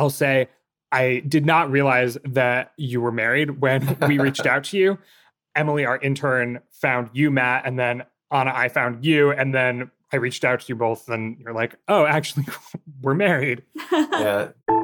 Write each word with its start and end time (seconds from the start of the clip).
I'll 0.00 0.08
say 0.08 0.48
I 0.90 1.22
did 1.28 1.44
not 1.44 1.70
realize 1.70 2.16
that 2.24 2.72
you 2.78 3.02
were 3.02 3.12
married 3.12 3.60
when 3.60 3.98
we 4.08 4.18
reached 4.26 4.46
out 4.46 4.64
to 4.64 4.78
you. 4.78 4.98
Emily, 5.54 5.84
our 5.84 5.98
intern, 5.98 6.60
found 6.70 7.10
you, 7.12 7.30
Matt, 7.30 7.66
and 7.66 7.78
then 7.78 8.04
Ana, 8.30 8.50
I 8.54 8.70
found 8.70 9.04
you, 9.04 9.30
and 9.30 9.54
then 9.54 9.90
I 10.10 10.16
reached 10.16 10.42
out 10.42 10.60
to 10.60 10.66
you 10.70 10.74
both, 10.76 11.10
and 11.10 11.38
you're 11.38 11.52
like, 11.52 11.74
"Oh, 11.86 12.06
actually, 12.06 12.46
we're 13.02 13.12
married." 13.12 13.62
yeah. 13.92 14.48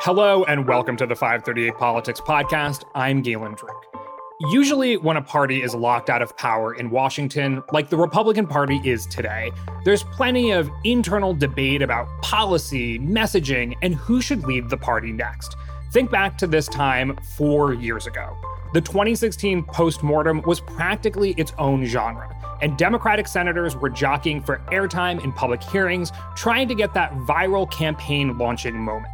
Hello, 0.00 0.44
and 0.44 0.66
welcome 0.66 0.96
to 0.96 1.06
the 1.06 1.14
538 1.14 1.74
Politics 1.76 2.22
Podcast. 2.22 2.84
I'm 2.94 3.20
Galen 3.20 3.56
Druk. 3.56 3.99
Usually, 4.48 4.96
when 4.96 5.18
a 5.18 5.22
party 5.22 5.62
is 5.62 5.74
locked 5.74 6.08
out 6.08 6.22
of 6.22 6.34
power 6.34 6.72
in 6.72 6.88
Washington, 6.88 7.62
like 7.72 7.90
the 7.90 7.98
Republican 7.98 8.46
Party 8.46 8.80
is 8.84 9.04
today, 9.04 9.52
there's 9.84 10.02
plenty 10.02 10.50
of 10.50 10.70
internal 10.82 11.34
debate 11.34 11.82
about 11.82 12.08
policy, 12.22 12.98
messaging, 12.98 13.76
and 13.82 13.94
who 13.94 14.22
should 14.22 14.44
lead 14.44 14.70
the 14.70 14.78
party 14.78 15.12
next. 15.12 15.56
Think 15.92 16.10
back 16.10 16.38
to 16.38 16.46
this 16.46 16.68
time 16.68 17.18
four 17.36 17.74
years 17.74 18.06
ago. 18.06 18.34
The 18.72 18.80
2016 18.80 19.62
postmortem 19.64 20.40
was 20.46 20.60
practically 20.60 21.34
its 21.36 21.52
own 21.58 21.84
genre, 21.84 22.34
and 22.62 22.78
Democratic 22.78 23.28
senators 23.28 23.76
were 23.76 23.90
jockeying 23.90 24.42
for 24.42 24.62
airtime 24.72 25.22
in 25.22 25.32
public 25.32 25.62
hearings, 25.62 26.12
trying 26.34 26.66
to 26.68 26.74
get 26.74 26.94
that 26.94 27.12
viral 27.26 27.70
campaign 27.70 28.38
launching 28.38 28.74
moment. 28.74 29.12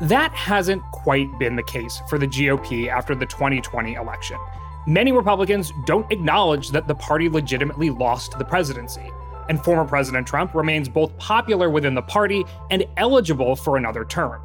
That 0.00 0.32
hasn't 0.32 0.82
quite 0.92 1.38
been 1.38 1.56
the 1.56 1.62
case 1.62 2.00
for 2.08 2.16
the 2.16 2.26
GOP 2.26 2.88
after 2.88 3.14
the 3.14 3.26
2020 3.26 3.94
election. 3.94 4.38
Many 4.86 5.12
Republicans 5.12 5.74
don't 5.84 6.10
acknowledge 6.10 6.70
that 6.70 6.88
the 6.88 6.94
party 6.94 7.28
legitimately 7.28 7.90
lost 7.90 8.38
the 8.38 8.44
presidency. 8.44 9.10
And 9.50 9.62
former 9.62 9.84
President 9.84 10.26
Trump 10.26 10.54
remains 10.54 10.88
both 10.88 11.14
popular 11.18 11.68
within 11.68 11.94
the 11.94 12.00
party 12.00 12.44
and 12.70 12.86
eligible 12.96 13.54
for 13.54 13.76
another 13.76 14.06
term. 14.06 14.40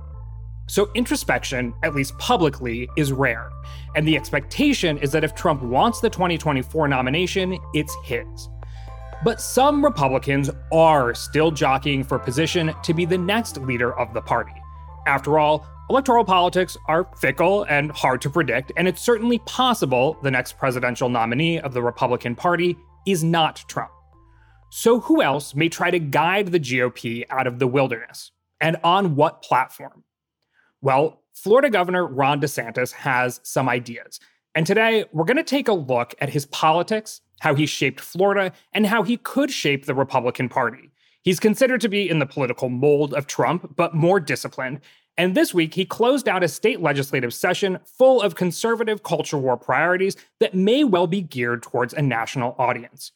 So, 0.67 0.89
introspection, 0.93 1.73
at 1.83 1.95
least 1.95 2.17
publicly, 2.17 2.89
is 2.97 3.13
rare. 3.13 3.49
And 3.95 4.05
the 4.05 4.17
expectation 4.17 4.97
is 4.97 5.13
that 5.13 5.23
if 5.23 5.35
Trump 5.35 5.61
wants 5.61 6.01
the 6.01 6.09
2024 6.09 6.89
nomination, 6.89 7.57
it's 7.73 7.95
his. 8.03 8.49
But 9.23 9.39
some 9.39 9.85
Republicans 9.85 10.49
are 10.73 11.13
still 11.13 11.49
jockeying 11.49 12.03
for 12.03 12.19
position 12.19 12.73
to 12.83 12.93
be 12.93 13.05
the 13.05 13.17
next 13.17 13.57
leader 13.61 13.97
of 13.97 14.13
the 14.13 14.21
party. 14.21 14.51
After 15.05 15.37
all, 15.37 15.67
electoral 15.89 16.25
politics 16.25 16.75
are 16.87 17.07
fickle 17.17 17.63
and 17.63 17.91
hard 17.91 18.21
to 18.21 18.29
predict, 18.29 18.71
and 18.75 18.87
it's 18.87 19.01
certainly 19.01 19.39
possible 19.39 20.17
the 20.23 20.31
next 20.31 20.57
presidential 20.57 21.09
nominee 21.09 21.59
of 21.59 21.73
the 21.73 21.83
Republican 21.83 22.35
Party 22.35 22.75
is 23.05 23.23
not 23.23 23.63
Trump. 23.67 23.91
So, 24.71 24.99
who 24.99 25.21
else 25.21 25.53
may 25.53 25.69
try 25.69 25.91
to 25.91 25.99
guide 25.99 26.47
the 26.47 26.59
GOP 26.59 27.23
out 27.29 27.47
of 27.47 27.59
the 27.59 27.67
wilderness? 27.67 28.31
And 28.59 28.77
on 28.83 29.15
what 29.15 29.43
platform? 29.43 30.03
Well, 30.81 31.21
Florida 31.33 31.69
Governor 31.69 32.07
Ron 32.07 32.41
DeSantis 32.41 32.91
has 32.93 33.39
some 33.43 33.69
ideas. 33.69 34.19
And 34.55 34.65
today, 34.65 35.05
we're 35.11 35.25
going 35.25 35.37
to 35.37 35.43
take 35.43 35.67
a 35.67 35.73
look 35.73 36.15
at 36.19 36.29
his 36.29 36.45
politics, 36.47 37.21
how 37.41 37.53
he 37.53 37.65
shaped 37.65 37.99
Florida, 37.99 38.53
and 38.73 38.87
how 38.87 39.03
he 39.03 39.17
could 39.17 39.51
shape 39.51 39.85
the 39.85 39.93
Republican 39.93 40.49
Party. 40.49 40.91
He's 41.25 41.39
considered 41.39 41.81
to 41.81 41.89
be 41.89 42.07
in 42.07 42.19
the 42.19 42.27
political 42.27 42.69
mold 42.69 43.15
of 43.15 43.25
Trump, 43.25 43.75
but 43.75 43.95
more 43.95 44.19
disciplined. 44.19 44.79
And 45.17 45.33
this 45.33 45.55
week, 45.55 45.73
he 45.73 45.83
closed 45.83 46.27
out 46.27 46.43
a 46.43 46.47
state 46.47 46.81
legislative 46.81 47.33
session 47.33 47.79
full 47.83 48.21
of 48.21 48.35
conservative 48.35 49.01
culture 49.01 49.37
war 49.37 49.57
priorities 49.57 50.15
that 50.39 50.53
may 50.53 50.83
well 50.83 51.07
be 51.07 51.21
geared 51.21 51.63
towards 51.63 51.95
a 51.95 52.01
national 52.01 52.55
audience. 52.59 53.11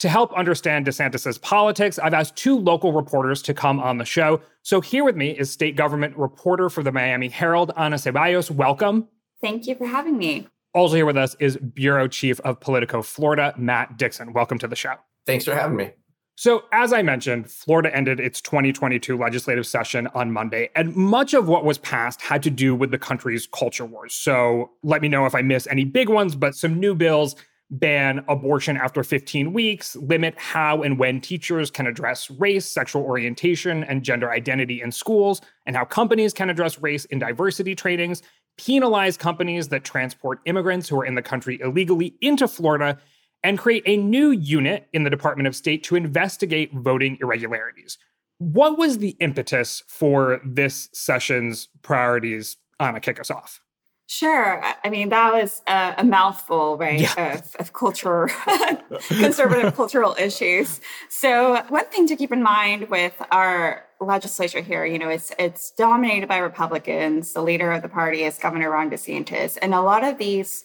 To 0.00 0.08
help 0.08 0.32
understand 0.32 0.84
DeSantis's 0.84 1.38
politics, 1.38 2.00
I've 2.00 2.12
asked 2.12 2.34
two 2.34 2.58
local 2.58 2.92
reporters 2.92 3.40
to 3.42 3.54
come 3.54 3.78
on 3.78 3.98
the 3.98 4.04
show. 4.04 4.40
So 4.62 4.80
here 4.80 5.04
with 5.04 5.14
me 5.14 5.30
is 5.30 5.48
state 5.48 5.76
government 5.76 6.16
reporter 6.16 6.68
for 6.68 6.82
the 6.82 6.90
Miami 6.90 7.28
Herald, 7.28 7.70
Ana 7.76 7.96
Ceballos. 7.96 8.50
Welcome. 8.50 9.06
Thank 9.40 9.68
you 9.68 9.76
for 9.76 9.86
having 9.86 10.18
me. 10.18 10.48
Also 10.72 10.96
here 10.96 11.06
with 11.06 11.16
us 11.16 11.36
is 11.38 11.56
Bureau 11.58 12.08
Chief 12.08 12.40
of 12.40 12.58
Politico 12.58 13.02
Florida, 13.02 13.54
Matt 13.56 13.96
Dixon. 13.96 14.32
Welcome 14.32 14.58
to 14.58 14.66
the 14.66 14.74
show. 14.74 14.96
Thanks 15.24 15.44
for 15.44 15.54
having 15.54 15.76
me. 15.76 15.92
So, 16.36 16.64
as 16.72 16.92
I 16.92 17.02
mentioned, 17.02 17.48
Florida 17.48 17.94
ended 17.94 18.18
its 18.18 18.40
2022 18.40 19.16
legislative 19.16 19.66
session 19.66 20.08
on 20.14 20.32
Monday, 20.32 20.68
and 20.74 20.94
much 20.96 21.32
of 21.32 21.46
what 21.46 21.64
was 21.64 21.78
passed 21.78 22.20
had 22.20 22.42
to 22.42 22.50
do 22.50 22.74
with 22.74 22.90
the 22.90 22.98
country's 22.98 23.46
culture 23.46 23.84
wars. 23.84 24.14
So, 24.14 24.72
let 24.82 25.00
me 25.00 25.08
know 25.08 25.26
if 25.26 25.34
I 25.36 25.42
miss 25.42 25.68
any 25.68 25.84
big 25.84 26.08
ones, 26.08 26.34
but 26.34 26.56
some 26.56 26.80
new 26.80 26.94
bills 26.94 27.36
ban 27.70 28.24
abortion 28.28 28.76
after 28.76 29.04
15 29.04 29.52
weeks, 29.52 29.94
limit 29.96 30.34
how 30.36 30.82
and 30.82 30.98
when 30.98 31.20
teachers 31.20 31.70
can 31.70 31.86
address 31.86 32.30
race, 32.32 32.66
sexual 32.66 33.02
orientation, 33.02 33.84
and 33.84 34.02
gender 34.02 34.30
identity 34.30 34.82
in 34.82 34.90
schools, 34.90 35.40
and 35.66 35.76
how 35.76 35.84
companies 35.84 36.32
can 36.32 36.50
address 36.50 36.80
race 36.80 37.04
in 37.06 37.18
diversity 37.20 37.74
trainings, 37.74 38.22
penalize 38.58 39.16
companies 39.16 39.68
that 39.68 39.84
transport 39.84 40.40
immigrants 40.46 40.88
who 40.88 41.00
are 41.00 41.06
in 41.06 41.14
the 41.14 41.22
country 41.22 41.60
illegally 41.62 42.14
into 42.20 42.46
Florida 42.46 42.98
and 43.44 43.58
create 43.58 43.82
a 43.86 43.96
new 43.96 44.30
unit 44.30 44.88
in 44.92 45.04
the 45.04 45.10
Department 45.10 45.46
of 45.46 45.54
State 45.54 45.84
to 45.84 45.94
investigate 45.94 46.72
voting 46.72 47.18
irregularities. 47.20 47.98
What 48.38 48.78
was 48.78 48.98
the 48.98 49.10
impetus 49.20 49.84
for 49.86 50.40
this 50.44 50.88
session's 50.92 51.68
priorities? 51.82 52.56
Ana, 52.80 52.98
kick 52.98 53.20
us 53.20 53.30
off. 53.30 53.60
Sure. 54.06 54.62
I 54.84 54.90
mean, 54.90 55.08
that 55.10 55.32
was 55.32 55.62
a, 55.66 55.94
a 55.98 56.04
mouthful, 56.04 56.76
right, 56.76 57.00
yeah. 57.00 57.38
of, 57.38 57.56
of 57.58 57.72
culture, 57.72 58.28
conservative 59.08 59.74
cultural 59.74 60.14
issues. 60.18 60.80
So, 61.08 61.62
one 61.68 61.86
thing 61.86 62.06
to 62.08 62.16
keep 62.16 62.30
in 62.30 62.42
mind 62.42 62.90
with 62.90 63.14
our 63.30 63.84
legislature 64.00 64.60
here, 64.60 64.84
you 64.84 64.98
know, 64.98 65.08
it's 65.08 65.32
it's 65.38 65.70
dominated 65.70 66.28
by 66.28 66.36
Republicans. 66.36 67.32
The 67.32 67.40
leader 67.40 67.72
of 67.72 67.80
the 67.80 67.88
party 67.88 68.24
is 68.24 68.36
Governor 68.36 68.70
Ron 68.70 68.90
DeSantis, 68.90 69.56
and 69.62 69.72
a 69.72 69.80
lot 69.80 70.04
of 70.04 70.18
these 70.18 70.64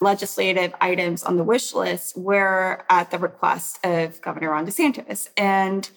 legislative 0.00 0.74
items 0.80 1.22
on 1.22 1.36
the 1.36 1.44
wish 1.44 1.74
list 1.74 2.16
were 2.16 2.84
at 2.88 3.10
the 3.10 3.18
request 3.18 3.78
of 3.84 4.20
Governor 4.20 4.50
Ron 4.50 4.66
DeSantis. 4.66 5.28
And 5.36 5.88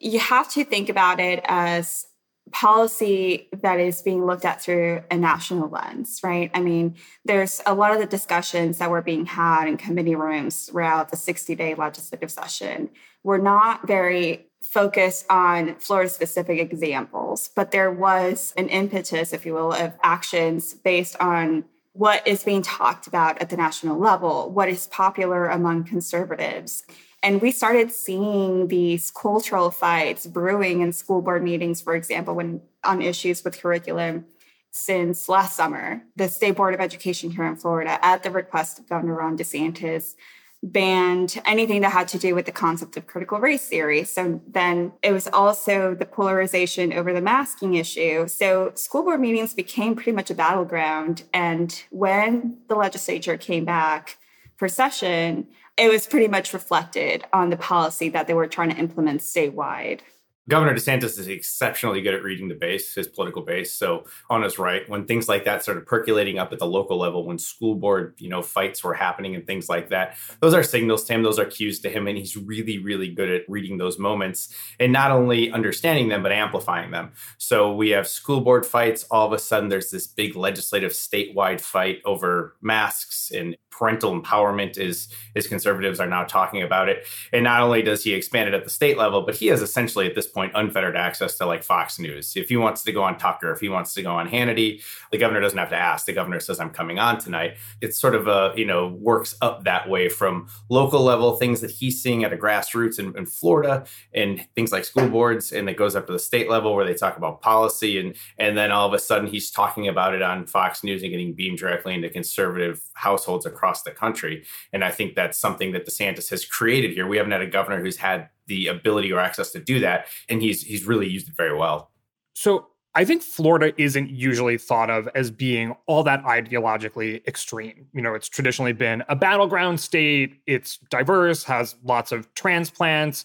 you 0.00 0.18
have 0.18 0.50
to 0.50 0.64
think 0.64 0.88
about 0.88 1.20
it 1.20 1.40
as 1.44 2.06
policy 2.50 3.48
that 3.62 3.78
is 3.78 4.02
being 4.02 4.26
looked 4.26 4.44
at 4.44 4.60
through 4.60 5.02
a 5.10 5.16
national 5.16 5.68
lens, 5.68 6.20
right? 6.22 6.50
I 6.54 6.60
mean, 6.60 6.96
there's 7.24 7.62
a 7.66 7.74
lot 7.74 7.92
of 7.92 8.00
the 8.00 8.06
discussions 8.06 8.78
that 8.78 8.90
were 8.90 9.02
being 9.02 9.26
had 9.26 9.68
in 9.68 9.76
committee 9.76 10.16
rooms 10.16 10.66
throughout 10.66 11.10
the 11.10 11.16
60 11.16 11.54
day 11.54 11.74
legislative 11.74 12.30
session 12.30 12.90
were 13.22 13.38
not 13.38 13.86
very 13.86 14.48
focused 14.62 15.24
on 15.30 15.76
Florida 15.76 16.08
specific 16.10 16.58
examples, 16.58 17.50
but 17.54 17.70
there 17.70 17.90
was 17.90 18.52
an 18.56 18.68
impetus, 18.68 19.32
if 19.32 19.46
you 19.46 19.54
will, 19.54 19.72
of 19.72 19.92
actions 20.02 20.74
based 20.74 21.16
on 21.20 21.64
what 21.92 22.26
is 22.26 22.44
being 22.44 22.62
talked 22.62 23.06
about 23.06 23.40
at 23.40 23.50
the 23.50 23.56
national 23.56 23.98
level, 23.98 24.50
what 24.50 24.68
is 24.68 24.86
popular 24.86 25.46
among 25.46 25.84
conservatives. 25.84 26.84
And 27.22 27.40
we 27.40 27.52
started 27.52 27.92
seeing 27.92 28.68
these 28.68 29.10
cultural 29.10 29.70
fights 29.70 30.26
brewing 30.26 30.80
in 30.80 30.92
school 30.92 31.22
board 31.22 31.44
meetings, 31.44 31.80
for 31.80 31.94
example, 31.94 32.34
when 32.34 32.62
on 32.82 33.00
issues 33.00 33.44
with 33.44 33.60
curriculum 33.60 34.24
since 34.72 35.28
last 35.28 35.54
summer. 35.54 36.02
The 36.16 36.28
State 36.28 36.56
Board 36.56 36.74
of 36.74 36.80
Education 36.80 37.30
here 37.30 37.46
in 37.46 37.56
Florida, 37.56 38.04
at 38.04 38.22
the 38.22 38.30
request 38.30 38.78
of 38.78 38.88
Governor 38.88 39.16
Ron 39.16 39.36
DeSantis, 39.36 40.14
banned 40.62 41.40
anything 41.44 41.80
that 41.80 41.90
had 41.90 42.06
to 42.06 42.18
do 42.18 42.34
with 42.34 42.46
the 42.46 42.52
concept 42.52 42.96
of 42.96 43.06
critical 43.06 43.40
race 43.40 43.66
theory. 43.66 44.04
So 44.04 44.40
then 44.46 44.92
it 45.02 45.12
was 45.12 45.26
also 45.26 45.94
the 45.94 46.06
polarization 46.06 46.92
over 46.92 47.12
the 47.12 47.20
masking 47.20 47.74
issue. 47.74 48.28
So 48.28 48.72
school 48.74 49.02
board 49.02 49.20
meetings 49.20 49.54
became 49.54 49.96
pretty 49.96 50.12
much 50.12 50.30
a 50.30 50.34
battleground. 50.34 51.24
And 51.34 51.82
when 51.90 52.58
the 52.68 52.76
legislature 52.76 53.36
came 53.36 53.64
back 53.64 54.18
for 54.56 54.68
session, 54.68 55.48
it 55.76 55.90
was 55.90 56.06
pretty 56.06 56.28
much 56.28 56.52
reflected 56.52 57.24
on 57.32 57.50
the 57.50 57.56
policy 57.56 58.08
that 58.10 58.28
they 58.28 58.34
were 58.34 58.46
trying 58.46 58.70
to 58.70 58.76
implement 58.76 59.20
statewide. 59.20 60.00
Governor 60.48 60.74
DeSantis 60.74 61.20
is 61.20 61.28
exceptionally 61.28 62.00
good 62.02 62.14
at 62.14 62.24
reading 62.24 62.48
the 62.48 62.56
base, 62.56 62.94
his 62.94 63.06
political 63.06 63.42
base. 63.42 63.72
So 63.72 64.06
on 64.28 64.42
his 64.42 64.58
right, 64.58 64.88
when 64.88 65.06
things 65.06 65.28
like 65.28 65.44
that 65.44 65.62
started 65.62 65.86
percolating 65.86 66.40
up 66.40 66.52
at 66.52 66.58
the 66.58 66.66
local 66.66 66.98
level, 66.98 67.24
when 67.24 67.38
school 67.38 67.76
board, 67.76 68.14
you 68.18 68.28
know, 68.28 68.42
fights 68.42 68.82
were 68.82 68.94
happening 68.94 69.36
and 69.36 69.46
things 69.46 69.68
like 69.68 69.90
that, 69.90 70.16
those 70.40 70.52
are 70.52 70.64
signals 70.64 71.04
to 71.04 71.12
him, 71.12 71.22
those 71.22 71.38
are 71.38 71.44
cues 71.44 71.78
to 71.80 71.88
him, 71.88 72.08
and 72.08 72.18
he's 72.18 72.36
really, 72.36 72.78
really 72.78 73.08
good 73.08 73.30
at 73.30 73.42
reading 73.48 73.78
those 73.78 74.00
moments 74.00 74.52
and 74.80 74.92
not 74.92 75.12
only 75.12 75.52
understanding 75.52 76.08
them 76.08 76.24
but 76.24 76.32
amplifying 76.32 76.90
them. 76.90 77.12
So 77.38 77.72
we 77.72 77.90
have 77.90 78.08
school 78.08 78.40
board 78.40 78.66
fights. 78.66 79.04
All 79.12 79.28
of 79.28 79.32
a 79.32 79.38
sudden, 79.38 79.68
there's 79.68 79.90
this 79.90 80.08
big 80.08 80.34
legislative 80.34 80.90
statewide 80.90 81.60
fight 81.60 82.00
over 82.04 82.56
masks 82.60 83.30
and 83.32 83.56
parental 83.72 84.20
empowerment 84.20 84.76
is 84.76 85.08
is 85.34 85.46
conservatives 85.46 85.98
are 85.98 86.06
now 86.06 86.22
talking 86.24 86.62
about 86.62 86.88
it 86.88 87.06
and 87.32 87.42
not 87.42 87.62
only 87.62 87.80
does 87.80 88.04
he 88.04 88.12
expand 88.12 88.46
it 88.46 88.54
at 88.54 88.64
the 88.64 88.70
state 88.70 88.98
level 88.98 89.22
but 89.22 89.34
he 89.34 89.46
has 89.46 89.62
essentially 89.62 90.06
at 90.06 90.14
this 90.14 90.26
point 90.32 90.52
unfettered 90.54 90.96
access 90.96 91.36
to 91.38 91.46
like 91.46 91.62
Fox 91.62 91.98
News. 91.98 92.36
If 92.36 92.48
he 92.48 92.56
wants 92.56 92.82
to 92.82 92.92
go 92.92 93.02
on 93.02 93.18
Tucker, 93.18 93.52
if 93.52 93.60
he 93.60 93.68
wants 93.68 93.94
to 93.94 94.02
go 94.02 94.12
on 94.12 94.28
Hannity, 94.28 94.82
the 95.10 95.18
governor 95.18 95.40
doesn't 95.40 95.58
have 95.58 95.70
to 95.70 95.76
ask. 95.76 96.06
The 96.06 96.12
governor 96.12 96.40
says, 96.40 96.58
I'm 96.58 96.70
coming 96.70 96.98
on 96.98 97.18
tonight. 97.18 97.56
It's 97.80 97.98
sort 97.98 98.14
of 98.14 98.28
a, 98.28 98.52
you 98.56 98.64
know, 98.64 98.88
works 98.88 99.36
up 99.42 99.64
that 99.64 99.88
way 99.88 100.08
from 100.08 100.48
local 100.68 101.00
level, 101.00 101.36
things 101.36 101.60
that 101.60 101.70
he's 101.70 102.02
seeing 102.02 102.24
at 102.24 102.32
a 102.32 102.36
grassroots 102.36 102.98
in, 102.98 103.16
in 103.16 103.26
Florida 103.26 103.84
and 104.14 104.46
things 104.54 104.72
like 104.72 104.84
school 104.84 105.08
boards. 105.08 105.52
And 105.52 105.68
it 105.68 105.76
goes 105.76 105.94
up 105.94 106.06
to 106.06 106.12
the 106.12 106.18
state 106.18 106.50
level 106.50 106.74
where 106.74 106.84
they 106.84 106.94
talk 106.94 107.16
about 107.16 107.40
policy. 107.42 107.98
And, 107.98 108.16
and 108.38 108.56
then 108.56 108.72
all 108.72 108.86
of 108.86 108.94
a 108.94 108.98
sudden 108.98 109.26
he's 109.26 109.50
talking 109.50 109.88
about 109.88 110.14
it 110.14 110.22
on 110.22 110.46
Fox 110.46 110.82
News 110.82 111.02
and 111.02 111.10
getting 111.10 111.34
beamed 111.34 111.58
directly 111.58 111.94
into 111.94 112.08
conservative 112.08 112.80
households 112.94 113.46
across 113.46 113.82
the 113.82 113.90
country. 113.90 114.44
And 114.72 114.84
I 114.84 114.90
think 114.90 115.14
that's 115.14 115.38
something 115.38 115.72
that 115.72 115.86
DeSantis 115.86 116.30
has 116.30 116.44
created 116.44 116.92
here. 116.92 117.06
We 117.06 117.16
haven't 117.16 117.32
had 117.32 117.42
a 117.42 117.46
governor 117.46 117.80
who's 117.80 117.96
had 117.96 118.28
the 118.46 118.66
ability 118.66 119.12
or 119.12 119.20
access 119.20 119.50
to 119.52 119.60
do 119.60 119.80
that, 119.80 120.06
and 120.28 120.42
he's 120.42 120.62
he's 120.62 120.84
really 120.86 121.08
used 121.08 121.28
it 121.28 121.36
very 121.36 121.56
well. 121.56 121.90
So 122.34 122.68
I 122.94 123.04
think 123.04 123.22
Florida 123.22 123.72
isn't 123.80 124.10
usually 124.10 124.58
thought 124.58 124.90
of 124.90 125.08
as 125.14 125.30
being 125.30 125.74
all 125.86 126.02
that 126.02 126.22
ideologically 126.24 127.26
extreme. 127.26 127.86
You 127.94 128.02
know, 128.02 128.14
it's 128.14 128.28
traditionally 128.28 128.72
been 128.74 129.02
a 129.08 129.16
battleground 129.16 129.80
state. 129.80 130.42
It's 130.46 130.78
diverse, 130.90 131.42
has 131.44 131.76
lots 131.84 132.12
of 132.12 132.32
transplants. 132.34 133.24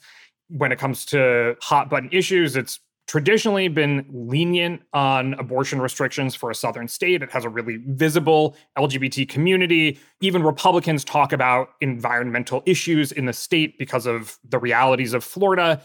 When 0.50 0.72
it 0.72 0.80
comes 0.80 1.06
to 1.08 1.58
hot 1.62 1.90
button 1.90 2.10
issues, 2.14 2.56
it's 2.56 2.80
traditionally 3.07 3.69
been 3.69 4.06
lenient 4.09 4.81
on 4.94 5.33
abortion 5.36 5.80
restrictions 5.80 6.36
for 6.36 6.51
a 6.51 6.56
southern 6.56 6.88
state. 6.88 7.24
It 7.24 7.31
has 7.31 7.45
a 7.45 7.50
really 7.50 7.77
visible 7.88 8.56
LGBT 8.77 9.30
community. 9.30 9.98
Even 10.21 10.44
Republicans 10.44 11.06
talk 11.06 11.31
about 11.31 11.69
environmental 11.80 12.63
issues 12.65 13.13
in 13.13 13.25
the 13.25 13.33
state 13.33 13.80
because 13.80 14.06
of 14.06 14.38
the 14.48 14.59
realities 14.59 15.13
of 15.13 15.24
Florida. 15.24 15.81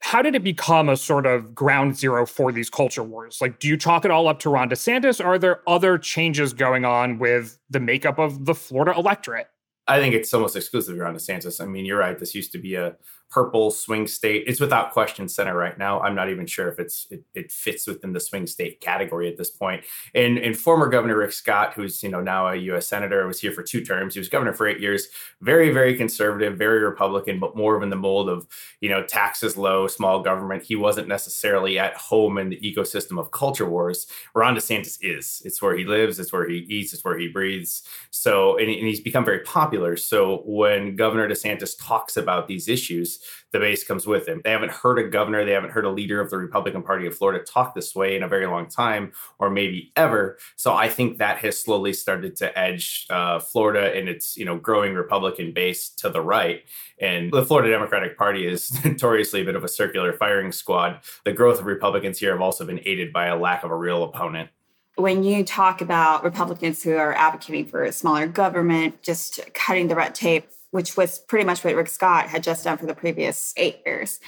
How 0.00 0.22
did 0.22 0.34
it 0.34 0.44
become 0.44 0.88
a 0.88 0.96
sort 0.96 1.26
of 1.26 1.54
ground 1.54 1.96
zero 1.96 2.26
for 2.26 2.52
these 2.52 2.70
culture 2.70 3.02
wars? 3.02 3.38
Like, 3.40 3.58
do 3.58 3.66
you 3.66 3.76
chalk 3.76 4.04
it 4.04 4.10
all 4.10 4.28
up 4.28 4.38
to 4.40 4.50
Ron 4.50 4.68
DeSantis? 4.68 5.24
Or 5.24 5.34
are 5.34 5.38
there 5.38 5.62
other 5.66 5.98
changes 5.98 6.52
going 6.52 6.84
on 6.84 7.18
with 7.18 7.58
the 7.70 7.80
makeup 7.80 8.18
of 8.18 8.44
the 8.44 8.54
Florida 8.54 8.96
electorate? 8.96 9.48
I 9.88 10.00
think 10.00 10.14
it's 10.14 10.32
almost 10.34 10.54
exclusively 10.54 11.00
Ron 11.00 11.14
DeSantis. 11.14 11.62
I 11.62 11.64
mean, 11.64 11.86
you're 11.86 11.98
right. 11.98 12.18
This 12.18 12.34
used 12.34 12.52
to 12.52 12.58
be 12.58 12.74
a 12.74 12.96
purple 13.30 13.70
swing 13.70 14.06
state. 14.06 14.44
It's 14.46 14.60
without 14.60 14.92
question 14.92 15.28
center 15.28 15.54
right 15.54 15.76
now. 15.76 16.00
I'm 16.00 16.14
not 16.14 16.30
even 16.30 16.46
sure 16.46 16.68
if 16.68 16.78
it's 16.78 17.06
it, 17.10 17.24
it, 17.34 17.52
fits 17.52 17.86
within 17.86 18.12
the 18.12 18.20
swing 18.20 18.46
state 18.46 18.80
category 18.80 19.28
at 19.28 19.36
this 19.36 19.50
point. 19.50 19.84
And, 20.14 20.38
and 20.38 20.56
former 20.56 20.88
Governor 20.88 21.18
Rick 21.18 21.32
Scott, 21.32 21.74
who's 21.74 22.02
you 22.02 22.08
know 22.08 22.20
now 22.20 22.48
a 22.48 22.56
U.S. 22.56 22.86
senator, 22.86 23.26
was 23.26 23.40
here 23.40 23.52
for 23.52 23.62
two 23.62 23.84
terms. 23.84 24.14
He 24.14 24.20
was 24.20 24.28
governor 24.28 24.54
for 24.54 24.66
eight 24.66 24.80
years. 24.80 25.08
Very 25.42 25.70
very 25.70 25.96
conservative, 25.96 26.56
very 26.56 26.80
Republican, 26.82 27.38
but 27.38 27.56
more 27.56 27.76
of 27.76 27.82
in 27.82 27.90
the 27.90 27.96
mold 27.96 28.28
of 28.28 28.46
you 28.80 28.88
know 28.88 29.04
taxes 29.04 29.56
low, 29.56 29.86
small 29.86 30.22
government. 30.22 30.62
He 30.62 30.76
wasn't 30.76 31.08
necessarily 31.08 31.78
at 31.78 31.94
home 31.94 32.38
in 32.38 32.48
the 32.48 32.60
ecosystem 32.60 33.20
of 33.20 33.30
culture 33.30 33.68
wars. 33.68 34.06
Ron 34.34 34.56
DeSantis 34.56 34.98
is. 35.02 35.42
It's 35.44 35.60
where 35.60 35.76
he 35.76 35.84
lives. 35.84 36.18
It's 36.18 36.32
where 36.32 36.48
he 36.48 36.58
eats. 36.68 36.94
It's 36.94 37.04
where 37.04 37.18
he 37.18 37.28
breathes. 37.28 37.82
So 38.10 38.56
and, 38.56 38.70
and 38.70 38.86
he's 38.86 39.00
become 39.00 39.24
very 39.24 39.40
popular. 39.40 39.96
So 39.96 40.42
when 40.46 40.96
Governor 40.96 41.28
DeSantis 41.28 41.74
talks 41.78 42.16
about 42.16 42.48
these 42.48 42.68
issues 42.68 43.17
the 43.52 43.58
base 43.58 43.84
comes 43.84 44.06
with 44.06 44.28
him. 44.28 44.40
They 44.44 44.50
haven't 44.50 44.72
heard 44.72 44.98
a 44.98 45.08
governor, 45.08 45.44
they 45.44 45.52
haven't 45.52 45.70
heard 45.70 45.84
a 45.84 45.90
leader 45.90 46.20
of 46.20 46.30
the 46.30 46.38
Republican 46.38 46.82
Party 46.82 47.06
of 47.06 47.16
Florida 47.16 47.44
talk 47.44 47.74
this 47.74 47.94
way 47.94 48.16
in 48.16 48.22
a 48.22 48.28
very 48.28 48.46
long 48.46 48.68
time, 48.68 49.12
or 49.38 49.50
maybe 49.50 49.92
ever. 49.96 50.38
So 50.56 50.74
I 50.74 50.88
think 50.88 51.18
that 51.18 51.38
has 51.38 51.60
slowly 51.60 51.92
started 51.92 52.36
to 52.36 52.58
edge 52.58 53.06
uh, 53.10 53.38
Florida 53.38 53.96
and 53.96 54.08
its 54.08 54.36
you 54.36 54.44
know 54.44 54.56
growing 54.56 54.94
Republican 54.94 55.52
base 55.52 55.88
to 55.90 56.10
the 56.10 56.20
right. 56.20 56.62
And 57.00 57.32
the 57.32 57.44
Florida 57.44 57.70
Democratic 57.70 58.16
Party 58.18 58.46
is 58.46 58.72
notoriously 58.84 59.42
a 59.42 59.44
bit 59.44 59.56
of 59.56 59.64
a 59.64 59.68
circular 59.68 60.12
firing 60.12 60.52
squad. 60.52 61.00
The 61.24 61.32
growth 61.32 61.60
of 61.60 61.66
Republicans 61.66 62.18
here 62.18 62.32
have 62.32 62.40
also 62.40 62.64
been 62.64 62.80
aided 62.84 63.12
by 63.12 63.26
a 63.26 63.36
lack 63.36 63.64
of 63.64 63.70
a 63.70 63.76
real 63.76 64.04
opponent 64.04 64.50
when 64.98 65.22
you 65.22 65.44
talk 65.44 65.80
about 65.80 66.24
Republicans 66.24 66.82
who 66.82 66.96
are 66.96 67.14
advocating 67.14 67.66
for 67.66 67.84
a 67.84 67.92
smaller 67.92 68.26
government, 68.26 69.00
just 69.00 69.38
cutting 69.54 69.86
the 69.86 69.94
red 69.94 70.12
tape, 70.12 70.48
which 70.70 70.96
was 70.96 71.18
pretty 71.18 71.44
much 71.44 71.64
what 71.64 71.74
Rick 71.74 71.88
Scott 71.88 72.28
had 72.28 72.42
just 72.42 72.64
done 72.64 72.78
for 72.78 72.86
the 72.86 72.94
previous 72.94 73.54
eight 73.56 73.80
years. 73.86 74.20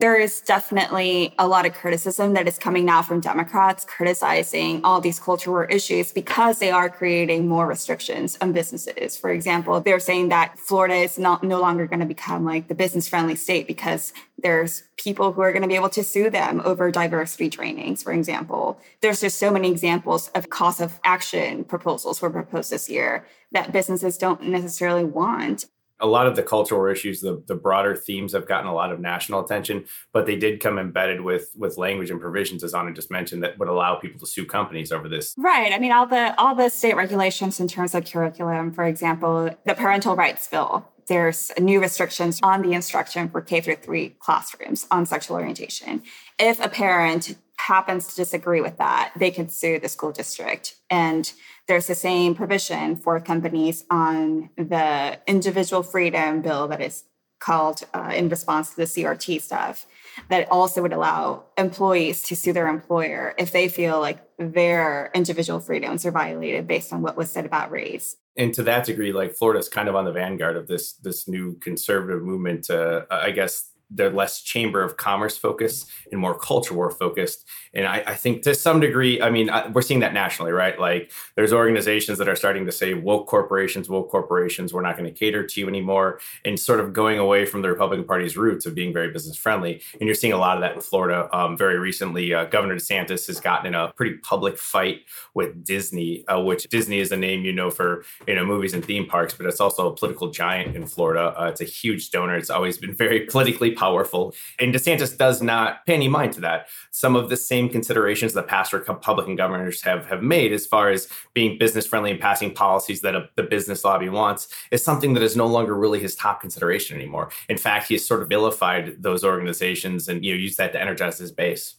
There 0.00 0.14
is 0.14 0.40
definitely 0.40 1.34
a 1.40 1.48
lot 1.48 1.66
of 1.66 1.74
criticism 1.74 2.34
that 2.34 2.46
is 2.46 2.56
coming 2.56 2.84
now 2.84 3.02
from 3.02 3.18
Democrats 3.18 3.84
criticizing 3.84 4.80
all 4.84 5.00
these 5.00 5.18
culture 5.18 5.50
war 5.50 5.64
issues 5.64 6.12
because 6.12 6.60
they 6.60 6.70
are 6.70 6.88
creating 6.88 7.48
more 7.48 7.66
restrictions 7.66 8.38
on 8.40 8.52
businesses. 8.52 9.16
For 9.16 9.30
example, 9.30 9.80
they're 9.80 9.98
saying 9.98 10.28
that 10.28 10.56
Florida 10.56 10.94
is 10.94 11.18
not 11.18 11.42
no 11.42 11.60
longer 11.60 11.88
going 11.88 11.98
to 11.98 12.06
become 12.06 12.44
like 12.44 12.68
the 12.68 12.76
business 12.76 13.08
friendly 13.08 13.34
state 13.34 13.66
because 13.66 14.12
there's 14.40 14.84
people 14.98 15.32
who 15.32 15.40
are 15.40 15.50
going 15.50 15.62
to 15.62 15.68
be 15.68 15.74
able 15.74 15.88
to 15.88 16.04
sue 16.04 16.30
them 16.30 16.62
over 16.64 16.92
diversity 16.92 17.50
trainings, 17.50 18.00
for 18.00 18.12
example. 18.12 18.80
There's 19.00 19.20
just 19.20 19.40
so 19.40 19.50
many 19.50 19.68
examples 19.68 20.28
of 20.28 20.48
cost 20.48 20.80
of 20.80 21.00
action 21.02 21.64
proposals 21.64 22.22
were 22.22 22.30
proposed 22.30 22.70
this 22.70 22.88
year 22.88 23.26
that 23.50 23.72
businesses 23.72 24.16
don't 24.16 24.44
necessarily 24.44 25.02
want 25.02 25.64
a 26.00 26.06
lot 26.06 26.26
of 26.26 26.36
the 26.36 26.42
cultural 26.42 26.90
issues, 26.90 27.20
the, 27.20 27.42
the 27.46 27.54
broader 27.54 27.96
themes 27.96 28.32
have 28.32 28.46
gotten 28.46 28.68
a 28.68 28.74
lot 28.74 28.92
of 28.92 29.00
national 29.00 29.44
attention, 29.44 29.84
but 30.12 30.26
they 30.26 30.36
did 30.36 30.60
come 30.60 30.78
embedded 30.78 31.20
with 31.20 31.50
with 31.56 31.76
language 31.76 32.10
and 32.10 32.20
provisions, 32.20 32.62
as 32.62 32.74
Ana 32.74 32.92
just 32.92 33.10
mentioned, 33.10 33.42
that 33.42 33.58
would 33.58 33.68
allow 33.68 33.96
people 33.96 34.20
to 34.20 34.26
sue 34.26 34.46
companies 34.46 34.92
over 34.92 35.08
this. 35.08 35.34
Right. 35.36 35.72
I 35.72 35.78
mean, 35.78 35.92
all 35.92 36.06
the 36.06 36.38
all 36.38 36.54
the 36.54 36.68
state 36.68 36.96
regulations 36.96 37.60
in 37.60 37.68
terms 37.68 37.94
of 37.94 38.04
curriculum, 38.04 38.72
for 38.72 38.84
example, 38.84 39.50
the 39.64 39.74
parental 39.74 40.14
rights 40.14 40.46
bill. 40.46 40.86
There's 41.08 41.50
new 41.58 41.80
restrictions 41.80 42.38
on 42.42 42.62
the 42.62 42.74
instruction 42.74 43.28
for 43.28 43.40
K 43.40 43.60
through 43.60 43.76
three 43.76 44.10
classrooms 44.20 44.86
on 44.90 45.06
sexual 45.06 45.36
orientation. 45.36 46.02
If 46.38 46.62
a 46.64 46.68
parent 46.68 47.36
happens 47.56 48.08
to 48.08 48.16
disagree 48.16 48.60
with 48.60 48.78
that, 48.78 49.12
they 49.16 49.30
can 49.30 49.48
sue 49.48 49.78
the 49.78 49.88
school 49.88 50.12
district. 50.12 50.76
And 50.90 51.32
there's 51.66 51.86
the 51.86 51.94
same 51.94 52.34
provision 52.34 52.96
for 52.96 53.18
companies 53.20 53.84
on 53.90 54.50
the 54.56 55.18
individual 55.26 55.82
freedom 55.82 56.42
bill 56.42 56.68
that 56.68 56.80
is 56.80 57.04
called 57.40 57.82
uh, 57.94 58.12
in 58.14 58.28
response 58.28 58.70
to 58.70 58.76
the 58.76 58.84
CRT 58.84 59.40
stuff 59.40 59.86
that 60.28 60.50
also 60.50 60.82
would 60.82 60.92
allow 60.92 61.44
employees 61.56 62.22
to 62.22 62.36
sue 62.36 62.52
their 62.52 62.68
employer 62.68 63.34
if 63.38 63.52
they 63.52 63.68
feel 63.68 64.00
like 64.00 64.18
their 64.38 65.10
individual 65.14 65.60
freedoms 65.60 66.06
are 66.06 66.10
violated 66.10 66.66
based 66.66 66.92
on 66.92 67.02
what 67.02 67.16
was 67.16 67.30
said 67.30 67.44
about 67.44 67.70
race. 67.70 68.16
And 68.36 68.54
to 68.54 68.62
that 68.64 68.84
degree, 68.84 69.12
like 69.12 69.34
Florida's 69.34 69.68
kind 69.68 69.88
of 69.88 69.96
on 69.96 70.04
the 70.04 70.12
vanguard 70.12 70.56
of 70.56 70.68
this 70.68 70.92
this 70.94 71.26
new 71.26 71.56
conservative 71.58 72.22
movement. 72.22 72.70
Uh, 72.70 73.02
I 73.10 73.32
guess 73.32 73.70
they're 73.90 74.10
less 74.10 74.42
chamber 74.42 74.82
of 74.82 74.96
commerce 74.96 75.36
focused 75.36 75.88
and 76.10 76.20
more 76.20 76.38
culture 76.38 76.74
war 76.74 76.90
focused. 76.90 77.46
And 77.74 77.86
I, 77.86 78.02
I 78.06 78.14
think 78.14 78.42
to 78.42 78.54
some 78.54 78.80
degree, 78.80 79.20
I 79.20 79.30
mean, 79.30 79.50
I, 79.50 79.68
we're 79.68 79.82
seeing 79.82 80.00
that 80.00 80.14
nationally, 80.14 80.52
right? 80.52 80.78
Like 80.78 81.12
there's 81.36 81.52
organizations 81.52 82.18
that 82.18 82.28
are 82.28 82.36
starting 82.36 82.66
to 82.66 82.72
say 82.72 82.94
woke 82.94 83.26
corporations, 83.26 83.88
woke 83.88 84.10
corporations, 84.10 84.72
we're 84.72 84.82
not 84.82 84.96
going 84.96 85.12
to 85.12 85.18
cater 85.18 85.46
to 85.46 85.60
you 85.60 85.68
anymore, 85.68 86.20
and 86.44 86.58
sort 86.58 86.80
of 86.80 86.92
going 86.92 87.18
away 87.18 87.46
from 87.46 87.62
the 87.62 87.68
Republican 87.68 88.06
Party's 88.06 88.36
roots 88.36 88.66
of 88.66 88.74
being 88.74 88.92
very 88.92 89.10
business 89.10 89.36
friendly. 89.36 89.82
And 90.00 90.02
you're 90.02 90.14
seeing 90.14 90.32
a 90.32 90.38
lot 90.38 90.56
of 90.56 90.62
that 90.62 90.74
in 90.74 90.80
Florida. 90.80 91.28
Um, 91.36 91.56
very 91.56 91.78
recently, 91.78 92.34
uh, 92.34 92.44
Governor 92.46 92.76
DeSantis 92.76 93.26
has 93.26 93.40
gotten 93.40 93.66
in 93.66 93.74
a 93.74 93.92
pretty 93.96 94.16
public 94.18 94.58
fight 94.58 95.00
with 95.34 95.64
Disney, 95.64 96.26
uh, 96.26 96.40
which 96.40 96.64
Disney 96.64 96.98
is 96.98 97.12
a 97.12 97.16
name 97.16 97.44
you 97.44 97.52
know 97.52 97.70
for 97.70 98.04
you 98.26 98.34
know 98.34 98.44
movies 98.44 98.74
and 98.74 98.84
theme 98.84 99.06
parks, 99.06 99.34
but 99.34 99.46
it's 99.46 99.60
also 99.60 99.90
a 99.90 99.94
political 99.94 100.30
giant 100.30 100.76
in 100.76 100.86
Florida. 100.86 101.34
Uh, 101.40 101.46
it's 101.46 101.60
a 101.60 101.64
huge 101.64 102.10
donor. 102.10 102.36
It's 102.36 102.50
always 102.50 102.78
been 102.78 102.94
very 102.94 103.20
politically 103.30 103.70
powerful. 103.78 104.34
And 104.58 104.74
DeSantis 104.74 105.16
does 105.16 105.40
not 105.40 105.86
pay 105.86 105.94
any 105.94 106.08
mind 106.08 106.32
to 106.34 106.40
that. 106.40 106.66
Some 106.90 107.14
of 107.14 107.28
the 107.28 107.36
same 107.36 107.68
considerations 107.68 108.32
that 108.32 108.48
past 108.48 108.72
Republican 108.72 109.36
governors 109.36 109.80
have, 109.82 110.06
have 110.06 110.22
made 110.22 110.52
as 110.52 110.66
far 110.66 110.90
as 110.90 111.08
being 111.32 111.58
business 111.58 111.86
friendly 111.86 112.10
and 112.10 112.20
passing 112.20 112.52
policies 112.52 113.00
that 113.02 113.14
a, 113.14 113.28
the 113.36 113.44
business 113.44 113.84
lobby 113.84 114.08
wants 114.08 114.48
is 114.70 114.82
something 114.82 115.14
that 115.14 115.22
is 115.22 115.36
no 115.36 115.46
longer 115.46 115.74
really 115.74 116.00
his 116.00 116.14
top 116.16 116.40
consideration 116.40 116.96
anymore. 116.96 117.30
In 117.48 117.56
fact, 117.56 117.88
he 117.88 117.94
has 117.94 118.04
sort 118.04 118.22
of 118.22 118.28
vilified 118.28 119.02
those 119.02 119.22
organizations 119.24 120.08
and 120.08 120.24
you 120.24 120.32
know 120.32 120.38
used 120.38 120.58
that 120.58 120.72
to 120.72 120.80
energize 120.80 121.18
his 121.18 121.32
base. 121.32 121.76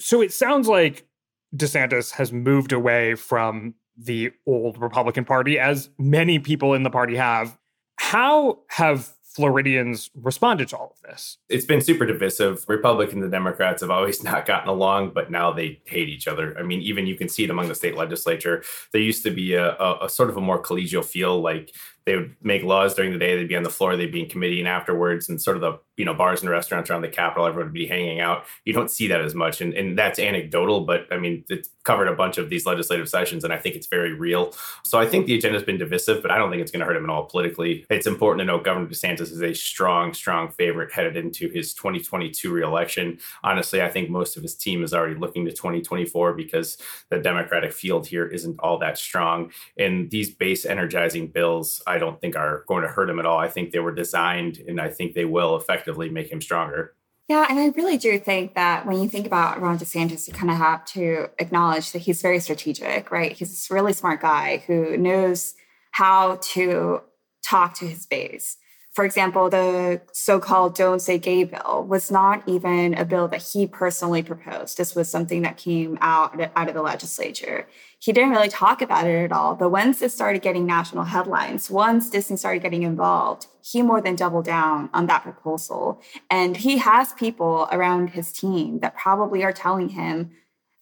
So 0.00 0.22
it 0.22 0.32
sounds 0.32 0.68
like 0.68 1.06
DeSantis 1.54 2.12
has 2.12 2.32
moved 2.32 2.72
away 2.72 3.14
from 3.14 3.74
the 3.96 4.32
old 4.46 4.78
Republican 4.80 5.24
Party, 5.24 5.58
as 5.58 5.90
many 5.98 6.38
people 6.38 6.74
in 6.74 6.82
the 6.82 6.90
party 6.90 7.16
have. 7.16 7.56
How 7.98 8.60
have 8.68 9.15
Floridians 9.36 10.10
responded 10.14 10.66
to 10.68 10.78
all 10.78 10.94
of 10.96 11.02
this? 11.02 11.36
It's 11.50 11.66
been 11.66 11.82
super 11.82 12.06
divisive. 12.06 12.64
Republicans 12.68 13.22
and 13.22 13.30
Democrats 13.30 13.82
have 13.82 13.90
always 13.90 14.22
not 14.30 14.46
gotten 14.46 14.70
along, 14.70 15.10
but 15.10 15.30
now 15.30 15.52
they 15.52 15.82
hate 15.84 16.08
each 16.08 16.26
other. 16.26 16.58
I 16.58 16.62
mean, 16.62 16.80
even 16.80 17.06
you 17.06 17.16
can 17.16 17.28
see 17.28 17.44
it 17.44 17.50
among 17.50 17.68
the 17.68 17.74
state 17.74 17.96
legislature. 17.96 18.64
There 18.92 19.02
used 19.02 19.22
to 19.24 19.30
be 19.30 19.52
a, 19.52 19.76
a, 19.76 20.06
a 20.06 20.08
sort 20.08 20.30
of 20.30 20.38
a 20.38 20.40
more 20.40 20.60
collegial 20.60 21.04
feel, 21.04 21.38
like 21.42 21.74
they 22.06 22.14
would 22.14 22.36
make 22.40 22.62
laws 22.62 22.94
during 22.94 23.12
the 23.12 23.18
day. 23.18 23.36
They'd 23.36 23.48
be 23.48 23.56
on 23.56 23.64
the 23.64 23.70
floor. 23.70 23.96
They'd 23.96 24.12
be 24.12 24.22
in 24.22 24.28
committee, 24.28 24.60
and 24.60 24.68
afterwards, 24.68 25.28
and 25.28 25.42
sort 25.42 25.56
of 25.56 25.60
the 25.60 25.78
you 25.96 26.04
know 26.04 26.14
bars 26.14 26.40
and 26.40 26.50
restaurants 26.50 26.88
around 26.88 27.02
the 27.02 27.08
Capitol, 27.08 27.46
everyone 27.46 27.66
would 27.66 27.74
be 27.74 27.86
hanging 27.86 28.20
out. 28.20 28.44
You 28.64 28.72
don't 28.72 28.90
see 28.90 29.08
that 29.08 29.20
as 29.20 29.34
much, 29.34 29.60
and 29.60 29.74
and 29.74 29.98
that's 29.98 30.18
anecdotal, 30.18 30.82
but 30.82 31.06
I 31.10 31.18
mean, 31.18 31.44
it's 31.48 31.68
covered 31.82 32.08
a 32.08 32.14
bunch 32.14 32.38
of 32.38 32.48
these 32.48 32.64
legislative 32.64 33.08
sessions, 33.08 33.42
and 33.42 33.52
I 33.52 33.58
think 33.58 33.74
it's 33.74 33.88
very 33.88 34.12
real. 34.12 34.54
So 34.84 34.98
I 34.98 35.06
think 35.06 35.26
the 35.26 35.34
agenda 35.34 35.58
has 35.58 35.64
been 35.64 35.78
divisive, 35.78 36.22
but 36.22 36.30
I 36.30 36.38
don't 36.38 36.50
think 36.50 36.62
it's 36.62 36.70
going 36.70 36.80
to 36.80 36.86
hurt 36.86 36.96
him 36.96 37.04
at 37.04 37.10
all 37.10 37.24
politically. 37.24 37.86
It's 37.90 38.06
important 38.06 38.40
to 38.40 38.44
note 38.44 38.64
Governor 38.64 38.86
DeSantis 38.86 39.32
is 39.32 39.42
a 39.42 39.54
strong, 39.54 40.14
strong 40.14 40.50
favorite 40.50 40.92
headed 40.92 41.16
into 41.16 41.48
his 41.48 41.74
2022 41.74 42.52
reelection. 42.52 43.18
Honestly, 43.42 43.82
I 43.82 43.88
think 43.88 44.10
most 44.10 44.36
of 44.36 44.42
his 44.42 44.54
team 44.54 44.84
is 44.84 44.94
already 44.94 45.14
looking 45.14 45.44
to 45.46 45.52
2024 45.52 46.34
because 46.34 46.78
the 47.10 47.18
Democratic 47.18 47.72
field 47.72 48.06
here 48.06 48.26
isn't 48.26 48.60
all 48.60 48.78
that 48.78 48.98
strong, 48.98 49.50
and 49.76 50.10
these 50.10 50.30
base 50.30 50.64
energizing 50.64 51.28
bills. 51.28 51.82
I 51.86 51.95
don't 51.98 52.20
think 52.20 52.36
are 52.36 52.64
going 52.66 52.82
to 52.82 52.88
hurt 52.88 53.10
him 53.10 53.18
at 53.18 53.26
all. 53.26 53.38
I 53.38 53.48
think 53.48 53.70
they 53.70 53.78
were 53.78 53.94
designed 53.94 54.58
and 54.66 54.80
I 54.80 54.88
think 54.88 55.14
they 55.14 55.24
will 55.24 55.56
effectively 55.56 56.08
make 56.08 56.30
him 56.30 56.40
stronger. 56.40 56.94
Yeah, 57.28 57.46
and 57.48 57.58
I 57.58 57.68
really 57.68 57.96
do 57.96 58.18
think 58.20 58.54
that 58.54 58.86
when 58.86 59.02
you 59.02 59.08
think 59.08 59.26
about 59.26 59.60
Ron 59.60 59.78
DeSantis, 59.78 60.28
you 60.28 60.34
kind 60.34 60.50
of 60.50 60.58
have 60.58 60.84
to 60.86 61.28
acknowledge 61.40 61.90
that 61.90 61.98
he's 62.00 62.22
very 62.22 62.38
strategic, 62.38 63.10
right? 63.10 63.32
He's 63.32 63.68
a 63.68 63.74
really 63.74 63.92
smart 63.92 64.20
guy 64.20 64.62
who 64.66 64.96
knows 64.96 65.54
how 65.90 66.36
to 66.36 67.00
talk 67.42 67.74
to 67.74 67.86
his 67.86 68.06
base. 68.06 68.58
For 68.96 69.04
example, 69.04 69.50
the 69.50 70.00
so 70.12 70.40
called 70.40 70.74
Don't 70.74 71.02
Say 71.02 71.18
Gay 71.18 71.44
bill 71.44 71.84
was 71.86 72.10
not 72.10 72.42
even 72.48 72.94
a 72.94 73.04
bill 73.04 73.28
that 73.28 73.42
he 73.42 73.66
personally 73.66 74.22
proposed. 74.22 74.78
This 74.78 74.94
was 74.94 75.10
something 75.10 75.42
that 75.42 75.58
came 75.58 75.98
out, 76.00 76.40
out 76.56 76.68
of 76.68 76.72
the 76.72 76.80
legislature. 76.80 77.68
He 77.98 78.14
didn't 78.14 78.30
really 78.30 78.48
talk 78.48 78.80
about 78.80 79.06
it 79.06 79.22
at 79.22 79.32
all. 79.32 79.54
But 79.54 79.68
once 79.68 80.00
it 80.00 80.12
started 80.12 80.40
getting 80.40 80.64
national 80.64 81.04
headlines, 81.04 81.68
once 81.68 82.08
Disney 82.08 82.38
started 82.38 82.62
getting 82.62 82.84
involved, 82.84 83.48
he 83.60 83.82
more 83.82 84.00
than 84.00 84.16
doubled 84.16 84.46
down 84.46 84.88
on 84.94 85.04
that 85.08 85.24
proposal. 85.24 86.00
And 86.30 86.56
he 86.56 86.78
has 86.78 87.12
people 87.12 87.68
around 87.70 88.08
his 88.08 88.32
team 88.32 88.78
that 88.78 88.96
probably 88.96 89.44
are 89.44 89.52
telling 89.52 89.90
him, 89.90 90.30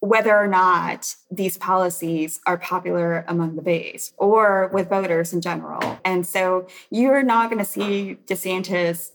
whether 0.04 0.37
or 0.37 0.46
not 0.46 1.16
these 1.30 1.56
policies 1.56 2.38
are 2.46 2.58
popular 2.58 3.25
among 3.26 3.56
the 3.56 3.62
base 3.62 4.12
or 4.18 4.68
with 4.70 4.90
voters 4.90 5.32
in 5.32 5.40
general. 5.40 5.99
And 6.04 6.26
so 6.26 6.66
you're 6.90 7.23
not 7.23 7.49
going 7.49 7.58
to 7.58 7.64
see 7.64 8.18
DeSantis 8.26 9.12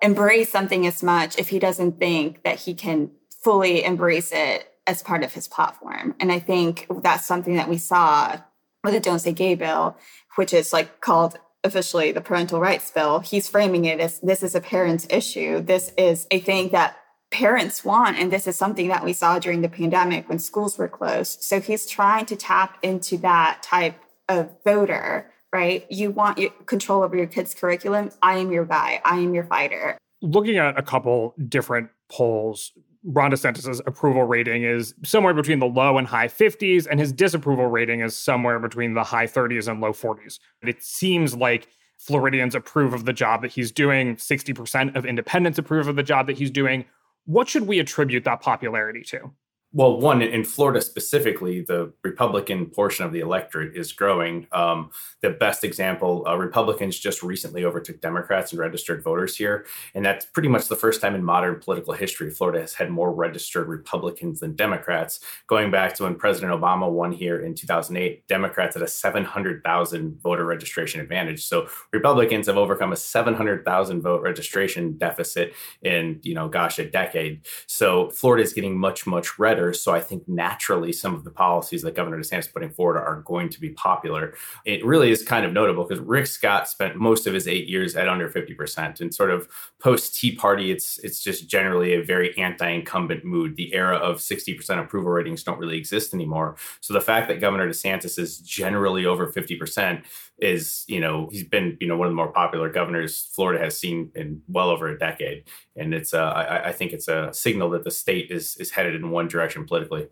embrace 0.00 0.48
something 0.48 0.86
as 0.86 1.02
much 1.02 1.38
if 1.38 1.50
he 1.50 1.58
doesn't 1.58 1.98
think 1.98 2.42
that 2.42 2.60
he 2.60 2.72
can 2.72 3.10
fully 3.44 3.84
embrace 3.84 4.32
it 4.32 4.72
as 4.86 5.02
part 5.02 5.22
of 5.22 5.34
his 5.34 5.46
platform. 5.46 6.14
And 6.18 6.32
I 6.32 6.38
think 6.38 6.86
that's 7.02 7.26
something 7.26 7.56
that 7.56 7.68
we 7.68 7.76
saw 7.76 8.38
with 8.82 8.94
the 8.94 9.00
Don't 9.00 9.18
Say 9.18 9.32
Gay 9.32 9.54
bill, 9.54 9.94
which 10.36 10.54
is 10.54 10.72
like 10.72 11.02
called 11.02 11.38
officially 11.62 12.12
the 12.12 12.22
parental 12.22 12.60
rights 12.60 12.90
bill. 12.90 13.20
He's 13.20 13.46
framing 13.46 13.84
it 13.84 14.00
as 14.00 14.18
this 14.20 14.42
is 14.42 14.54
a 14.54 14.60
parent's 14.62 15.06
issue. 15.10 15.60
This 15.60 15.92
is 15.98 16.26
a 16.30 16.40
thing 16.40 16.70
that 16.70 16.96
parents 17.30 17.84
want. 17.84 18.18
And 18.18 18.32
this 18.32 18.46
is 18.46 18.56
something 18.56 18.88
that 18.88 19.04
we 19.04 19.12
saw 19.12 19.38
during 19.38 19.62
the 19.62 19.68
pandemic 19.68 20.28
when 20.28 20.38
schools 20.38 20.78
were 20.78 20.88
closed. 20.88 21.42
So 21.42 21.60
he's 21.60 21.86
trying 21.86 22.26
to 22.26 22.36
tap 22.36 22.78
into 22.82 23.16
that 23.18 23.62
type 23.62 24.02
of 24.28 24.50
voter, 24.64 25.30
right? 25.52 25.86
You 25.90 26.10
want 26.10 26.38
control 26.66 27.02
over 27.02 27.16
your 27.16 27.26
kid's 27.26 27.54
curriculum. 27.54 28.10
I 28.22 28.38
am 28.38 28.52
your 28.52 28.64
guy. 28.64 29.00
I 29.04 29.18
am 29.18 29.34
your 29.34 29.44
fighter. 29.44 29.96
Looking 30.22 30.58
at 30.58 30.78
a 30.78 30.82
couple 30.82 31.34
different 31.48 31.90
polls, 32.10 32.72
Ron 33.04 33.30
DeSantis' 33.30 33.80
approval 33.86 34.24
rating 34.24 34.64
is 34.64 34.94
somewhere 35.04 35.32
between 35.32 35.58
the 35.58 35.66
low 35.66 35.96
and 35.96 36.06
high 36.06 36.28
50s, 36.28 36.86
and 36.90 37.00
his 37.00 37.12
disapproval 37.12 37.66
rating 37.66 38.00
is 38.00 38.14
somewhere 38.14 38.58
between 38.58 38.92
the 38.92 39.04
high 39.04 39.26
30s 39.26 39.68
and 39.68 39.80
low 39.80 39.92
40s. 39.92 40.38
It 40.62 40.82
seems 40.82 41.34
like 41.34 41.68
Floridians 41.96 42.54
approve 42.54 42.92
of 42.92 43.06
the 43.06 43.12
job 43.12 43.42
that 43.42 43.52
he's 43.52 43.72
doing. 43.72 44.16
60% 44.16 44.96
of 44.96 45.06
independents 45.06 45.58
approve 45.58 45.88
of 45.88 45.96
the 45.96 46.02
job 46.02 46.26
that 46.26 46.36
he's 46.36 46.50
doing. 46.50 46.84
What 47.24 47.48
should 47.48 47.66
we 47.66 47.78
attribute 47.78 48.24
that 48.24 48.40
popularity 48.40 49.02
to? 49.08 49.32
Well, 49.72 50.00
one 50.00 50.20
in 50.20 50.42
Florida 50.42 50.80
specifically, 50.80 51.60
the 51.60 51.92
Republican 52.02 52.66
portion 52.66 53.04
of 53.04 53.12
the 53.12 53.20
electorate 53.20 53.76
is 53.76 53.92
growing. 53.92 54.48
Um, 54.50 54.90
the 55.22 55.30
best 55.30 55.62
example, 55.62 56.24
uh, 56.26 56.34
Republicans 56.36 56.98
just 56.98 57.22
recently 57.22 57.64
overtook 57.64 58.00
Democrats 58.00 58.50
and 58.50 58.58
registered 58.58 59.04
voters 59.04 59.36
here, 59.36 59.66
and 59.94 60.04
that's 60.04 60.24
pretty 60.24 60.48
much 60.48 60.66
the 60.66 60.74
first 60.74 61.00
time 61.00 61.14
in 61.14 61.22
modern 61.22 61.60
political 61.60 61.94
history 61.94 62.30
Florida 62.30 62.60
has 62.60 62.74
had 62.74 62.90
more 62.90 63.12
registered 63.12 63.68
Republicans 63.68 64.40
than 64.40 64.56
Democrats. 64.56 65.20
Going 65.46 65.70
back 65.70 65.94
to 65.94 66.02
when 66.02 66.16
President 66.16 66.52
Obama 66.52 66.90
won 66.90 67.12
here 67.12 67.38
in 67.38 67.54
2008, 67.54 68.26
Democrats 68.26 68.74
had 68.74 68.82
a 68.82 68.88
700,000 68.88 70.20
voter 70.20 70.44
registration 70.44 71.00
advantage. 71.00 71.44
So 71.44 71.68
Republicans 71.92 72.48
have 72.48 72.56
overcome 72.56 72.92
a 72.92 72.96
700,000 72.96 74.02
vote 74.02 74.22
registration 74.22 74.98
deficit 74.98 75.54
in, 75.82 76.18
you 76.24 76.34
know, 76.34 76.48
gosh, 76.48 76.80
a 76.80 76.90
decade. 76.90 77.46
So 77.68 78.10
Florida 78.10 78.42
is 78.42 78.52
getting 78.52 78.76
much, 78.76 79.06
much 79.06 79.38
redder 79.38 79.59
so 79.72 79.92
I 79.92 80.00
think 80.00 80.26
naturally 80.26 80.92
some 80.92 81.14
of 81.14 81.24
the 81.24 81.30
policies 81.30 81.82
that 81.82 81.94
Governor 81.94 82.18
DeSantis 82.18 82.40
is 82.40 82.48
putting 82.48 82.70
forward 82.70 82.98
are 82.98 83.22
going 83.26 83.48
to 83.50 83.60
be 83.60 83.70
popular. 83.70 84.34
It 84.64 84.84
really 84.84 85.10
is 85.10 85.22
kind 85.22 85.44
of 85.44 85.52
notable 85.52 85.84
because 85.84 86.02
Rick 86.02 86.26
Scott 86.26 86.68
spent 86.68 86.96
most 86.96 87.26
of 87.26 87.34
his 87.34 87.46
eight 87.46 87.68
years 87.68 87.94
at 87.96 88.08
under 88.08 88.28
50%. 88.28 89.00
And 89.00 89.14
sort 89.14 89.30
of 89.30 89.48
post 89.80 90.14
Tea 90.14 90.34
Party, 90.34 90.70
it's 90.70 90.98
it's 90.98 91.22
just 91.22 91.48
generally 91.48 91.94
a 91.94 92.02
very 92.02 92.36
anti-incumbent 92.38 93.24
mood. 93.24 93.56
The 93.56 93.74
era 93.74 93.96
of 93.96 94.18
60% 94.18 94.82
approval 94.82 95.10
ratings 95.10 95.42
don't 95.42 95.58
really 95.58 95.78
exist 95.78 96.14
anymore. 96.14 96.56
So 96.80 96.94
the 96.94 97.00
fact 97.00 97.28
that 97.28 97.40
Governor 97.40 97.68
DeSantis 97.68 98.18
is 98.18 98.38
generally 98.38 99.06
over 99.06 99.30
50% 99.30 100.04
is, 100.38 100.84
you 100.88 101.00
know, 101.00 101.28
he's 101.30 101.44
been, 101.44 101.76
you 101.80 101.86
know, 101.86 101.96
one 101.96 102.06
of 102.06 102.12
the 102.12 102.16
more 102.16 102.32
popular 102.32 102.70
governors 102.70 103.28
Florida 103.34 103.62
has 103.62 103.78
seen 103.78 104.10
in 104.14 104.40
well 104.48 104.70
over 104.70 104.88
a 104.88 104.98
decade. 104.98 105.44
And 105.76 105.92
it's, 105.92 106.14
uh, 106.14 106.30
I, 106.30 106.68
I 106.68 106.72
think 106.72 106.92
it's 106.92 107.08
a 107.08 107.32
signal 107.32 107.70
that 107.70 107.84
the 107.84 107.90
state 107.90 108.30
is 108.30 108.56
is 108.56 108.70
headed 108.70 108.94
in 108.94 109.10
one 109.10 109.28
direction 109.28 109.49
politically. 109.54 110.08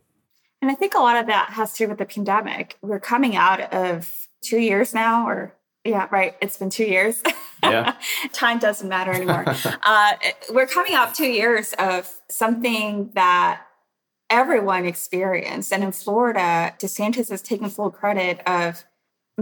And 0.60 0.70
I 0.70 0.74
think 0.74 0.94
a 0.94 0.98
lot 0.98 1.16
of 1.16 1.26
that 1.26 1.50
has 1.50 1.72
to 1.74 1.84
do 1.84 1.88
with 1.88 1.98
the 1.98 2.06
pandemic. 2.06 2.76
We're 2.82 3.00
coming 3.00 3.36
out 3.36 3.72
of 3.72 4.28
two 4.42 4.58
years 4.58 4.92
now, 4.92 5.28
or 5.28 5.54
yeah, 5.84 6.08
right. 6.10 6.36
It's 6.42 6.56
been 6.56 6.70
two 6.70 6.84
years. 6.84 7.22
Yeah. 7.62 7.94
Time 8.32 8.58
doesn't 8.58 8.88
matter 8.88 9.12
anymore. 9.12 9.44
uh, 9.82 10.12
we're 10.50 10.66
coming 10.66 10.94
off 10.94 11.16
two 11.16 11.28
years 11.28 11.72
of 11.78 12.12
something 12.28 13.10
that 13.14 13.62
everyone 14.30 14.84
experienced. 14.84 15.72
And 15.72 15.82
in 15.82 15.92
Florida, 15.92 16.74
DeSantis 16.78 17.30
has 17.30 17.40
taken 17.40 17.70
full 17.70 17.90
credit 17.90 18.40
of 18.46 18.84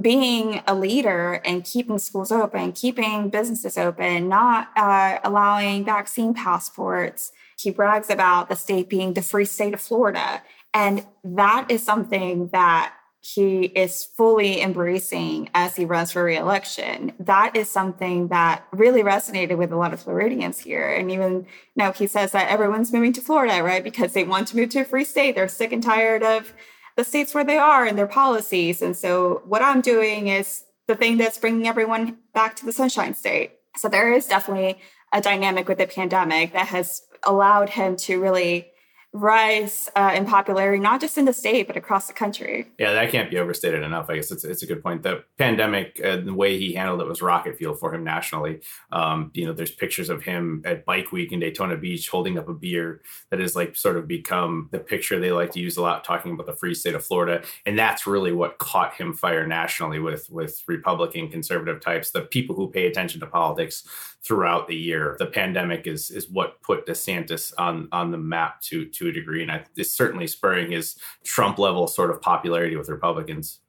being 0.00 0.62
a 0.66 0.74
leader 0.74 1.40
and 1.44 1.64
keeping 1.64 1.98
schools 1.98 2.30
open, 2.30 2.72
keeping 2.72 3.30
businesses 3.30 3.78
open, 3.78 4.28
not 4.28 4.68
uh, 4.76 5.18
allowing 5.24 5.84
vaccine 5.84 6.34
passports. 6.34 7.32
He 7.58 7.70
brags 7.70 8.10
about 8.10 8.48
the 8.48 8.56
state 8.56 8.88
being 8.88 9.14
the 9.14 9.22
free 9.22 9.44
state 9.44 9.74
of 9.74 9.80
Florida. 9.80 10.42
And 10.74 11.06
that 11.24 11.70
is 11.70 11.82
something 11.82 12.48
that 12.48 12.92
he 13.20 13.64
is 13.64 14.04
fully 14.04 14.60
embracing 14.60 15.50
as 15.52 15.74
he 15.74 15.84
runs 15.84 16.12
for 16.12 16.22
reelection. 16.22 17.12
That 17.18 17.56
is 17.56 17.68
something 17.68 18.28
that 18.28 18.64
really 18.70 19.02
resonated 19.02 19.58
with 19.58 19.72
a 19.72 19.76
lot 19.76 19.92
of 19.92 20.00
Floridians 20.00 20.60
here. 20.60 20.88
And 20.88 21.10
even 21.10 21.46
now 21.74 21.92
he 21.92 22.06
says 22.06 22.30
that 22.32 22.48
everyone's 22.48 22.92
moving 22.92 23.12
to 23.14 23.20
Florida, 23.20 23.64
right? 23.64 23.82
Because 23.82 24.12
they 24.12 24.22
want 24.22 24.48
to 24.48 24.56
move 24.56 24.68
to 24.70 24.80
a 24.80 24.84
free 24.84 25.04
state. 25.04 25.34
They're 25.34 25.48
sick 25.48 25.72
and 25.72 25.82
tired 25.82 26.22
of 26.22 26.52
the 26.96 27.04
states 27.04 27.34
where 27.34 27.44
they 27.44 27.58
are 27.58 27.84
and 27.84 27.98
their 27.98 28.06
policies. 28.06 28.80
And 28.80 28.96
so 28.96 29.42
what 29.44 29.62
I'm 29.62 29.80
doing 29.80 30.28
is 30.28 30.64
the 30.86 30.94
thing 30.94 31.16
that's 31.16 31.38
bringing 31.38 31.66
everyone 31.66 32.18
back 32.32 32.54
to 32.56 32.64
the 32.64 32.72
Sunshine 32.72 33.14
State. 33.14 33.52
So 33.76 33.88
there 33.88 34.12
is 34.12 34.26
definitely 34.26 34.78
a 35.12 35.20
dynamic 35.20 35.68
with 35.68 35.78
the 35.78 35.86
pandemic 35.86 36.52
that 36.52 36.68
has 36.68 37.02
allowed 37.24 37.70
him 37.70 37.96
to 37.96 38.20
really 38.20 38.70
rise 39.16 39.88
uh, 39.96 40.12
in 40.14 40.26
popularity, 40.26 40.78
not 40.78 41.00
just 41.00 41.16
in 41.16 41.24
the 41.24 41.32
state, 41.32 41.66
but 41.66 41.76
across 41.76 42.06
the 42.06 42.12
country. 42.12 42.66
Yeah, 42.78 42.92
that 42.92 43.10
can't 43.10 43.30
be 43.30 43.38
overstated 43.38 43.82
enough. 43.82 44.10
I 44.10 44.16
guess 44.16 44.30
it's, 44.30 44.44
it's 44.44 44.62
a 44.62 44.66
good 44.66 44.82
point. 44.82 45.02
The 45.02 45.24
pandemic, 45.38 46.00
uh, 46.04 46.16
the 46.16 46.34
way 46.34 46.58
he 46.58 46.74
handled 46.74 47.00
it 47.00 47.06
was 47.06 47.22
rocket 47.22 47.56
fuel 47.56 47.74
for 47.74 47.94
him 47.94 48.04
nationally. 48.04 48.60
Um, 48.92 49.30
you 49.34 49.46
know, 49.46 49.52
there's 49.52 49.70
pictures 49.70 50.10
of 50.10 50.22
him 50.22 50.62
at 50.64 50.84
Bike 50.84 51.12
Week 51.12 51.32
in 51.32 51.40
Daytona 51.40 51.76
Beach 51.76 52.08
holding 52.08 52.38
up 52.38 52.48
a 52.48 52.54
beer 52.54 53.00
that 53.30 53.40
has 53.40 53.56
like 53.56 53.76
sort 53.76 53.96
of 53.96 54.06
become 54.06 54.68
the 54.72 54.78
picture 54.78 55.18
they 55.18 55.32
like 55.32 55.52
to 55.52 55.60
use 55.60 55.76
a 55.76 55.82
lot, 55.82 56.04
talking 56.04 56.32
about 56.32 56.46
the 56.46 56.52
free 56.52 56.74
state 56.74 56.94
of 56.94 57.04
Florida. 57.04 57.42
And 57.64 57.78
that's 57.78 58.06
really 58.06 58.32
what 58.32 58.58
caught 58.58 58.94
him 58.94 59.14
fire 59.14 59.46
nationally 59.46 59.98
with 59.98 60.28
with 60.30 60.62
Republican 60.66 61.30
conservative 61.30 61.80
types, 61.80 62.10
the 62.10 62.22
people 62.22 62.54
who 62.54 62.70
pay 62.70 62.86
attention 62.86 63.20
to 63.20 63.26
politics 63.26 63.86
throughout 64.26 64.66
the 64.66 64.74
year. 64.74 65.16
The 65.18 65.26
pandemic 65.26 65.86
is 65.86 66.10
is 66.10 66.28
what 66.28 66.60
put 66.62 66.86
DeSantis 66.86 67.52
on 67.58 67.88
on 67.92 68.10
the 68.10 68.18
map 68.18 68.60
to 68.62 68.86
to 68.86 69.08
a 69.08 69.12
degree, 69.12 69.42
and 69.42 69.52
I, 69.52 69.64
it's 69.76 69.94
certainly 69.94 70.26
spurring 70.26 70.72
his 70.72 70.96
Trump 71.24 71.58
level 71.58 71.86
sort 71.86 72.10
of 72.10 72.20
popularity 72.20 72.76
with 72.76 72.88
Republicans. 72.88 73.60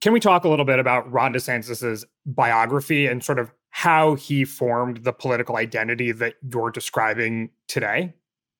Can 0.00 0.12
we 0.12 0.20
talk 0.20 0.44
a 0.44 0.48
little 0.48 0.64
bit 0.64 0.78
about 0.78 1.10
Ron 1.12 1.34
DeSantis's 1.34 2.06
biography 2.24 3.06
and 3.06 3.22
sort 3.22 3.38
of 3.38 3.52
how 3.68 4.14
he 4.14 4.44
formed 4.44 5.04
the 5.04 5.12
political 5.12 5.56
identity 5.56 6.10
that 6.12 6.34
you're 6.50 6.70
describing 6.70 7.50
today? 7.68 8.14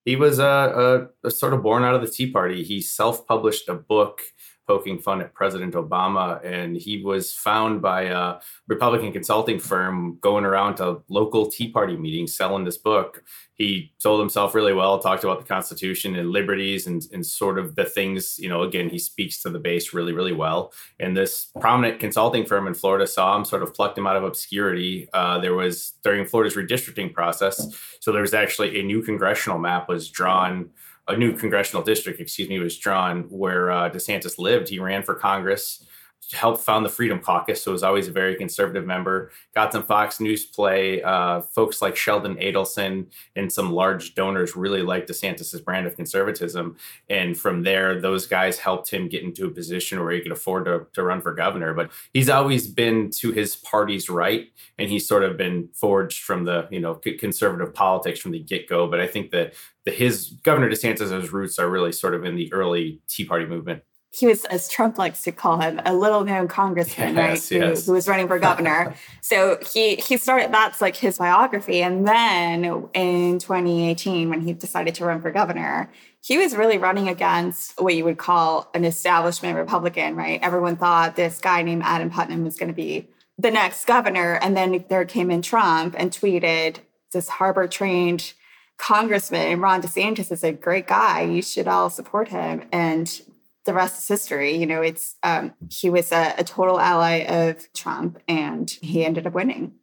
He 0.05 0.15
was 0.15 0.39
a, 0.39 1.09
a, 1.23 1.27
a 1.27 1.31
sort 1.31 1.53
of 1.53 1.63
born 1.63 1.83
out 1.83 1.95
of 1.95 2.01
the 2.01 2.07
Tea 2.07 2.31
Party. 2.31 2.63
He 2.63 2.81
self-published 2.81 3.67
a 3.69 3.73
book 3.73 4.21
poking 4.67 4.99
fun 4.99 5.21
at 5.21 5.33
President 5.33 5.73
Obama. 5.73 6.43
And 6.45 6.77
he 6.77 7.01
was 7.03 7.33
found 7.33 7.81
by 7.81 8.03
a 8.03 8.35
Republican 8.67 9.11
consulting 9.11 9.59
firm 9.59 10.17
going 10.21 10.45
around 10.45 10.75
to 10.75 11.01
local 11.09 11.49
Tea 11.49 11.69
Party 11.69 11.97
meetings 11.97 12.35
selling 12.35 12.63
this 12.63 12.77
book. 12.77 13.23
He 13.55 13.93
sold 13.97 14.19
himself 14.19 14.55
really 14.55 14.73
well, 14.73 14.97
talked 14.97 15.23
about 15.23 15.39
the 15.39 15.47
Constitution 15.47 16.15
and 16.15 16.31
liberties 16.31 16.87
and, 16.87 17.03
and 17.13 17.25
sort 17.25 17.59
of 17.59 17.75
the 17.75 17.85
things, 17.85 18.39
you 18.39 18.49
know, 18.49 18.63
again, 18.63 18.89
he 18.89 18.97
speaks 18.97 19.41
to 19.41 19.49
the 19.49 19.59
base 19.59 19.93
really, 19.93 20.13
really 20.13 20.33
well. 20.33 20.73
And 20.99 21.15
this 21.15 21.51
prominent 21.59 21.99
consulting 21.99 22.45
firm 22.45 22.65
in 22.65 22.73
Florida 22.73 23.05
saw 23.05 23.37
him, 23.37 23.45
sort 23.45 23.61
of 23.61 23.73
plucked 23.73 23.97
him 23.97 24.07
out 24.07 24.15
of 24.15 24.23
obscurity. 24.23 25.09
Uh, 25.13 25.39
there 25.39 25.53
was 25.53 25.93
during 26.03 26.25
Florida's 26.25 26.55
redistricting 26.55 27.13
process. 27.13 27.67
So 27.99 28.11
there 28.11 28.21
was 28.21 28.33
actually 28.33 28.79
a 28.79 28.83
new 28.83 29.03
congressional 29.03 29.59
map 29.59 29.87
was 29.87 30.09
drawn 30.09 30.71
a 31.07 31.17
new 31.17 31.35
congressional 31.35 31.83
district, 31.83 32.19
excuse 32.19 32.49
me, 32.49 32.59
was 32.59 32.77
drawn 32.77 33.23
where 33.23 33.71
uh, 33.71 33.89
DeSantis 33.89 34.37
lived. 34.37 34.69
He 34.69 34.79
ran 34.79 35.03
for 35.03 35.15
Congress 35.15 35.85
helped 36.33 36.61
found 36.61 36.85
the 36.85 36.89
Freedom 36.89 37.19
Caucus, 37.19 37.63
so 37.63 37.71
was 37.71 37.83
always 37.83 38.07
a 38.07 38.11
very 38.11 38.35
conservative 38.35 38.85
member. 38.85 39.31
Got 39.53 39.71
some 39.71 39.83
Fox 39.83 40.19
News 40.19 40.45
play. 40.45 41.01
Uh, 41.01 41.41
folks 41.41 41.81
like 41.81 41.95
Sheldon 41.95 42.35
Adelson 42.35 43.07
and 43.35 43.51
some 43.51 43.71
large 43.71 44.15
donors 44.15 44.55
really 44.55 44.81
liked 44.81 45.09
DeSantis's 45.09 45.61
brand 45.61 45.87
of 45.87 45.95
conservatism, 45.95 46.77
and 47.09 47.37
from 47.37 47.63
there, 47.63 47.99
those 47.99 48.27
guys 48.27 48.59
helped 48.59 48.89
him 48.89 49.07
get 49.07 49.23
into 49.23 49.45
a 49.45 49.51
position 49.51 49.99
where 49.99 50.11
he 50.11 50.21
could 50.21 50.31
afford 50.31 50.65
to, 50.65 50.87
to 50.93 51.03
run 51.03 51.21
for 51.21 51.33
governor. 51.33 51.73
But 51.73 51.91
he's 52.13 52.29
always 52.29 52.67
been 52.67 53.09
to 53.17 53.31
his 53.31 53.55
party's 53.55 54.09
right, 54.09 54.47
and 54.77 54.89
he's 54.89 55.07
sort 55.07 55.23
of 55.23 55.37
been 55.37 55.69
forged 55.73 56.23
from 56.23 56.45
the 56.45 56.67
you 56.71 56.79
know 56.79 56.95
conservative 56.95 57.73
politics 57.73 58.19
from 58.19 58.31
the 58.31 58.39
get 58.39 58.67
go. 58.67 58.87
But 58.87 58.99
I 58.99 59.07
think 59.07 59.31
that 59.31 59.53
the, 59.85 59.91
his 59.91 60.29
Governor 60.43 60.69
DeSantis's 60.69 61.31
roots 61.33 61.57
are 61.59 61.69
really 61.69 61.91
sort 61.91 62.13
of 62.13 62.23
in 62.23 62.35
the 62.35 62.51
early 62.53 63.01
Tea 63.07 63.25
Party 63.25 63.45
movement 63.45 63.83
he 64.13 64.27
was, 64.27 64.43
as 64.45 64.67
Trump 64.67 64.97
likes 64.97 65.23
to 65.23 65.31
call 65.31 65.59
him, 65.61 65.79
a 65.85 65.95
little 65.95 66.25
known 66.25 66.49
congressman, 66.49 67.15
yes, 67.15 67.17
right? 67.17 67.61
Yes. 67.61 67.85
Who, 67.85 67.91
who 67.91 67.95
was 67.95 68.09
running 68.09 68.27
for 68.27 68.39
governor. 68.39 68.93
so 69.21 69.57
he 69.73 69.95
he 69.95 70.17
started 70.17 70.53
that's 70.53 70.81
like 70.81 70.97
his 70.97 71.17
biography. 71.17 71.81
And 71.81 72.05
then 72.05 72.65
in 72.93 73.39
2018, 73.39 74.29
when 74.29 74.41
he 74.41 74.51
decided 74.51 74.95
to 74.95 75.05
run 75.05 75.21
for 75.21 75.31
governor, 75.31 75.89
he 76.21 76.37
was 76.37 76.55
really 76.55 76.77
running 76.77 77.07
against 77.07 77.79
what 77.81 77.95
you 77.95 78.03
would 78.03 78.17
call 78.17 78.69
an 78.73 78.83
establishment 78.83 79.57
Republican, 79.57 80.15
right? 80.15 80.39
Everyone 80.43 80.75
thought 80.75 81.15
this 81.15 81.39
guy 81.39 81.61
named 81.61 81.83
Adam 81.85 82.09
Putnam 82.09 82.43
was 82.43 82.57
going 82.57 82.69
to 82.69 82.75
be 82.75 83.07
the 83.37 83.49
next 83.49 83.85
governor. 83.85 84.37
And 84.41 84.57
then 84.57 84.83
there 84.89 85.05
came 85.05 85.31
in 85.31 85.41
Trump 85.41 85.95
and 85.97 86.11
tweeted 86.11 86.77
this 87.13 87.29
Harvard 87.29 87.71
trained 87.71 88.33
congressman, 88.77 89.61
Ron 89.61 89.81
DeSantis 89.81 90.31
is 90.31 90.43
a 90.43 90.51
great 90.51 90.87
guy. 90.87 91.21
You 91.21 91.41
should 91.41 91.67
all 91.67 91.89
support 91.89 92.29
him. 92.29 92.63
And 92.71 93.21
the 93.65 93.73
rest 93.73 93.99
is 93.99 94.07
history. 94.07 94.55
You 94.55 94.65
know, 94.65 94.81
it's 94.81 95.15
um, 95.23 95.53
he 95.69 95.89
was 95.89 96.11
a, 96.11 96.33
a 96.37 96.43
total 96.43 96.79
ally 96.79 97.25
of 97.27 97.71
Trump, 97.73 98.19
and 98.27 98.69
he 98.81 99.05
ended 99.05 99.27
up 99.27 99.33
winning. 99.33 99.73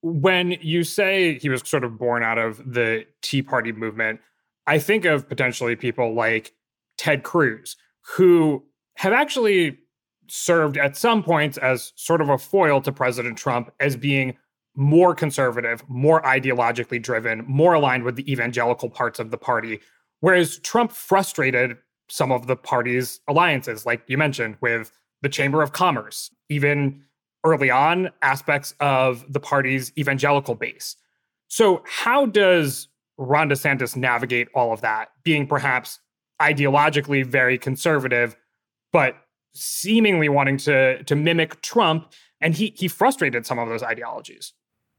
When 0.00 0.52
you 0.60 0.84
say 0.84 1.38
he 1.38 1.48
was 1.48 1.62
sort 1.68 1.84
of 1.84 1.98
born 1.98 2.22
out 2.22 2.38
of 2.38 2.58
the 2.72 3.04
Tea 3.20 3.42
Party 3.42 3.72
movement, 3.72 4.20
I 4.66 4.78
think 4.78 5.04
of 5.04 5.28
potentially 5.28 5.76
people 5.76 6.14
like 6.14 6.54
Ted 6.96 7.22
Cruz, 7.22 7.76
who 8.16 8.64
have 8.96 9.12
actually 9.12 9.78
served 10.28 10.76
at 10.76 10.96
some 10.96 11.22
points 11.22 11.56
as 11.56 11.92
sort 11.96 12.20
of 12.20 12.28
a 12.28 12.38
foil 12.38 12.80
to 12.82 12.92
President 12.92 13.38
Trump 13.38 13.72
as 13.80 13.96
being 13.96 14.36
more 14.76 15.14
conservative, 15.14 15.82
more 15.88 16.22
ideologically 16.22 17.02
driven, 17.02 17.44
more 17.48 17.74
aligned 17.74 18.04
with 18.04 18.16
the 18.16 18.30
evangelical 18.30 18.88
parts 18.88 19.18
of 19.18 19.30
the 19.30 19.38
party. 19.38 19.80
Whereas 20.20 20.58
Trump 20.58 20.92
frustrated 20.92 21.78
some 22.08 22.32
of 22.32 22.46
the 22.46 22.56
party's 22.56 23.20
alliances, 23.28 23.86
like 23.86 24.02
you 24.06 24.18
mentioned, 24.18 24.56
with 24.60 24.92
the 25.22 25.28
Chamber 25.28 25.62
of 25.62 25.72
Commerce, 25.72 26.30
even 26.48 27.02
early 27.44 27.70
on, 27.70 28.10
aspects 28.22 28.74
of 28.80 29.24
the 29.32 29.40
party's 29.40 29.92
evangelical 29.98 30.54
base. 30.54 30.96
So, 31.48 31.82
how 31.86 32.26
does 32.26 32.88
Ron 33.16 33.48
DeSantis 33.48 33.96
navigate 33.96 34.48
all 34.54 34.72
of 34.72 34.80
that, 34.82 35.08
being 35.24 35.46
perhaps 35.46 35.98
ideologically 36.40 37.24
very 37.24 37.58
conservative, 37.58 38.36
but 38.92 39.16
seemingly 39.54 40.28
wanting 40.28 40.58
to, 40.58 41.02
to 41.04 41.16
mimic 41.16 41.60
Trump? 41.62 42.12
And 42.40 42.54
he, 42.54 42.74
he 42.76 42.86
frustrated 42.86 43.46
some 43.46 43.58
of 43.58 43.68
those 43.68 43.82
ideologies. 43.82 44.52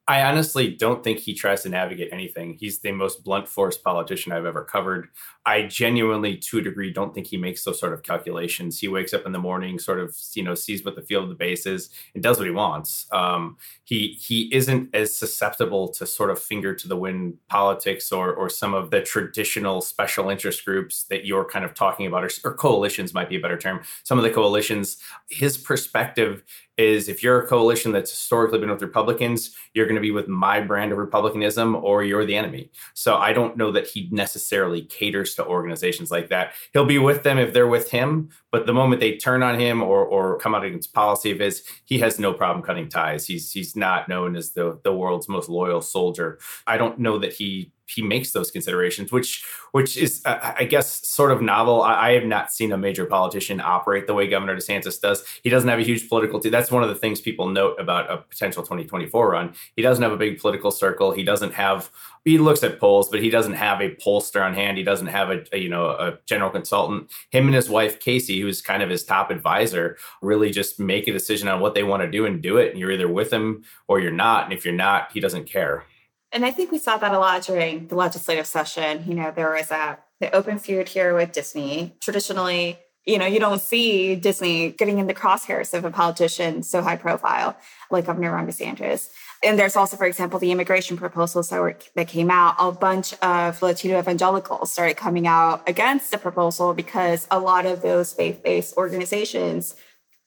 I 0.09 0.23
honestly 0.23 0.71
don't 0.71 1.03
think 1.03 1.19
he 1.19 1.35
tries 1.35 1.61
to 1.61 1.69
navigate 1.69 2.11
anything. 2.11 2.57
He's 2.59 2.79
the 2.79 2.91
most 2.91 3.23
blunt 3.23 3.47
force 3.47 3.77
politician 3.77 4.31
I've 4.31 4.43
ever 4.43 4.63
covered. 4.63 5.09
I 5.45 5.67
genuinely, 5.67 6.35
to 6.37 6.57
a 6.57 6.61
degree, 6.63 6.91
don't 6.91 7.13
think 7.13 7.27
he 7.27 7.37
makes 7.37 7.63
those 7.63 7.79
sort 7.79 7.93
of 7.93 8.01
calculations. 8.01 8.79
He 8.79 8.87
wakes 8.87 9.13
up 9.13 9.27
in 9.27 9.33
the 9.33 9.39
morning, 9.39 9.77
sort 9.77 9.99
of, 9.99 10.17
you 10.33 10.41
know, 10.41 10.55
sees 10.55 10.83
what 10.83 10.95
the 10.95 11.03
field 11.03 11.25
of 11.25 11.29
the 11.29 11.35
base 11.35 11.67
is, 11.67 11.91
and 12.15 12.23
does 12.23 12.39
what 12.39 12.47
he 12.47 12.51
wants. 12.51 13.05
Um, 13.11 13.57
he 13.83 14.17
he 14.19 14.49
isn't 14.51 14.95
as 14.95 15.15
susceptible 15.15 15.89
to 15.89 16.07
sort 16.07 16.31
of 16.31 16.39
finger 16.39 16.73
to 16.73 16.87
the 16.87 16.97
wind 16.97 17.37
politics 17.47 18.11
or 18.11 18.33
or 18.33 18.49
some 18.49 18.73
of 18.73 18.89
the 18.89 19.01
traditional 19.01 19.79
special 19.79 20.31
interest 20.31 20.65
groups 20.65 21.03
that 21.11 21.25
you're 21.25 21.45
kind 21.45 21.63
of 21.63 21.75
talking 21.75 22.07
about, 22.07 22.23
or, 22.23 22.31
or 22.43 22.55
coalitions 22.55 23.13
might 23.13 23.29
be 23.29 23.35
a 23.35 23.39
better 23.39 23.59
term. 23.59 23.81
Some 24.03 24.17
of 24.17 24.23
the 24.23 24.31
coalitions, 24.31 24.97
his 25.29 25.55
perspective 25.55 26.41
is 26.79 27.09
if 27.09 27.21
you're 27.21 27.41
a 27.41 27.47
coalition 27.47 27.91
that's 27.91 28.09
historically 28.09 28.57
been 28.57 28.69
with 28.69 28.81
Republicans, 28.81 29.53
you're 29.73 29.85
going 29.85 29.97
to 29.97 30.01
be 30.01 30.11
with 30.11 30.29
my 30.29 30.61
brand 30.61 30.93
of 30.93 30.97
Republicanism 30.97 31.75
or 31.75 32.03
you're 32.03 32.25
the 32.25 32.37
enemy. 32.37 32.71
So 32.93 33.17
I 33.17 33.33
don't 33.33 33.57
know 33.57 33.69
that 33.73 33.87
he 33.87 34.07
necessarily 34.11 34.83
caters 34.85 35.35
to 35.35 35.45
organizations 35.45 36.09
like 36.09 36.29
that. 36.29 36.53
He'll 36.71 36.85
be 36.85 36.97
with 36.97 37.23
them 37.23 37.37
if 37.37 37.53
they're 37.53 37.67
with 37.67 37.91
him, 37.91 38.29
but 38.49 38.65
the 38.65 38.73
moment 38.73 39.01
they 39.01 39.17
turn 39.17 39.43
on 39.43 39.59
him 39.59 39.83
or 39.83 40.05
or 40.05 40.39
come 40.39 40.55
out 40.55 40.63
against 40.63 40.93
policy 40.93 41.31
of 41.31 41.39
his, 41.39 41.63
he 41.83 41.99
has 41.99 42.17
no 42.17 42.33
problem 42.33 42.63
cutting 42.63 42.87
ties. 42.87 43.27
He's 43.27 43.51
he's 43.51 43.75
not 43.75 44.07
known 44.07 44.37
as 44.37 44.53
the 44.53 44.79
the 44.85 44.93
world's 44.93 45.27
most 45.27 45.49
loyal 45.49 45.81
soldier. 45.81 46.39
I 46.65 46.77
don't 46.77 46.99
know 46.99 47.17
that 47.19 47.33
he 47.33 47.73
he 47.89 48.01
makes 48.01 48.31
those 48.31 48.51
considerations, 48.51 49.11
which 49.11 49.43
which 49.71 49.97
is 49.97 50.21
uh, 50.25 50.53
I 50.57 50.63
guess 50.63 51.07
sort 51.07 51.31
of 51.31 51.41
novel. 51.41 51.81
I, 51.81 52.09
I, 52.09 52.11
have 52.13 52.25
not 52.25 52.51
seen 52.51 52.71
a 52.71 52.77
major 52.77 53.05
politician 53.05 53.61
operate 53.61 54.07
the 54.07 54.13
way 54.13 54.27
Governor 54.27 54.55
DeSantis 54.55 54.99
does. 54.99 55.23
He 55.43 55.49
doesn't 55.49 55.69
have 55.69 55.79
a 55.79 55.83
huge 55.83 56.09
political. 56.09 56.39
T- 56.39 56.49
that's 56.49 56.71
one 56.71 56.83
of 56.83 56.89
the 56.89 56.95
things 56.95 57.21
people 57.21 57.47
note 57.47 57.79
about 57.79 58.11
a 58.11 58.17
potential 58.17 58.63
2024 58.63 59.31
run. 59.31 59.53
He 59.75 59.81
doesn't 59.81 60.01
have 60.01 60.11
a 60.11 60.17
big 60.17 60.39
political 60.39 60.71
circle. 60.71 61.11
He 61.11 61.23
doesn't 61.23 61.53
have. 61.53 61.89
He 62.25 62.37
looks 62.37 62.63
at 62.63 62.79
polls, 62.79 63.09
but 63.09 63.21
he 63.21 63.29
doesn't 63.29 63.53
have 63.53 63.81
a 63.81 63.95
pollster 63.95 64.45
on 64.45 64.53
hand. 64.53 64.77
He 64.77 64.83
doesn't 64.83 65.07
have 65.07 65.29
a, 65.29 65.43
a 65.51 65.57
you 65.57 65.69
know 65.69 65.89
a 65.89 66.17
general 66.25 66.49
consultant. 66.49 67.11
Him 67.31 67.45
and 67.45 67.55
his 67.55 67.69
wife 67.69 67.99
Casey, 67.99 68.41
who's 68.41 68.61
kind 68.61 68.83
of 68.83 68.89
his 68.89 69.03
top 69.03 69.31
advisor, 69.31 69.97
really 70.21 70.51
just 70.51 70.79
make 70.79 71.07
a 71.07 71.13
decision 71.13 71.47
on 71.47 71.59
what 71.59 71.75
they 71.75 71.83
want 71.83 72.03
to 72.03 72.09
do 72.09 72.25
and 72.25 72.41
do 72.41 72.57
it. 72.57 72.71
And 72.71 72.79
you're 72.79 72.91
either 72.91 73.07
with 73.07 73.31
him 73.31 73.63
or 73.87 73.99
you're 73.99 74.11
not. 74.11 74.45
And 74.45 74.53
if 74.53 74.65
you're 74.65 74.73
not, 74.73 75.11
he 75.11 75.19
doesn't 75.19 75.45
care. 75.45 75.85
And 76.31 76.45
I 76.45 76.51
think 76.51 76.71
we 76.71 76.77
saw 76.77 76.97
that 76.97 77.13
a 77.13 77.19
lot 77.19 77.43
during 77.43 77.87
the 77.87 77.95
legislative 77.95 78.45
session. 78.45 79.03
You 79.07 79.15
know, 79.15 79.31
there 79.35 79.51
was 79.51 79.71
a 79.71 79.99
the 80.19 80.33
open 80.35 80.59
feud 80.59 80.89
here 80.89 81.15
with 81.15 81.31
Disney. 81.31 81.95
Traditionally, 82.01 82.77
you 83.05 83.17
know, 83.17 83.25
you 83.25 83.39
don't 83.39 83.61
see 83.61 84.15
Disney 84.15 84.71
getting 84.71 84.99
in 84.99 85.07
the 85.07 85.13
crosshairs 85.13 85.73
of 85.73 85.85
a 85.85 85.91
politician 85.91 86.61
so 86.61 86.81
high 86.81 86.97
profile 86.97 87.57
like 87.89 88.05
Governor 88.05 88.33
Ron 88.33 88.47
DeSantis. 88.47 89.09
And 89.41 89.57
there's 89.57 89.77
also, 89.77 89.95
for 89.95 90.05
example, 90.05 90.37
the 90.37 90.51
immigration 90.51 90.97
proposals 90.97 91.49
that, 91.49 91.61
were, 91.61 91.77
that 91.95 92.09
came 92.09 92.29
out. 92.29 92.55
A 92.59 92.71
bunch 92.73 93.13
of 93.21 93.61
Latino 93.61 93.97
evangelicals 93.97 94.71
started 94.71 94.97
coming 94.97 95.25
out 95.25 95.67
against 95.67 96.11
the 96.11 96.17
proposal 96.17 96.73
because 96.73 97.25
a 97.31 97.39
lot 97.39 97.65
of 97.65 97.81
those 97.81 98.13
faith-based 98.13 98.75
organizations 98.75 99.75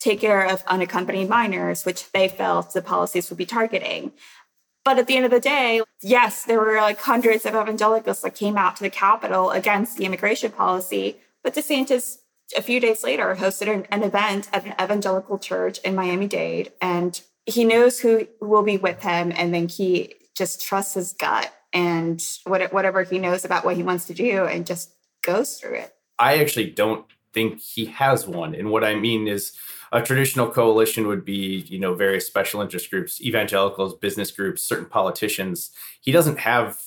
take 0.01 0.21
care 0.21 0.45
of 0.47 0.65
unaccompanied 0.67 1.29
minors, 1.29 1.85
which 1.85 2.11
they 2.13 2.27
felt 2.27 2.73
the 2.73 2.83
policies 2.83 3.29
would 3.29 3.39
be 3.39 3.47
targeting. 3.47 4.13
But 4.85 4.99
at 4.99 5.07
the 5.07 5.17
end 5.17 5.25
of 5.25 5.31
the 5.31 5.41
day, 5.41 5.83
yes, 6.01 6.45
there 6.45 6.59
were 6.59 6.77
like 6.77 7.01
hundreds 7.01 7.47
of 7.47 7.55
evangelicals 7.55 8.23
that 8.23 8.35
came 8.35 8.57
out 8.57 8.77
to 8.77 8.83
the 8.83 8.91
Capitol 8.91 9.51
against 9.51 9.97
the 9.97 10.05
immigration 10.05 10.51
policy. 10.51 11.19
But 11.45 11.55
DeSantis, 11.55 12.19
a 12.57 12.63
few 12.63 12.81
days 12.81 13.05
later, 13.05 13.37
hosted 13.37 13.73
an, 13.73 13.87
an 13.91 14.03
event 14.03 14.49
at 14.53 14.65
an 14.65 14.75
evangelical 14.81 15.39
church 15.39 15.79
in 15.81 15.95
Miami 15.95 16.27
Dade. 16.27 16.73
And 16.81 17.21
he 17.47 17.65
knows 17.65 18.01
who 18.01 18.27
will 18.41 18.63
be 18.63 18.77
with 18.77 19.03
him. 19.03 19.33
And 19.37 19.55
then 19.55 19.69
he 19.69 20.15
just 20.35 20.61
trusts 20.61 20.95
his 20.95 21.13
gut 21.13 21.53
and 21.73 22.23
whatever 22.45 23.03
he 23.03 23.19
knows 23.19 23.45
about 23.45 23.65
what 23.65 23.77
he 23.77 23.83
wants 23.83 24.07
to 24.07 24.15
do 24.15 24.45
and 24.45 24.67
just 24.67 24.91
goes 25.23 25.59
through 25.59 25.77
it. 25.77 25.95
I 26.19 26.39
actually 26.39 26.71
don't 26.71 27.07
think 27.33 27.61
he 27.61 27.87
has 27.87 28.27
one. 28.27 28.55
And 28.55 28.71
what 28.71 28.85
I 28.85 28.95
mean 28.95 29.27
is, 29.29 29.53
a 29.93 30.03
traditional 30.03 30.49
coalition 30.49 31.07
would 31.07 31.25
be, 31.25 31.67
you 31.69 31.79
know, 31.79 31.95
various 31.95 32.27
special 32.27 32.63
interest 32.63 32.91
groups, 32.91 33.21
evangelicals, 33.21 33.95
business 33.95 34.31
groups, 34.31 34.63
certain 34.63 34.87
politicians. 34.87 35.71
He 36.01 36.13
doesn't 36.13 36.39
have 36.39 36.79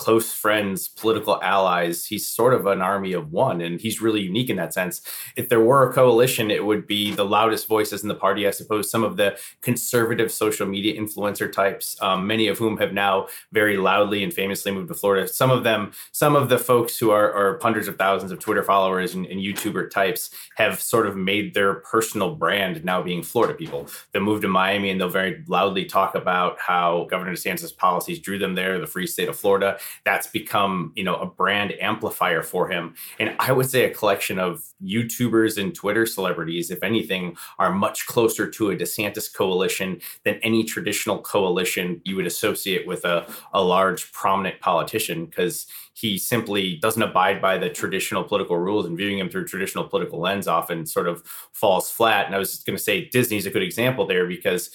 close 0.00 0.32
friends, 0.32 0.88
political 0.88 1.38
allies. 1.42 2.06
He's 2.06 2.26
sort 2.26 2.54
of 2.54 2.64
an 2.64 2.80
army 2.80 3.12
of 3.12 3.30
one, 3.30 3.60
and 3.60 3.78
he's 3.78 4.00
really 4.00 4.22
unique 4.22 4.48
in 4.48 4.56
that 4.56 4.72
sense. 4.72 5.02
If 5.36 5.50
there 5.50 5.60
were 5.60 5.86
a 5.86 5.92
coalition, 5.92 6.50
it 6.50 6.64
would 6.64 6.86
be 6.86 7.12
the 7.12 7.26
loudest 7.26 7.68
voices 7.68 8.02
in 8.02 8.08
the 8.08 8.14
party, 8.14 8.48
I 8.48 8.50
suppose, 8.50 8.90
some 8.90 9.04
of 9.04 9.18
the 9.18 9.38
conservative 9.60 10.32
social 10.32 10.66
media 10.66 10.98
influencer 10.98 11.52
types, 11.52 11.98
um, 12.00 12.26
many 12.26 12.48
of 12.48 12.56
whom 12.56 12.78
have 12.78 12.94
now 12.94 13.28
very 13.52 13.76
loudly 13.76 14.24
and 14.24 14.32
famously 14.32 14.72
moved 14.72 14.88
to 14.88 14.94
Florida. 14.94 15.28
Some 15.28 15.50
of 15.50 15.64
them, 15.64 15.92
some 16.12 16.34
of 16.34 16.48
the 16.48 16.58
folks 16.58 16.96
who 16.98 17.10
are, 17.10 17.30
are 17.30 17.58
hundreds 17.60 17.86
of 17.86 17.96
thousands 17.98 18.32
of 18.32 18.38
Twitter 18.38 18.62
followers 18.62 19.14
and, 19.14 19.26
and 19.26 19.38
YouTuber 19.38 19.90
types 19.90 20.30
have 20.56 20.80
sort 20.80 21.08
of 21.08 21.14
made 21.14 21.52
their 21.52 21.74
personal 21.74 22.34
brand 22.34 22.82
now 22.86 23.02
being 23.02 23.22
Florida 23.22 23.52
people. 23.52 23.86
They 24.12 24.18
move 24.18 24.40
to 24.40 24.48
Miami 24.48 24.88
and 24.88 24.98
they'll 24.98 25.10
very 25.10 25.44
loudly 25.46 25.84
talk 25.84 26.14
about 26.14 26.58
how 26.58 27.06
Governor 27.10 27.32
DeSantis' 27.32 27.76
policies 27.76 28.18
drew 28.18 28.38
them 28.38 28.54
there, 28.54 28.78
the 28.78 28.86
free 28.86 29.06
state 29.06 29.28
of 29.28 29.36
Florida 29.36 29.78
that's 30.04 30.26
become 30.26 30.92
you 30.96 31.04
know 31.04 31.16
a 31.16 31.26
brand 31.26 31.72
amplifier 31.80 32.42
for 32.42 32.68
him. 32.68 32.94
And 33.18 33.34
i 33.38 33.52
would 33.52 33.68
say 33.70 33.84
a 33.84 33.90
collection 33.90 34.38
of 34.38 34.64
youtubers 34.82 35.60
and 35.60 35.74
twitter 35.74 36.06
celebrities 36.06 36.70
if 36.70 36.82
anything 36.82 37.36
are 37.58 37.72
much 37.72 38.06
closer 38.06 38.48
to 38.48 38.70
a 38.70 38.76
desantis 38.76 39.32
coalition 39.32 40.00
than 40.24 40.36
any 40.36 40.64
traditional 40.64 41.18
coalition 41.18 42.00
you 42.04 42.16
would 42.16 42.26
associate 42.26 42.86
with 42.86 43.04
a, 43.04 43.26
a 43.52 43.62
large 43.62 44.12
prominent 44.12 44.60
politician 44.60 45.26
because 45.26 45.66
he 45.92 46.16
simply 46.16 46.76
doesn't 46.76 47.02
abide 47.02 47.42
by 47.42 47.58
the 47.58 47.68
traditional 47.68 48.24
political 48.24 48.56
rules 48.56 48.86
and 48.86 48.96
viewing 48.96 49.18
him 49.18 49.28
through 49.28 49.44
traditional 49.44 49.84
political 49.84 50.18
lens 50.18 50.48
often 50.48 50.86
sort 50.86 51.08
of 51.08 51.22
falls 51.52 51.90
flat. 51.90 52.26
And 52.26 52.34
i 52.34 52.38
was 52.38 52.52
just 52.52 52.66
going 52.66 52.76
to 52.76 52.82
say 52.82 53.06
disney's 53.06 53.46
a 53.46 53.50
good 53.50 53.62
example 53.62 54.06
there 54.06 54.26
because 54.26 54.70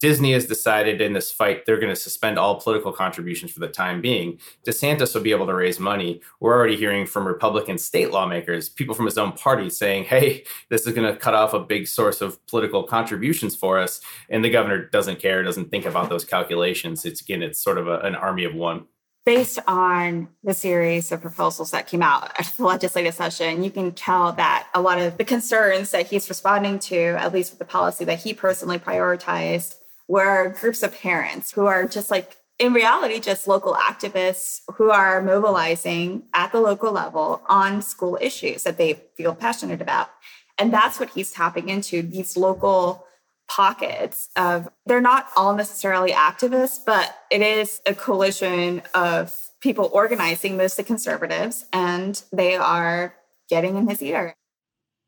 Disney 0.00 0.32
has 0.32 0.46
decided 0.46 1.00
in 1.00 1.12
this 1.12 1.30
fight 1.30 1.66
they're 1.66 1.80
going 1.80 1.92
to 1.92 2.00
suspend 2.00 2.38
all 2.38 2.60
political 2.60 2.92
contributions 2.92 3.50
for 3.50 3.60
the 3.60 3.68
time 3.68 4.00
being. 4.00 4.38
DeSantis 4.66 5.14
will 5.14 5.22
be 5.22 5.32
able 5.32 5.46
to 5.46 5.54
raise 5.54 5.80
money. 5.80 6.20
We're 6.38 6.54
already 6.54 6.76
hearing 6.76 7.04
from 7.04 7.26
Republican 7.26 7.78
state 7.78 8.12
lawmakers, 8.12 8.68
people 8.68 8.94
from 8.94 9.06
his 9.06 9.18
own 9.18 9.32
party 9.32 9.70
saying, 9.70 10.04
hey, 10.04 10.44
this 10.68 10.86
is 10.86 10.94
going 10.94 11.12
to 11.12 11.18
cut 11.18 11.34
off 11.34 11.52
a 11.52 11.60
big 11.60 11.88
source 11.88 12.20
of 12.20 12.44
political 12.46 12.84
contributions 12.84 13.56
for 13.56 13.78
us. 13.78 14.00
And 14.30 14.44
the 14.44 14.50
governor 14.50 14.84
doesn't 14.84 15.18
care, 15.18 15.42
doesn't 15.42 15.70
think 15.70 15.84
about 15.84 16.08
those 16.08 16.24
calculations. 16.24 17.04
It's 17.04 17.20
again, 17.20 17.42
it's 17.42 17.58
sort 17.58 17.78
of 17.78 17.88
a, 17.88 17.98
an 18.00 18.14
army 18.14 18.44
of 18.44 18.54
one. 18.54 18.86
Based 19.26 19.58
on 19.66 20.28
the 20.42 20.54
series 20.54 21.12
of 21.12 21.20
proposals 21.20 21.72
that 21.72 21.86
came 21.86 22.02
out 22.02 22.32
at 22.38 22.46
the 22.56 22.64
legislative 22.64 23.12
session, 23.12 23.62
you 23.62 23.70
can 23.70 23.92
tell 23.92 24.32
that 24.32 24.68
a 24.74 24.80
lot 24.80 24.98
of 24.98 25.18
the 25.18 25.24
concerns 25.24 25.90
that 25.90 26.06
he's 26.06 26.28
responding 26.30 26.78
to, 26.78 26.96
at 27.18 27.34
least 27.34 27.52
with 27.52 27.58
the 27.58 27.66
policy 27.66 28.06
that 28.06 28.20
he 28.20 28.32
personally 28.32 28.78
prioritized, 28.78 29.74
were 30.08 30.56
groups 30.58 30.82
of 30.82 30.98
parents 30.98 31.52
who 31.52 31.66
are 31.66 31.86
just 31.86 32.10
like 32.10 32.36
in 32.58 32.72
reality 32.72 33.20
just 33.20 33.46
local 33.46 33.74
activists 33.74 34.62
who 34.74 34.90
are 34.90 35.22
mobilizing 35.22 36.24
at 36.34 36.50
the 36.50 36.60
local 36.60 36.90
level 36.90 37.42
on 37.48 37.80
school 37.82 38.18
issues 38.20 38.64
that 38.64 38.78
they 38.78 38.94
feel 39.16 39.34
passionate 39.34 39.80
about. 39.80 40.10
And 40.58 40.72
that's 40.72 40.98
what 40.98 41.10
he's 41.10 41.30
tapping 41.30 41.68
into 41.68 42.02
these 42.02 42.36
local 42.36 43.04
pockets 43.48 44.28
of 44.36 44.68
they're 44.84 45.00
not 45.00 45.28
all 45.34 45.54
necessarily 45.54 46.12
activists 46.12 46.80
but 46.84 47.16
it 47.30 47.40
is 47.40 47.80
a 47.86 47.94
coalition 47.94 48.82
of 48.94 49.34
people 49.62 49.88
organizing 49.92 50.56
mostly 50.56 50.84
conservatives 50.84 51.64
and 51.72 52.22
they 52.30 52.56
are 52.56 53.14
getting 53.48 53.76
in 53.76 53.88
his 53.88 54.02
ear. 54.02 54.34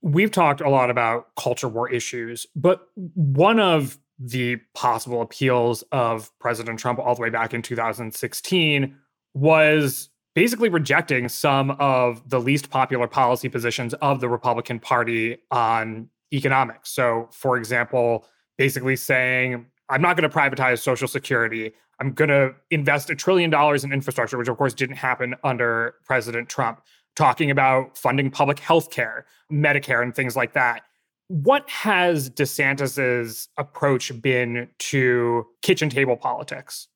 We've 0.00 0.30
talked 0.30 0.62
a 0.62 0.70
lot 0.70 0.88
about 0.88 1.26
culture 1.36 1.68
war 1.68 1.90
issues 1.90 2.46
but 2.56 2.88
one 2.94 3.60
of 3.60 3.98
the 4.20 4.56
possible 4.74 5.22
appeals 5.22 5.82
of 5.92 6.30
President 6.38 6.78
Trump 6.78 6.98
all 6.98 7.14
the 7.14 7.22
way 7.22 7.30
back 7.30 7.54
in 7.54 7.62
2016 7.62 8.94
was 9.32 10.10
basically 10.34 10.68
rejecting 10.68 11.28
some 11.28 11.70
of 11.72 12.28
the 12.28 12.38
least 12.38 12.70
popular 12.70 13.08
policy 13.08 13.48
positions 13.48 13.94
of 13.94 14.20
the 14.20 14.28
Republican 14.28 14.78
Party 14.78 15.38
on 15.50 16.08
economics. 16.32 16.90
So, 16.90 17.28
for 17.32 17.56
example, 17.56 18.26
basically 18.58 18.94
saying, 18.94 19.66
I'm 19.88 20.02
not 20.02 20.16
going 20.16 20.28
to 20.28 20.36
privatize 20.36 20.80
Social 20.80 21.08
Security. 21.08 21.72
I'm 21.98 22.12
going 22.12 22.28
to 22.28 22.54
invest 22.70 23.10
a 23.10 23.14
trillion 23.14 23.50
dollars 23.50 23.84
in 23.84 23.92
infrastructure, 23.92 24.36
which 24.36 24.48
of 24.48 24.56
course 24.56 24.74
didn't 24.74 24.96
happen 24.96 25.34
under 25.42 25.94
President 26.04 26.48
Trump, 26.48 26.82
talking 27.16 27.50
about 27.50 27.96
funding 27.96 28.30
public 28.30 28.58
health 28.58 28.90
care, 28.90 29.24
Medicare, 29.50 30.02
and 30.02 30.14
things 30.14 30.36
like 30.36 30.52
that. 30.52 30.82
What 31.30 31.70
has 31.70 32.28
DeSantis's 32.28 33.48
approach 33.56 34.10
been 34.20 34.66
to 34.80 35.46
kitchen 35.62 35.88
table 35.88 36.16
politics? 36.16 36.88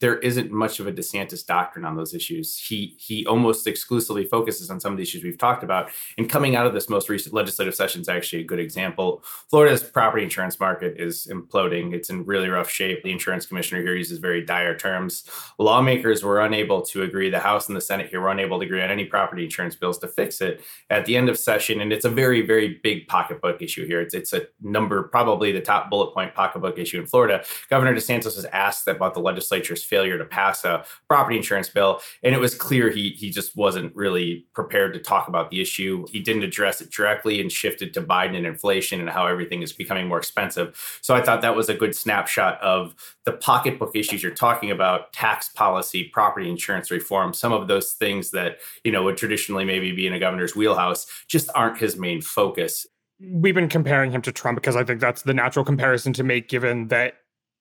There 0.00 0.18
isn't 0.18 0.50
much 0.50 0.80
of 0.80 0.86
a 0.86 0.92
DeSantis 0.92 1.44
doctrine 1.44 1.84
on 1.84 1.94
those 1.94 2.14
issues. 2.14 2.56
He 2.56 2.96
he 2.98 3.26
almost 3.26 3.66
exclusively 3.66 4.24
focuses 4.24 4.70
on 4.70 4.80
some 4.80 4.92
of 4.92 4.96
the 4.96 5.02
issues 5.02 5.22
we've 5.22 5.38
talked 5.38 5.62
about. 5.62 5.90
And 6.16 6.28
coming 6.28 6.56
out 6.56 6.66
of 6.66 6.72
this 6.72 6.88
most 6.88 7.08
recent 7.08 7.34
legislative 7.34 7.74
session 7.74 8.00
is 8.00 8.08
actually 8.08 8.42
a 8.42 8.46
good 8.46 8.58
example. 8.58 9.22
Florida's 9.48 9.82
property 9.82 10.24
insurance 10.24 10.58
market 10.58 10.96
is 10.98 11.28
imploding. 11.30 11.94
It's 11.94 12.08
in 12.08 12.24
really 12.24 12.48
rough 12.48 12.70
shape. 12.70 13.02
The 13.02 13.12
insurance 13.12 13.46
commissioner 13.46 13.82
here 13.82 13.94
uses 13.94 14.18
very 14.18 14.44
dire 14.44 14.76
terms. 14.76 15.24
Lawmakers 15.58 16.24
were 16.24 16.40
unable 16.40 16.80
to 16.82 17.02
agree. 17.02 17.28
The 17.28 17.38
House 17.38 17.68
and 17.68 17.76
the 17.76 17.80
Senate 17.80 18.08
here 18.08 18.20
were 18.20 18.30
unable 18.30 18.58
to 18.58 18.64
agree 18.64 18.82
on 18.82 18.90
any 18.90 19.04
property 19.04 19.44
insurance 19.44 19.76
bills 19.76 19.98
to 19.98 20.08
fix 20.08 20.40
it 20.40 20.62
at 20.88 21.04
the 21.04 21.16
end 21.16 21.28
of 21.28 21.38
session. 21.38 21.80
And 21.80 21.92
it's 21.92 22.06
a 22.06 22.10
very 22.10 22.40
very 22.46 22.80
big 22.82 23.06
pocketbook 23.06 23.60
issue 23.60 23.86
here. 23.86 24.00
It's 24.00 24.14
it's 24.14 24.32
a 24.32 24.46
number 24.62 25.02
probably 25.02 25.52
the 25.52 25.60
top 25.60 25.90
bullet 25.90 26.14
point 26.14 26.34
pocketbook 26.34 26.78
issue 26.78 26.98
in 26.98 27.06
Florida. 27.06 27.44
Governor 27.68 27.94
DeSantis 27.94 28.36
was 28.36 28.46
asked 28.46 28.88
about 28.88 29.12
the 29.12 29.20
legislature's 29.20 29.84
failure 29.90 30.16
to 30.16 30.24
pass 30.24 30.64
a 30.64 30.84
property 31.08 31.36
insurance 31.36 31.68
bill. 31.68 32.00
And 32.22 32.34
it 32.34 32.40
was 32.40 32.54
clear 32.54 32.90
he 32.90 33.10
he 33.10 33.30
just 33.30 33.56
wasn't 33.56 33.94
really 33.94 34.46
prepared 34.54 34.94
to 34.94 35.00
talk 35.00 35.28
about 35.28 35.50
the 35.50 35.60
issue. 35.60 36.06
He 36.10 36.20
didn't 36.20 36.44
address 36.44 36.80
it 36.80 36.90
directly 36.90 37.40
and 37.40 37.50
shifted 37.50 37.92
to 37.94 38.02
Biden 38.02 38.36
and 38.36 38.46
inflation 38.46 39.00
and 39.00 39.10
how 39.10 39.26
everything 39.26 39.62
is 39.62 39.72
becoming 39.72 40.06
more 40.06 40.18
expensive. 40.18 40.98
So 41.02 41.14
I 41.14 41.22
thought 41.22 41.42
that 41.42 41.56
was 41.56 41.68
a 41.68 41.74
good 41.74 41.94
snapshot 41.94 42.60
of 42.62 42.94
the 43.24 43.32
pocketbook 43.32 43.96
issues 43.96 44.22
you're 44.22 44.32
talking 44.32 44.70
about, 44.70 45.12
tax 45.12 45.48
policy, 45.48 46.04
property 46.04 46.48
insurance 46.48 46.90
reform, 46.90 47.34
some 47.34 47.52
of 47.52 47.68
those 47.68 47.92
things 47.92 48.30
that, 48.30 48.58
you 48.84 48.92
know, 48.92 49.02
would 49.02 49.16
traditionally 49.16 49.64
maybe 49.64 49.92
be 49.92 50.06
in 50.06 50.12
a 50.12 50.20
governor's 50.20 50.54
wheelhouse 50.54 51.06
just 51.28 51.50
aren't 51.54 51.78
his 51.78 51.96
main 51.96 52.22
focus 52.22 52.86
we've 53.20 53.54
been 53.54 53.68
comparing 53.68 54.10
him 54.10 54.22
to 54.22 54.32
Trump 54.32 54.56
because 54.56 54.76
I 54.76 54.84
think 54.84 55.00
that's 55.00 55.22
the 55.22 55.34
natural 55.34 55.64
comparison 55.64 56.12
to 56.14 56.24
make, 56.24 56.48
given 56.48 56.88
that 56.88 57.14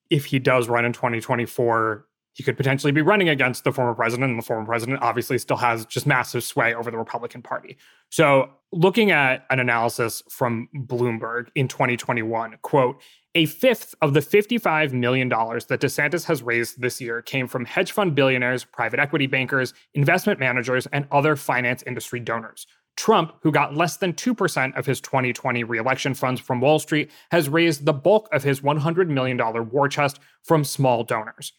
if 0.09 0.25
he 0.25 0.39
does 0.39 0.67
run 0.67 0.85
in 0.85 0.93
2024, 0.93 2.05
he 2.39 2.43
could 2.43 2.55
potentially 2.55 2.93
be 2.93 3.01
running 3.01 3.27
against 3.27 3.65
the 3.65 3.73
former 3.73 3.93
president, 3.93 4.29
and 4.29 4.39
the 4.39 4.45
former 4.45 4.65
president 4.65 5.01
obviously 5.01 5.37
still 5.37 5.57
has 5.57 5.85
just 5.85 6.07
massive 6.07 6.41
sway 6.41 6.73
over 6.73 6.89
the 6.89 6.97
Republican 6.97 7.41
Party. 7.41 7.75
So, 8.11 8.49
looking 8.71 9.11
at 9.11 9.45
an 9.49 9.59
analysis 9.59 10.23
from 10.29 10.69
Bloomberg 10.73 11.47
in 11.53 11.67
2021, 11.67 12.55
quote, 12.61 13.01
a 13.35 13.45
fifth 13.45 13.93
of 14.01 14.13
the 14.13 14.21
$55 14.21 14.93
million 14.93 15.27
that 15.27 15.81
DeSantis 15.81 16.23
has 16.23 16.41
raised 16.41 16.79
this 16.79 17.01
year 17.01 17.21
came 17.21 17.45
from 17.45 17.65
hedge 17.65 17.91
fund 17.91 18.15
billionaires, 18.15 18.63
private 18.63 19.01
equity 19.01 19.27
bankers, 19.27 19.73
investment 19.93 20.39
managers, 20.39 20.87
and 20.93 21.09
other 21.11 21.35
finance 21.35 21.83
industry 21.85 22.21
donors. 22.21 22.67
Trump, 22.95 23.33
who 23.41 23.51
got 23.51 23.75
less 23.75 23.97
than 23.97 24.13
2% 24.13 24.77
of 24.77 24.85
his 24.85 25.01
2020 25.01 25.65
reelection 25.65 26.13
funds 26.13 26.39
from 26.39 26.61
Wall 26.61 26.79
Street, 26.79 27.11
has 27.31 27.49
raised 27.49 27.83
the 27.83 27.91
bulk 27.91 28.29
of 28.31 28.43
his 28.43 28.61
$100 28.61 29.09
million 29.09 29.37
war 29.69 29.89
chest 29.89 30.21
from 30.43 30.63
small 30.63 31.03
donors 31.03 31.51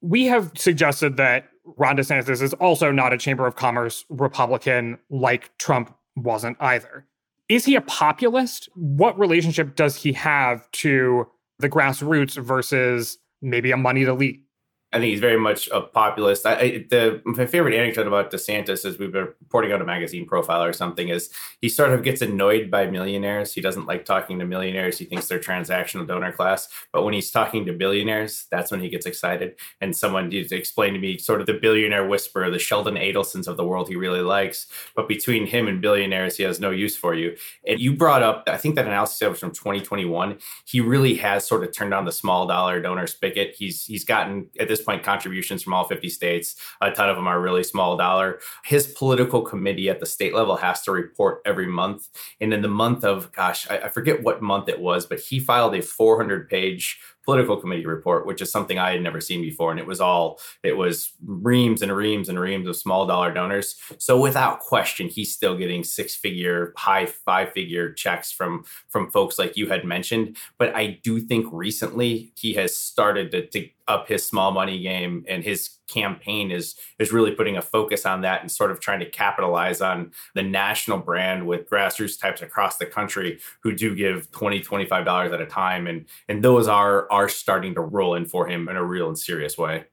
we 0.00 0.26
have 0.26 0.52
suggested 0.56 1.16
that 1.16 1.48
Ron 1.76 1.96
DeSantis 1.96 2.42
is 2.42 2.54
also 2.54 2.90
not 2.90 3.12
a 3.12 3.18
Chamber 3.18 3.46
of 3.46 3.56
Commerce 3.56 4.04
Republican 4.08 4.98
like 5.10 5.56
Trump 5.58 5.94
wasn't 6.16 6.56
either. 6.60 7.06
Is 7.48 7.64
he 7.64 7.74
a 7.74 7.80
populist? 7.80 8.68
What 8.74 9.18
relationship 9.18 9.74
does 9.74 9.96
he 9.96 10.12
have 10.12 10.70
to 10.72 11.26
the 11.58 11.68
grassroots 11.68 12.42
versus 12.42 13.18
maybe 13.42 13.70
a 13.72 13.76
moneyed 13.76 14.08
elite? 14.08 14.42
I 14.92 14.98
think 14.98 15.10
he's 15.10 15.20
very 15.20 15.38
much 15.38 15.68
a 15.72 15.80
populist. 15.82 16.44
I, 16.44 16.52
I, 16.54 16.86
the 16.90 17.22
my 17.24 17.46
favorite 17.46 17.74
anecdote 17.74 18.08
about 18.08 18.32
DeSantis 18.32 18.84
is 18.84 18.98
we've 18.98 19.12
been 19.12 19.28
reporting 19.40 19.72
on 19.72 19.80
a 19.80 19.84
magazine 19.84 20.26
profile 20.26 20.64
or 20.64 20.72
something 20.72 21.08
is 21.08 21.30
he 21.60 21.68
sort 21.68 21.92
of 21.92 22.02
gets 22.02 22.22
annoyed 22.22 22.70
by 22.70 22.86
millionaires. 22.86 23.54
He 23.54 23.60
doesn't 23.60 23.86
like 23.86 24.04
talking 24.04 24.40
to 24.40 24.44
millionaires. 24.44 24.98
He 24.98 25.04
thinks 25.04 25.28
they're 25.28 25.38
transactional 25.38 26.08
donor 26.08 26.32
class. 26.32 26.68
But 26.92 27.04
when 27.04 27.14
he's 27.14 27.30
talking 27.30 27.64
to 27.66 27.72
billionaires, 27.72 28.46
that's 28.50 28.72
when 28.72 28.80
he 28.80 28.88
gets 28.88 29.06
excited. 29.06 29.54
And 29.80 29.96
someone 29.96 30.32
explained 30.32 30.48
to 30.48 30.56
explain 30.56 30.94
to 30.94 30.98
me 30.98 31.18
sort 31.18 31.40
of 31.40 31.46
the 31.46 31.54
billionaire 31.54 32.06
whisperer, 32.06 32.50
the 32.50 32.58
Sheldon 32.58 32.94
Adelsons 32.94 33.46
of 33.46 33.56
the 33.56 33.64
world 33.64 33.88
he 33.88 33.96
really 33.96 34.22
likes. 34.22 34.66
But 34.96 35.08
between 35.08 35.46
him 35.46 35.68
and 35.68 35.80
billionaires, 35.80 36.36
he 36.36 36.42
has 36.42 36.58
no 36.58 36.70
use 36.70 36.96
for 36.96 37.14
you. 37.14 37.36
And 37.66 37.78
you 37.78 37.94
brought 37.96 38.22
up, 38.22 38.44
I 38.48 38.56
think 38.56 38.74
that 38.74 38.86
analysis 38.86 39.20
was 39.28 39.38
from 39.38 39.52
2021. 39.52 40.38
He 40.64 40.80
really 40.80 41.14
has 41.16 41.46
sort 41.46 41.62
of 41.62 41.72
turned 41.72 41.94
on 41.94 42.06
the 42.06 42.12
small 42.12 42.46
dollar 42.46 42.80
donor 42.80 43.06
spigot. 43.06 43.54
He's 43.56 43.84
he's 43.84 44.04
gotten 44.04 44.48
at 44.58 44.68
this 44.68 44.79
this 44.80 44.86
point 44.86 45.02
contributions 45.02 45.62
from 45.62 45.74
all 45.74 45.84
50 45.84 46.08
states. 46.08 46.56
A 46.80 46.90
ton 46.90 47.08
of 47.08 47.16
them 47.16 47.26
are 47.26 47.40
really 47.40 47.62
small 47.62 47.96
dollar. 47.96 48.40
His 48.64 48.86
political 48.86 49.42
committee 49.42 49.88
at 49.88 50.00
the 50.00 50.06
state 50.06 50.34
level 50.34 50.56
has 50.56 50.82
to 50.82 50.92
report 50.92 51.42
every 51.44 51.66
month. 51.66 52.08
And 52.40 52.52
in 52.54 52.62
the 52.62 52.68
month 52.68 53.04
of, 53.04 53.32
gosh, 53.32 53.70
I, 53.70 53.78
I 53.78 53.88
forget 53.88 54.22
what 54.22 54.42
month 54.42 54.68
it 54.68 54.80
was, 54.80 55.06
but 55.06 55.20
he 55.20 55.38
filed 55.38 55.74
a 55.74 55.82
400 55.82 56.48
page 56.48 56.98
political 57.24 57.56
committee 57.56 57.86
report, 57.86 58.26
which 58.26 58.40
is 58.40 58.50
something 58.50 58.78
I 58.78 58.92
had 58.92 59.02
never 59.02 59.20
seen 59.20 59.42
before. 59.42 59.70
And 59.70 59.78
it 59.78 59.86
was 59.86 60.00
all, 60.00 60.40
it 60.62 60.76
was 60.76 61.12
reams 61.24 61.82
and 61.82 61.94
reams 61.94 62.28
and 62.28 62.40
reams 62.40 62.66
of 62.66 62.76
small 62.76 63.06
dollar 63.06 63.32
donors. 63.32 63.76
So 63.98 64.18
without 64.18 64.60
question, 64.60 65.08
he's 65.08 65.32
still 65.32 65.56
getting 65.56 65.84
six 65.84 66.14
figure, 66.14 66.72
high 66.76 67.06
five 67.06 67.52
figure 67.52 67.92
checks 67.92 68.32
from, 68.32 68.64
from 68.88 69.10
folks 69.10 69.38
like 69.38 69.56
you 69.56 69.68
had 69.68 69.84
mentioned. 69.84 70.36
But 70.58 70.74
I 70.74 70.98
do 71.02 71.20
think 71.20 71.46
recently 71.52 72.32
he 72.36 72.54
has 72.54 72.74
started 72.74 73.30
to, 73.32 73.46
to 73.48 73.68
up 73.90 74.06
his 74.06 74.24
small 74.24 74.52
money 74.52 74.80
game 74.80 75.24
and 75.28 75.42
his 75.42 75.70
campaign 75.88 76.52
is 76.52 76.76
is 77.00 77.12
really 77.12 77.32
putting 77.32 77.56
a 77.56 77.62
focus 77.62 78.06
on 78.06 78.20
that 78.20 78.40
and 78.40 78.50
sort 78.50 78.70
of 78.70 78.78
trying 78.78 79.00
to 79.00 79.10
capitalize 79.10 79.80
on 79.80 80.12
the 80.36 80.42
national 80.42 80.98
brand 80.98 81.44
with 81.44 81.68
grassroots 81.68 82.18
types 82.18 82.40
across 82.40 82.76
the 82.76 82.86
country 82.86 83.40
who 83.64 83.74
do 83.74 83.94
give 83.94 84.30
20 84.30 84.60
25 84.60 85.04
dollars 85.04 85.32
at 85.32 85.40
a 85.40 85.46
time. 85.46 85.88
And 85.88 86.06
and 86.28 86.42
those 86.42 86.68
are 86.68 87.10
are 87.10 87.28
starting 87.28 87.74
to 87.74 87.80
roll 87.80 88.14
in 88.14 88.26
for 88.26 88.46
him 88.46 88.68
in 88.68 88.76
a 88.76 88.84
real 88.84 89.08
and 89.08 89.18
serious 89.18 89.58
way 89.58 89.86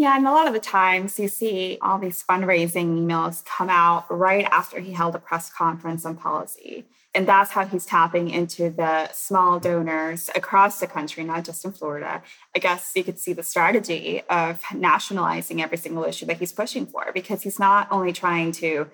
yeah, 0.00 0.16
and 0.16 0.26
a 0.26 0.30
lot 0.30 0.46
of 0.46 0.54
the 0.54 0.60
times 0.60 1.18
you 1.18 1.28
see 1.28 1.76
all 1.82 1.98
these 1.98 2.24
fundraising 2.24 2.98
emails 2.98 3.44
come 3.44 3.68
out 3.68 4.06
right 4.08 4.46
after 4.46 4.80
he 4.80 4.92
held 4.92 5.14
a 5.14 5.18
press 5.18 5.50
conference 5.50 6.06
on 6.06 6.16
policy. 6.16 6.86
And 7.14 7.28
that's 7.28 7.50
how 7.50 7.66
he's 7.66 7.84
tapping 7.84 8.30
into 8.30 8.70
the 8.70 9.12
small 9.12 9.60
donors 9.60 10.30
across 10.34 10.80
the 10.80 10.86
country, 10.86 11.22
not 11.22 11.44
just 11.44 11.66
in 11.66 11.72
Florida. 11.72 12.22
I 12.56 12.60
guess 12.60 12.92
you 12.96 13.04
could 13.04 13.18
see 13.18 13.34
the 13.34 13.42
strategy 13.42 14.22
of 14.30 14.62
nationalizing 14.74 15.60
every 15.60 15.76
single 15.76 16.04
issue 16.04 16.24
that 16.26 16.38
he's 16.38 16.52
pushing 16.52 16.86
for 16.86 17.10
because 17.12 17.42
he's 17.42 17.58
not 17.58 17.86
only 17.90 18.14
trying 18.14 18.52
to 18.52 18.88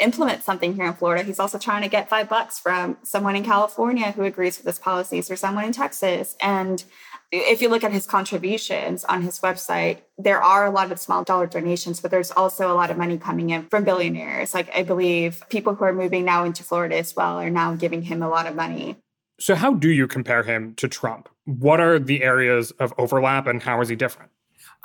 implement 0.00 0.42
something 0.42 0.74
here 0.74 0.86
in 0.86 0.94
Florida, 0.94 1.22
he's 1.22 1.38
also 1.38 1.58
trying 1.58 1.82
to 1.82 1.88
get 1.90 2.08
five 2.08 2.30
bucks 2.30 2.58
from 2.58 2.96
someone 3.02 3.36
in 3.36 3.44
California 3.44 4.12
who 4.12 4.22
agrees 4.22 4.56
with 4.56 4.64
his 4.64 4.78
policies 4.78 5.30
or 5.30 5.36
someone 5.36 5.66
in 5.66 5.72
Texas. 5.72 6.34
And 6.40 6.82
if 7.32 7.60
you 7.60 7.68
look 7.68 7.84
at 7.84 7.92
his 7.92 8.06
contributions 8.06 9.04
on 9.04 9.22
his 9.22 9.40
website, 9.40 9.98
there 10.16 10.42
are 10.42 10.64
a 10.64 10.70
lot 10.70 10.92
of 10.92 10.98
small 10.98 11.24
dollar 11.24 11.46
donations, 11.46 12.00
but 12.00 12.10
there's 12.10 12.30
also 12.30 12.72
a 12.72 12.74
lot 12.74 12.90
of 12.90 12.96
money 12.96 13.18
coming 13.18 13.50
in 13.50 13.66
from 13.66 13.84
billionaires. 13.84 14.54
Like 14.54 14.70
I 14.74 14.82
believe 14.82 15.42
people 15.48 15.74
who 15.74 15.84
are 15.84 15.92
moving 15.92 16.24
now 16.24 16.44
into 16.44 16.62
Florida 16.62 16.96
as 16.96 17.16
well 17.16 17.38
are 17.38 17.50
now 17.50 17.74
giving 17.74 18.02
him 18.02 18.22
a 18.22 18.28
lot 18.28 18.46
of 18.46 18.54
money. 18.54 18.96
So, 19.38 19.54
how 19.54 19.74
do 19.74 19.90
you 19.90 20.06
compare 20.06 20.42
him 20.42 20.74
to 20.76 20.88
Trump? 20.88 21.28
What 21.44 21.78
are 21.78 21.98
the 21.98 22.22
areas 22.22 22.70
of 22.72 22.94
overlap 22.96 23.46
and 23.46 23.62
how 23.62 23.80
is 23.82 23.88
he 23.88 23.96
different? 23.96 24.30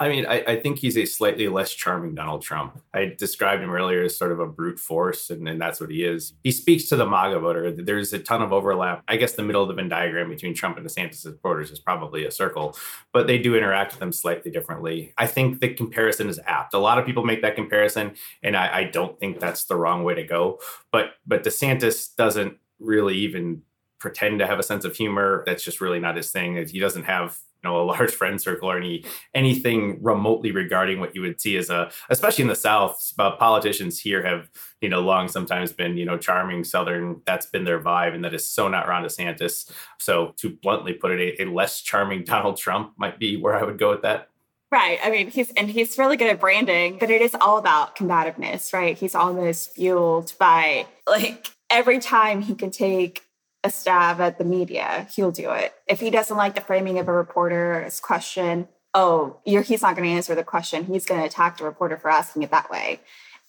I 0.01 0.09
mean, 0.09 0.25
I, 0.25 0.43
I, 0.47 0.59
think 0.59 0.79
he's 0.79 0.97
a 0.97 1.05
slightly 1.05 1.47
less 1.47 1.71
charming 1.71 2.15
Donald 2.15 2.41
Trump. 2.41 2.81
I 2.91 3.13
described 3.15 3.61
him 3.61 3.69
earlier 3.69 4.01
as 4.01 4.17
sort 4.17 4.31
of 4.31 4.39
a 4.39 4.47
brute 4.47 4.79
force, 4.79 5.29
and, 5.29 5.47
and, 5.47 5.61
that's 5.61 5.79
what 5.79 5.91
he 5.91 6.03
is. 6.03 6.33
He 6.43 6.51
speaks 6.51 6.89
to 6.89 6.95
the 6.95 7.05
MAGA 7.05 7.39
voter. 7.39 7.71
There's 7.71 8.11
a 8.11 8.17
ton 8.17 8.41
of 8.41 8.51
overlap. 8.51 9.03
I 9.07 9.17
guess 9.17 9.33
the 9.33 9.43
middle 9.43 9.61
of 9.61 9.67
the 9.67 9.75
Venn 9.75 9.89
diagram 9.89 10.29
between 10.29 10.55
Trump 10.55 10.77
and 10.77 10.87
DeSantis 10.87 11.17
supporters 11.17 11.69
is 11.69 11.77
probably 11.77 12.25
a 12.25 12.31
circle, 12.31 12.75
but 13.13 13.27
they 13.27 13.37
do 13.37 13.55
interact 13.55 13.91
with 13.91 13.99
them 13.99 14.11
slightly 14.11 14.49
differently. 14.49 15.13
I 15.19 15.27
think 15.27 15.59
the 15.59 15.71
comparison 15.71 16.29
is 16.29 16.39
apt. 16.47 16.73
A 16.73 16.79
lot 16.79 16.97
of 16.97 17.05
people 17.05 17.23
make 17.23 17.43
that 17.43 17.55
comparison, 17.55 18.15
and 18.41 18.57
I, 18.57 18.79
I 18.79 18.83
don't 18.85 19.19
think 19.19 19.39
that's 19.39 19.65
the 19.65 19.75
wrong 19.75 20.03
way 20.03 20.15
to 20.15 20.23
go. 20.23 20.59
But 20.91 21.11
but 21.27 21.43
DeSantis 21.43 22.15
doesn't 22.15 22.57
really 22.79 23.17
even 23.17 23.61
pretend 23.99 24.39
to 24.39 24.47
have 24.47 24.57
a 24.57 24.63
sense 24.63 24.83
of 24.83 24.95
humor. 24.95 25.43
That's 25.45 25.63
just 25.63 25.79
really 25.79 25.99
not 25.99 26.17
his 26.17 26.31
thing. 26.31 26.65
He 26.67 26.79
doesn't 26.79 27.03
have 27.03 27.37
know 27.63 27.81
a 27.81 27.83
large 27.83 28.11
friend 28.21 28.41
circle 28.41 28.69
or 28.69 28.77
any 28.77 29.03
anything 29.33 29.97
remotely 30.01 30.51
regarding 30.51 30.99
what 30.99 31.15
you 31.15 31.21
would 31.21 31.39
see 31.39 31.57
as 31.57 31.69
a 31.69 31.91
especially 32.09 32.43
in 32.43 32.47
the 32.47 32.55
south 32.55 33.13
uh, 33.19 33.31
politicians 33.31 33.99
here 33.99 34.23
have 34.25 34.49
you 34.81 34.89
know 34.89 35.01
long 35.01 35.27
sometimes 35.27 35.71
been 35.71 35.97
you 35.97 36.05
know 36.05 36.17
charming 36.17 36.63
southern 36.63 37.21
that's 37.25 37.45
been 37.45 37.63
their 37.63 37.81
vibe 37.81 38.13
and 38.13 38.23
that 38.23 38.33
is 38.33 38.47
so 38.47 38.67
not 38.67 38.87
ron 38.87 39.03
desantis 39.03 39.71
so 39.99 40.33
to 40.37 40.49
bluntly 40.49 40.93
put 40.93 41.11
it 41.11 41.39
a, 41.39 41.43
a 41.43 41.45
less 41.45 41.81
charming 41.81 42.23
donald 42.25 42.57
trump 42.57 42.93
might 42.97 43.19
be 43.19 43.37
where 43.37 43.55
i 43.55 43.63
would 43.63 43.77
go 43.77 43.91
with 43.91 44.01
that 44.01 44.27
Right. 44.71 44.99
I 45.03 45.09
mean, 45.09 45.29
he's 45.29 45.51
and 45.51 45.69
he's 45.69 45.97
really 45.97 46.15
good 46.15 46.29
at 46.29 46.39
branding, 46.39 46.97
but 46.97 47.09
it 47.09 47.21
is 47.21 47.35
all 47.35 47.57
about 47.57 47.97
combativeness, 47.97 48.71
right? 48.71 48.97
He's 48.97 49.15
almost 49.15 49.73
fueled 49.75 50.31
by 50.39 50.87
like 51.09 51.49
every 51.69 51.99
time 51.99 52.41
he 52.41 52.55
can 52.55 52.71
take 52.71 53.25
a 53.63 53.69
stab 53.69 54.19
at 54.19 54.37
the 54.37 54.43
media, 54.43 55.07
he'll 55.13 55.31
do 55.31 55.51
it. 55.51 55.73
If 55.87 55.99
he 55.99 56.09
doesn't 56.09 56.37
like 56.37 56.55
the 56.55 56.61
framing 56.61 56.97
of 56.99 57.07
a 57.07 57.13
reporter's 57.13 57.99
question, 57.99 58.67
oh, 58.93 59.39
he's 59.45 59.81
not 59.81 59.95
going 59.95 60.09
to 60.09 60.15
answer 60.15 60.35
the 60.35 60.43
question. 60.43 60.85
He's 60.85 61.05
going 61.05 61.21
to 61.21 61.27
attack 61.27 61.57
the 61.57 61.63
reporter 61.63 61.97
for 61.97 62.09
asking 62.09 62.43
it 62.43 62.51
that 62.51 62.69
way. 62.69 62.99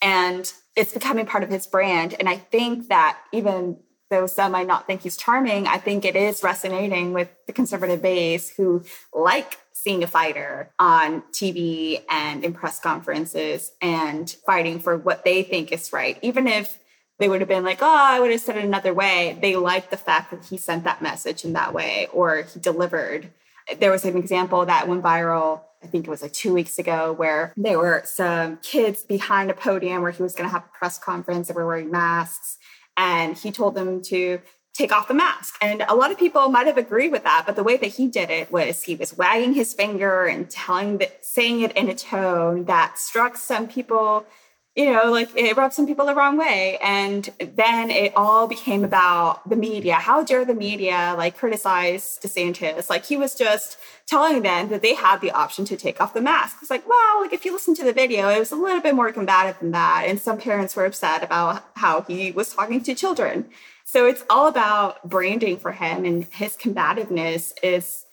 And 0.00 0.52
it's 0.76 0.92
becoming 0.92 1.26
part 1.26 1.44
of 1.44 1.50
his 1.50 1.66
brand. 1.66 2.14
And 2.18 2.28
I 2.28 2.36
think 2.36 2.88
that 2.88 3.18
even 3.32 3.78
though 4.10 4.26
some 4.26 4.52
might 4.52 4.66
not 4.66 4.86
think 4.86 5.02
he's 5.02 5.16
charming, 5.16 5.66
I 5.66 5.78
think 5.78 6.04
it 6.04 6.16
is 6.16 6.42
resonating 6.42 7.12
with 7.12 7.30
the 7.46 7.52
conservative 7.52 8.02
base 8.02 8.50
who 8.50 8.84
like 9.12 9.58
seeing 9.72 10.02
a 10.02 10.06
fighter 10.06 10.70
on 10.78 11.22
TV 11.32 12.02
and 12.08 12.44
in 12.44 12.52
press 12.52 12.78
conferences 12.78 13.72
and 13.80 14.36
fighting 14.46 14.78
for 14.78 14.96
what 14.96 15.24
they 15.24 15.42
think 15.42 15.72
is 15.72 15.92
right, 15.92 16.18
even 16.22 16.46
if 16.46 16.78
they 17.22 17.28
would 17.28 17.40
have 17.40 17.48
been 17.48 17.62
like, 17.62 17.78
oh, 17.80 17.86
I 17.86 18.18
would 18.18 18.32
have 18.32 18.40
said 18.40 18.56
it 18.56 18.64
another 18.64 18.92
way. 18.92 19.38
They 19.40 19.54
liked 19.54 19.92
the 19.92 19.96
fact 19.96 20.32
that 20.32 20.44
he 20.44 20.56
sent 20.56 20.82
that 20.82 21.00
message 21.00 21.44
in 21.44 21.52
that 21.52 21.72
way 21.72 22.08
or 22.12 22.42
he 22.42 22.58
delivered. 22.58 23.30
There 23.78 23.92
was 23.92 24.04
an 24.04 24.16
example 24.16 24.66
that 24.66 24.88
went 24.88 25.04
viral, 25.04 25.60
I 25.84 25.86
think 25.86 26.04
it 26.04 26.10
was 26.10 26.20
like 26.20 26.32
two 26.32 26.52
weeks 26.52 26.80
ago, 26.80 27.12
where 27.12 27.52
there 27.56 27.78
were 27.78 28.02
some 28.04 28.56
kids 28.56 29.04
behind 29.04 29.52
a 29.52 29.54
podium 29.54 30.02
where 30.02 30.10
he 30.10 30.20
was 30.20 30.34
going 30.34 30.48
to 30.48 30.52
have 30.52 30.64
a 30.64 30.76
press 30.76 30.98
conference 30.98 31.46
that 31.46 31.54
were 31.54 31.64
wearing 31.64 31.92
masks. 31.92 32.58
And 32.96 33.38
he 33.38 33.52
told 33.52 33.76
them 33.76 34.02
to 34.02 34.40
take 34.74 34.90
off 34.90 35.06
the 35.06 35.14
mask. 35.14 35.54
And 35.62 35.84
a 35.88 35.94
lot 35.94 36.10
of 36.10 36.18
people 36.18 36.48
might 36.48 36.66
have 36.66 36.76
agreed 36.76 37.12
with 37.12 37.22
that, 37.22 37.44
but 37.46 37.54
the 37.54 37.62
way 37.62 37.76
that 37.76 37.86
he 37.86 38.08
did 38.08 38.30
it 38.30 38.50
was 38.50 38.82
he 38.82 38.96
was 38.96 39.16
wagging 39.16 39.54
his 39.54 39.74
finger 39.74 40.24
and 40.24 40.50
telling 40.50 41.00
saying 41.20 41.60
it 41.60 41.76
in 41.76 41.88
a 41.88 41.94
tone 41.94 42.64
that 42.64 42.98
struck 42.98 43.36
some 43.36 43.68
people 43.68 44.26
you 44.74 44.90
know, 44.90 45.10
like 45.10 45.28
it 45.36 45.56
rubbed 45.56 45.74
some 45.74 45.86
people 45.86 46.06
the 46.06 46.14
wrong 46.14 46.38
way. 46.38 46.78
And 46.82 47.28
then 47.38 47.90
it 47.90 48.14
all 48.16 48.48
became 48.48 48.84
about 48.84 49.46
the 49.48 49.56
media. 49.56 49.94
How 49.94 50.22
dare 50.22 50.46
the 50.46 50.54
media 50.54 51.14
like 51.18 51.36
criticize 51.36 52.18
DeSantis? 52.22 52.88
Like 52.88 53.04
he 53.04 53.18
was 53.18 53.34
just 53.34 53.76
telling 54.06 54.42
them 54.42 54.70
that 54.70 54.80
they 54.80 54.94
had 54.94 55.20
the 55.20 55.30
option 55.30 55.66
to 55.66 55.76
take 55.76 56.00
off 56.00 56.14
the 56.14 56.22
mask. 56.22 56.56
It's 56.62 56.70
like, 56.70 56.88
well, 56.88 57.20
like 57.20 57.34
if 57.34 57.44
you 57.44 57.52
listen 57.52 57.74
to 57.76 57.84
the 57.84 57.92
video, 57.92 58.30
it 58.30 58.38
was 58.38 58.50
a 58.50 58.56
little 58.56 58.80
bit 58.80 58.94
more 58.94 59.12
combative 59.12 59.58
than 59.60 59.72
that. 59.72 60.04
And 60.06 60.18
some 60.18 60.38
parents 60.38 60.74
were 60.74 60.86
upset 60.86 61.22
about 61.22 61.62
how 61.76 62.02
he 62.02 62.32
was 62.32 62.54
talking 62.54 62.82
to 62.82 62.94
children. 62.94 63.50
So 63.84 64.06
it's 64.06 64.24
all 64.30 64.46
about 64.46 65.06
branding 65.06 65.58
for 65.58 65.72
him 65.72 66.06
and 66.06 66.24
his 66.32 66.56
combativeness 66.56 67.52
is 67.62 68.06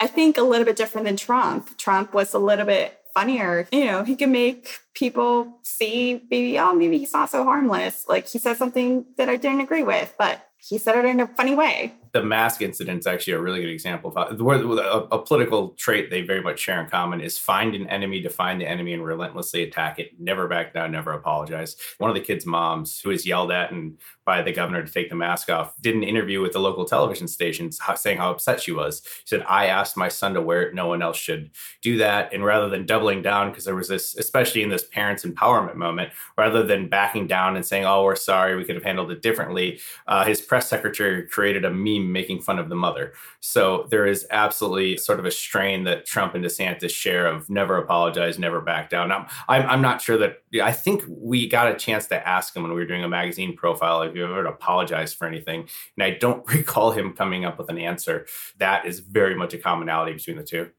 I 0.00 0.06
think 0.06 0.38
a 0.38 0.42
little 0.42 0.64
bit 0.64 0.76
different 0.76 1.06
than 1.06 1.16
Trump. 1.16 1.76
Trump 1.76 2.14
was 2.14 2.32
a 2.32 2.38
little 2.38 2.66
bit 2.66 2.98
funnier. 3.16 3.66
You 3.72 3.86
know, 3.86 4.04
he 4.04 4.14
can 4.14 4.30
make 4.30 4.78
people 4.94 5.58
see 5.62 6.20
maybe, 6.30 6.58
oh, 6.58 6.74
maybe 6.74 6.98
he's 6.98 7.14
not 7.14 7.30
so 7.30 7.44
harmless. 7.44 8.04
Like 8.06 8.28
he 8.28 8.38
said 8.38 8.58
something 8.58 9.06
that 9.16 9.30
I 9.30 9.36
didn't 9.36 9.62
agree 9.62 9.82
with, 9.82 10.14
but 10.18 10.46
he 10.58 10.76
said 10.76 10.96
it 10.96 11.04
in 11.06 11.20
a 11.20 11.26
funny 11.26 11.54
way 11.54 11.94
the 12.16 12.22
mask 12.22 12.62
incident 12.62 13.00
is 13.00 13.06
actually 13.06 13.34
a 13.34 13.40
really 13.40 13.60
good 13.60 13.68
example 13.68 14.10
of 14.10 14.16
how, 14.16 14.48
a, 14.50 15.00
a, 15.16 15.22
political 15.22 15.70
trait 15.70 16.08
they 16.08 16.22
very 16.22 16.40
much 16.40 16.58
share 16.58 16.82
in 16.82 16.88
common 16.88 17.20
is 17.20 17.36
find 17.36 17.74
an 17.74 17.86
enemy, 17.88 18.22
define 18.22 18.58
the 18.58 18.66
enemy, 18.66 18.94
and 18.94 19.04
relentlessly 19.04 19.62
attack 19.62 19.98
it. 19.98 20.18
Never 20.18 20.48
back 20.48 20.72
down, 20.72 20.92
never 20.92 21.12
apologize. 21.12 21.76
One 21.98 22.08
of 22.08 22.16
the 22.16 22.22
kids' 22.22 22.46
moms, 22.46 23.00
who 23.00 23.10
was 23.10 23.26
yelled 23.26 23.52
at 23.52 23.70
and 23.70 23.98
by 24.24 24.40
the 24.40 24.50
governor 24.50 24.82
to 24.82 24.90
take 24.90 25.10
the 25.10 25.14
mask 25.14 25.50
off, 25.50 25.74
did 25.82 25.94
an 25.94 26.02
interview 26.02 26.40
with 26.40 26.52
the 26.52 26.58
local 26.58 26.86
television 26.86 27.28
stations 27.28 27.78
saying 27.96 28.16
how 28.16 28.30
upset 28.30 28.62
she 28.62 28.72
was. 28.72 29.02
She 29.04 29.36
said, 29.36 29.44
"I 29.46 29.66
asked 29.66 29.96
my 29.96 30.08
son 30.08 30.32
to 30.34 30.40
wear 30.40 30.62
it. 30.62 30.74
No 30.74 30.88
one 30.88 31.02
else 31.02 31.18
should 31.18 31.50
do 31.82 31.98
that." 31.98 32.32
And 32.32 32.44
rather 32.44 32.70
than 32.70 32.86
doubling 32.86 33.20
down, 33.20 33.50
because 33.50 33.64
there 33.64 33.76
was 33.76 33.88
this, 33.88 34.16
especially 34.16 34.62
in 34.62 34.70
this 34.70 34.84
parents' 34.84 35.24
empowerment 35.24 35.74
moment, 35.74 36.12
rather 36.38 36.62
than 36.62 36.88
backing 36.88 37.26
down 37.26 37.56
and 37.56 37.66
saying, 37.66 37.84
"Oh, 37.84 38.04
we're 38.04 38.16
sorry, 38.16 38.56
we 38.56 38.64
could 38.64 38.74
have 38.74 38.84
handled 38.84 39.12
it 39.12 39.20
differently," 39.20 39.80
uh, 40.08 40.24
his 40.24 40.40
press 40.40 40.66
secretary 40.66 41.26
created 41.28 41.64
a 41.66 41.70
meme 41.70 42.05
making 42.12 42.40
fun 42.40 42.58
of 42.58 42.68
the 42.68 42.74
mother. 42.74 43.12
So 43.40 43.86
there 43.90 44.06
is 44.06 44.26
absolutely 44.30 44.96
sort 44.96 45.18
of 45.18 45.26
a 45.26 45.30
strain 45.30 45.84
that 45.84 46.06
Trump 46.06 46.34
and 46.34 46.44
DeSantis 46.44 46.90
share 46.90 47.26
of 47.26 47.48
never 47.50 47.76
apologize, 47.76 48.38
never 48.38 48.60
back 48.60 48.90
down. 48.90 49.08
Now, 49.08 49.26
I'm, 49.48 49.66
I'm 49.68 49.82
not 49.82 50.00
sure 50.00 50.16
that 50.18 50.42
I 50.62 50.72
think 50.72 51.04
we 51.08 51.48
got 51.48 51.70
a 51.70 51.74
chance 51.74 52.06
to 52.08 52.28
ask 52.28 52.54
him 52.54 52.62
when 52.62 52.72
we 52.72 52.78
were 52.78 52.86
doing 52.86 53.04
a 53.04 53.08
magazine 53.08 53.56
profile 53.56 54.02
if 54.02 54.14
you 54.14 54.24
ever 54.24 54.46
apologized 54.46 55.16
for 55.16 55.26
anything. 55.26 55.68
And 55.96 56.04
I 56.04 56.10
don't 56.10 56.46
recall 56.52 56.92
him 56.92 57.12
coming 57.12 57.44
up 57.44 57.58
with 57.58 57.68
an 57.68 57.78
answer. 57.78 58.26
That 58.58 58.86
is 58.86 59.00
very 59.00 59.34
much 59.34 59.54
a 59.54 59.58
commonality 59.58 60.12
between 60.14 60.36
the 60.36 60.44
two. 60.44 60.70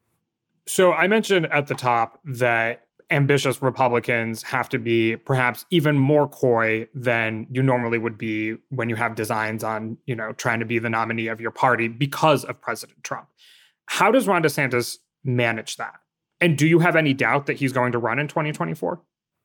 So 0.68 0.92
I 0.92 1.08
mentioned 1.08 1.46
at 1.48 1.68
the 1.68 1.76
top 1.76 2.20
that 2.26 2.87
ambitious 3.10 3.62
Republicans 3.62 4.43
have 4.43 4.67
to 4.70 4.80
be 4.80 5.15
perhaps 5.15 5.65
even 5.70 5.98
more 5.98 6.28
coy 6.28 6.88
than 6.93 7.48
you 7.50 7.63
normally 7.63 7.98
would 7.98 8.17
be 8.17 8.56
when 8.70 8.89
you 8.89 8.96
have 8.96 9.15
designs 9.15 9.63
on, 9.63 9.98
you 10.06 10.15
know, 10.15 10.34
trying 10.34 10.60
to 10.60 10.65
be 10.65 10.80
the 10.80 10.89
nominee 10.89 11.28
of 11.28 11.39
your 11.39 11.52
party 11.52 11.88
because 11.88 12.43
of 12.43 12.60
President 12.60 13.04
Trump. 13.04 13.28
How 13.86 14.12
does 14.12 14.28
Ron 14.28 14.43
DeSantis 14.43 14.98
manage 15.24 15.78
that? 15.78 15.96
And 16.41 16.58
do 16.58 16.67
you 16.67 16.80
have 16.80 16.96
any 16.96 17.13
doubt 17.13 17.46
that 17.46 17.58
he's 17.58 17.72
going 17.72 17.93
to 17.93 17.98
run 17.98 18.20
in 18.20 18.28
2024? 18.28 19.02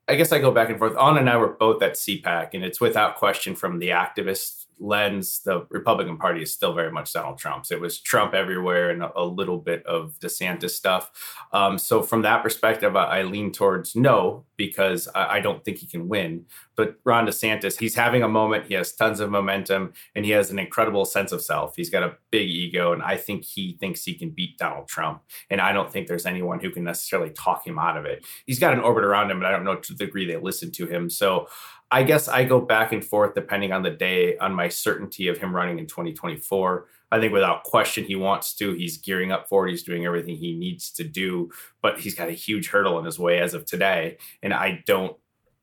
I 0.08 0.16
guess 0.16 0.32
I 0.32 0.40
go 0.40 0.50
back 0.50 0.68
and 0.68 0.78
forth. 0.78 0.96
Ana 0.96 1.20
and 1.20 1.30
I 1.30 1.36
were 1.36 1.48
both 1.48 1.82
at 1.82 1.94
CPAC, 1.94 2.50
and 2.54 2.64
it's 2.64 2.80
without 2.80 3.16
question 3.16 3.54
from 3.54 3.78
the 3.78 3.90
activist 3.90 4.61
lens, 4.82 5.40
the 5.44 5.66
Republican 5.70 6.18
Party 6.18 6.42
is 6.42 6.52
still 6.52 6.74
very 6.74 6.90
much 6.90 7.12
Donald 7.12 7.38
Trump's. 7.38 7.70
It 7.70 7.80
was 7.80 8.00
Trump 8.00 8.34
everywhere 8.34 8.90
and 8.90 9.02
a, 9.02 9.18
a 9.18 9.24
little 9.24 9.58
bit 9.58 9.86
of 9.86 10.14
DeSantis 10.20 10.70
stuff. 10.70 11.10
Um, 11.52 11.78
so 11.78 12.02
from 12.02 12.22
that 12.22 12.42
perspective, 12.42 12.96
I, 12.96 13.20
I 13.20 13.22
lean 13.22 13.52
towards 13.52 13.94
no 13.94 14.44
because 14.56 15.08
I, 15.14 15.36
I, 15.36 15.40
don't 15.40 15.64
think 15.64 15.78
he 15.78 15.86
can 15.86 16.08
win. 16.08 16.46
But 16.76 16.96
Ron 17.04 17.26
DeSantis, 17.26 17.78
he's 17.78 17.94
having 17.94 18.22
a 18.22 18.28
moment. 18.28 18.66
He 18.66 18.74
has 18.74 18.92
tons 18.92 19.20
of 19.20 19.30
momentum 19.30 19.92
and 20.14 20.24
he 20.24 20.32
has 20.32 20.50
an 20.50 20.58
incredible 20.58 21.04
sense 21.04 21.32
of 21.32 21.42
self. 21.42 21.74
He's 21.76 21.90
got 21.90 22.02
a 22.02 22.16
big 22.30 22.48
ego, 22.48 22.92
and 22.92 23.02
I 23.02 23.16
think 23.16 23.44
he 23.44 23.76
thinks 23.78 24.04
he 24.04 24.14
can 24.14 24.30
beat 24.30 24.58
Donald 24.58 24.88
Trump. 24.88 25.22
And 25.50 25.60
I 25.60 25.72
don't 25.72 25.92
think 25.92 26.06
there's 26.06 26.26
anyone 26.26 26.60
who 26.60 26.70
can 26.70 26.84
necessarily 26.84 27.30
talk 27.30 27.66
him 27.66 27.78
out 27.78 27.96
of 27.96 28.04
it. 28.04 28.24
He's 28.46 28.58
got 28.58 28.72
an 28.72 28.80
orbit 28.80 29.04
around 29.04 29.30
him, 29.30 29.40
but 29.40 29.46
I 29.46 29.50
don't 29.50 29.64
know 29.64 29.76
to 29.76 29.94
the 29.94 30.06
degree 30.06 30.26
they 30.26 30.36
listen 30.36 30.70
to 30.72 30.86
him. 30.86 31.10
So 31.10 31.48
I 31.92 32.04
guess 32.04 32.26
I 32.26 32.44
go 32.44 32.58
back 32.58 32.92
and 32.92 33.04
forth 33.04 33.34
depending 33.34 33.70
on 33.70 33.82
the 33.82 33.90
day 33.90 34.38
on 34.38 34.54
my 34.54 34.68
certainty 34.68 35.28
of 35.28 35.36
him 35.36 35.54
running 35.54 35.78
in 35.78 35.86
2024. 35.86 36.86
I 37.12 37.20
think 37.20 37.34
without 37.34 37.64
question 37.64 38.04
he 38.04 38.16
wants 38.16 38.54
to. 38.54 38.72
He's 38.72 38.96
gearing 38.96 39.30
up 39.30 39.46
for 39.46 39.68
it. 39.68 39.72
He's 39.72 39.82
doing 39.82 40.06
everything 40.06 40.36
he 40.36 40.54
needs 40.54 40.90
to 40.92 41.04
do, 41.04 41.50
but 41.82 42.00
he's 42.00 42.14
got 42.14 42.30
a 42.30 42.32
huge 42.32 42.70
hurdle 42.70 42.98
in 42.98 43.04
his 43.04 43.18
way 43.18 43.40
as 43.40 43.52
of 43.52 43.66
today. 43.66 44.16
And 44.42 44.54
I 44.54 44.82
don't 44.86 45.16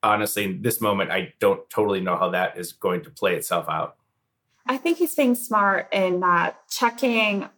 honestly, 0.04 0.44
in 0.44 0.62
this 0.62 0.80
moment, 0.80 1.10
I 1.10 1.34
don't 1.40 1.68
totally 1.68 2.00
know 2.00 2.16
how 2.16 2.30
that 2.30 2.56
is 2.56 2.72
going 2.72 3.02
to 3.02 3.10
play 3.10 3.34
itself 3.34 3.68
out. 3.68 3.96
I 4.66 4.76
think 4.76 4.98
he's 4.98 5.16
being 5.16 5.34
smart 5.34 5.88
in 5.92 6.20
that 6.20 6.68
checking 6.70 7.48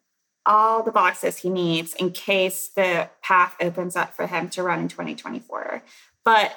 all 0.46 0.82
the 0.82 0.92
boxes 0.92 1.38
he 1.38 1.50
needs 1.50 1.94
in 1.94 2.10
case 2.10 2.68
the 2.68 3.10
path 3.22 3.54
opens 3.60 3.96
up 3.96 4.14
for 4.14 4.26
him 4.26 4.48
to 4.48 4.62
run 4.62 4.80
in 4.80 4.88
2024. 4.88 5.82
But 6.24 6.56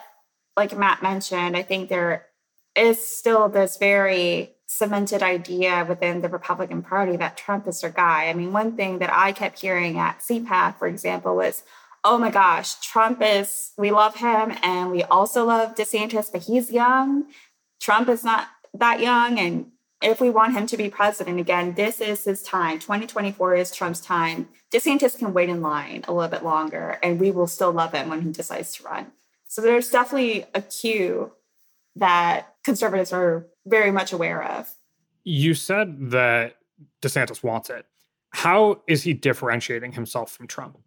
like 0.57 0.77
Matt 0.77 1.03
mentioned, 1.03 1.57
I 1.57 1.63
think 1.63 1.89
there 1.89 2.27
is 2.75 3.03
still 3.03 3.49
this 3.49 3.77
very 3.77 4.55
cemented 4.67 5.21
idea 5.21 5.85
within 5.87 6.21
the 6.21 6.29
Republican 6.29 6.81
Party 6.81 7.15
that 7.17 7.37
Trump 7.37 7.67
is 7.67 7.81
their 7.81 7.89
guy. 7.89 8.27
I 8.27 8.33
mean, 8.33 8.51
one 8.51 8.75
thing 8.75 8.99
that 8.99 9.13
I 9.13 9.31
kept 9.31 9.61
hearing 9.61 9.97
at 9.97 10.19
CPAC, 10.19 10.77
for 10.77 10.87
example, 10.87 11.35
was, 11.35 11.63
oh 12.03 12.17
my 12.17 12.31
gosh, 12.31 12.75
Trump 12.75 13.19
is, 13.21 13.71
we 13.77 13.91
love 13.91 14.15
him 14.15 14.53
and 14.63 14.91
we 14.91 15.03
also 15.03 15.45
love 15.45 15.75
DeSantis, 15.75 16.31
but 16.31 16.43
he's 16.43 16.71
young. 16.71 17.25
Trump 17.79 18.09
is 18.09 18.23
not 18.23 18.47
that 18.73 18.99
young. 18.99 19.39
And 19.39 19.71
if 20.01 20.19
we 20.19 20.29
want 20.29 20.53
him 20.53 20.65
to 20.67 20.77
be 20.77 20.89
president 20.89 21.39
again, 21.39 21.75
this 21.75 22.01
is 22.01 22.23
his 22.23 22.43
time. 22.43 22.79
2024 22.79 23.55
is 23.55 23.71
Trump's 23.71 24.01
time. 24.01 24.49
DeSantis 24.73 25.17
can 25.17 25.33
wait 25.33 25.49
in 25.49 25.61
line 25.61 26.03
a 26.07 26.13
little 26.13 26.29
bit 26.29 26.43
longer 26.43 26.99
and 27.01 27.19
we 27.19 27.31
will 27.31 27.47
still 27.47 27.71
love 27.71 27.93
him 27.93 28.09
when 28.09 28.21
he 28.21 28.31
decides 28.31 28.73
to 28.75 28.83
run. 28.83 29.11
So 29.47 29.61
there's 29.61 29.89
definitely 29.89 30.45
a 30.53 30.61
cue 30.61 31.31
that 31.95 32.55
conservatives 32.63 33.13
are 33.13 33.47
very 33.65 33.91
much 33.91 34.11
aware 34.11 34.43
of. 34.43 34.73
You 35.23 35.53
said 35.53 36.11
that 36.11 36.57
DeSantis 37.01 37.43
wants 37.43 37.69
it. 37.69 37.85
How 38.31 38.81
is 38.87 39.03
he 39.03 39.13
differentiating 39.13 39.93
himself 39.93 40.31
from 40.31 40.47
Trump? 40.47 40.77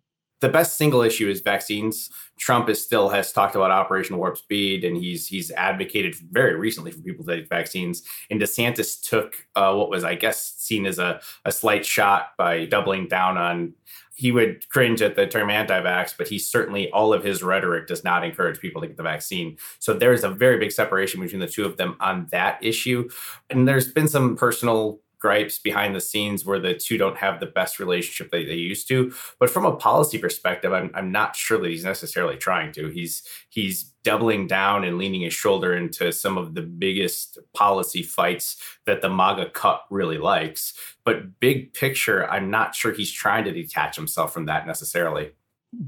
the 0.40 0.48
best 0.48 0.78
single 0.78 1.02
issue 1.02 1.28
is 1.28 1.40
vaccines. 1.40 2.10
Trump 2.38 2.68
is 2.68 2.82
still 2.82 3.08
has 3.08 3.32
talked 3.32 3.56
about 3.56 3.70
Operation 3.70 4.18
Warp 4.18 4.36
Speed, 4.36 4.84
and 4.84 4.96
he's 4.96 5.26
he's 5.26 5.50
advocated 5.52 6.14
very 6.30 6.54
recently 6.54 6.92
for 6.92 7.00
people 7.00 7.24
to 7.24 7.36
take 7.36 7.48
vaccines. 7.48 8.02
And 8.30 8.40
DeSantis 8.40 9.00
took 9.02 9.46
uh, 9.56 9.74
what 9.74 9.90
was, 9.90 10.04
I 10.04 10.14
guess, 10.14 10.54
seen 10.56 10.86
as 10.86 10.98
a, 10.98 11.20
a 11.44 11.50
slight 11.50 11.84
shot 11.84 12.30
by 12.38 12.66
doubling 12.66 13.08
down 13.08 13.36
on. 13.36 13.74
He 14.18 14.32
would 14.32 14.68
cringe 14.68 15.00
at 15.00 15.14
the 15.14 15.28
term 15.28 15.48
anti-vax, 15.48 16.14
but 16.18 16.26
he 16.26 16.40
certainly 16.40 16.90
all 16.90 17.12
of 17.12 17.22
his 17.22 17.40
rhetoric 17.40 17.86
does 17.86 18.02
not 18.02 18.24
encourage 18.24 18.58
people 18.58 18.80
to 18.80 18.88
get 18.88 18.96
the 18.96 19.02
vaccine. 19.04 19.56
So 19.78 19.94
there 19.94 20.12
is 20.12 20.24
a 20.24 20.28
very 20.28 20.58
big 20.58 20.72
separation 20.72 21.20
between 21.20 21.40
the 21.40 21.46
two 21.46 21.64
of 21.64 21.76
them 21.76 21.96
on 22.00 22.26
that 22.32 22.58
issue. 22.60 23.08
And 23.48 23.68
there's 23.68 23.92
been 23.92 24.08
some 24.08 24.36
personal 24.36 24.98
gripes 25.20 25.58
behind 25.58 25.94
the 25.94 26.00
scenes 26.00 26.44
where 26.44 26.58
the 26.58 26.74
two 26.74 26.96
don't 26.96 27.16
have 27.16 27.40
the 27.40 27.46
best 27.46 27.78
relationship 27.78 28.30
that 28.30 28.46
they 28.46 28.54
used 28.54 28.88
to. 28.88 29.12
But 29.40 29.50
from 29.50 29.64
a 29.64 29.76
policy 29.76 30.18
perspective, 30.18 30.72
I'm, 30.72 30.90
I'm 30.94 31.10
not 31.10 31.36
sure 31.36 31.58
that 31.58 31.68
he's 31.68 31.84
necessarily 31.84 32.36
trying 32.36 32.72
to. 32.72 32.88
He's 32.88 33.22
he's 33.48 33.84
doubling 34.04 34.46
down 34.46 34.84
and 34.84 34.96
leaning 34.98 35.22
his 35.22 35.34
shoulder 35.34 35.76
into 35.76 36.12
some 36.12 36.38
of 36.38 36.54
the 36.54 36.62
biggest 36.62 37.38
policy 37.54 38.02
fights 38.02 38.56
that 38.86 39.02
the 39.02 39.10
MAGA 39.10 39.50
cut 39.50 39.82
really 39.90 40.18
likes. 40.18 40.72
But 41.04 41.40
big 41.40 41.74
picture, 41.74 42.28
I'm 42.30 42.50
not 42.50 42.74
sure 42.74 42.92
he's 42.92 43.12
trying 43.12 43.44
to 43.44 43.52
detach 43.52 43.96
himself 43.96 44.32
from 44.32 44.46
that 44.46 44.66
necessarily. 44.66 45.32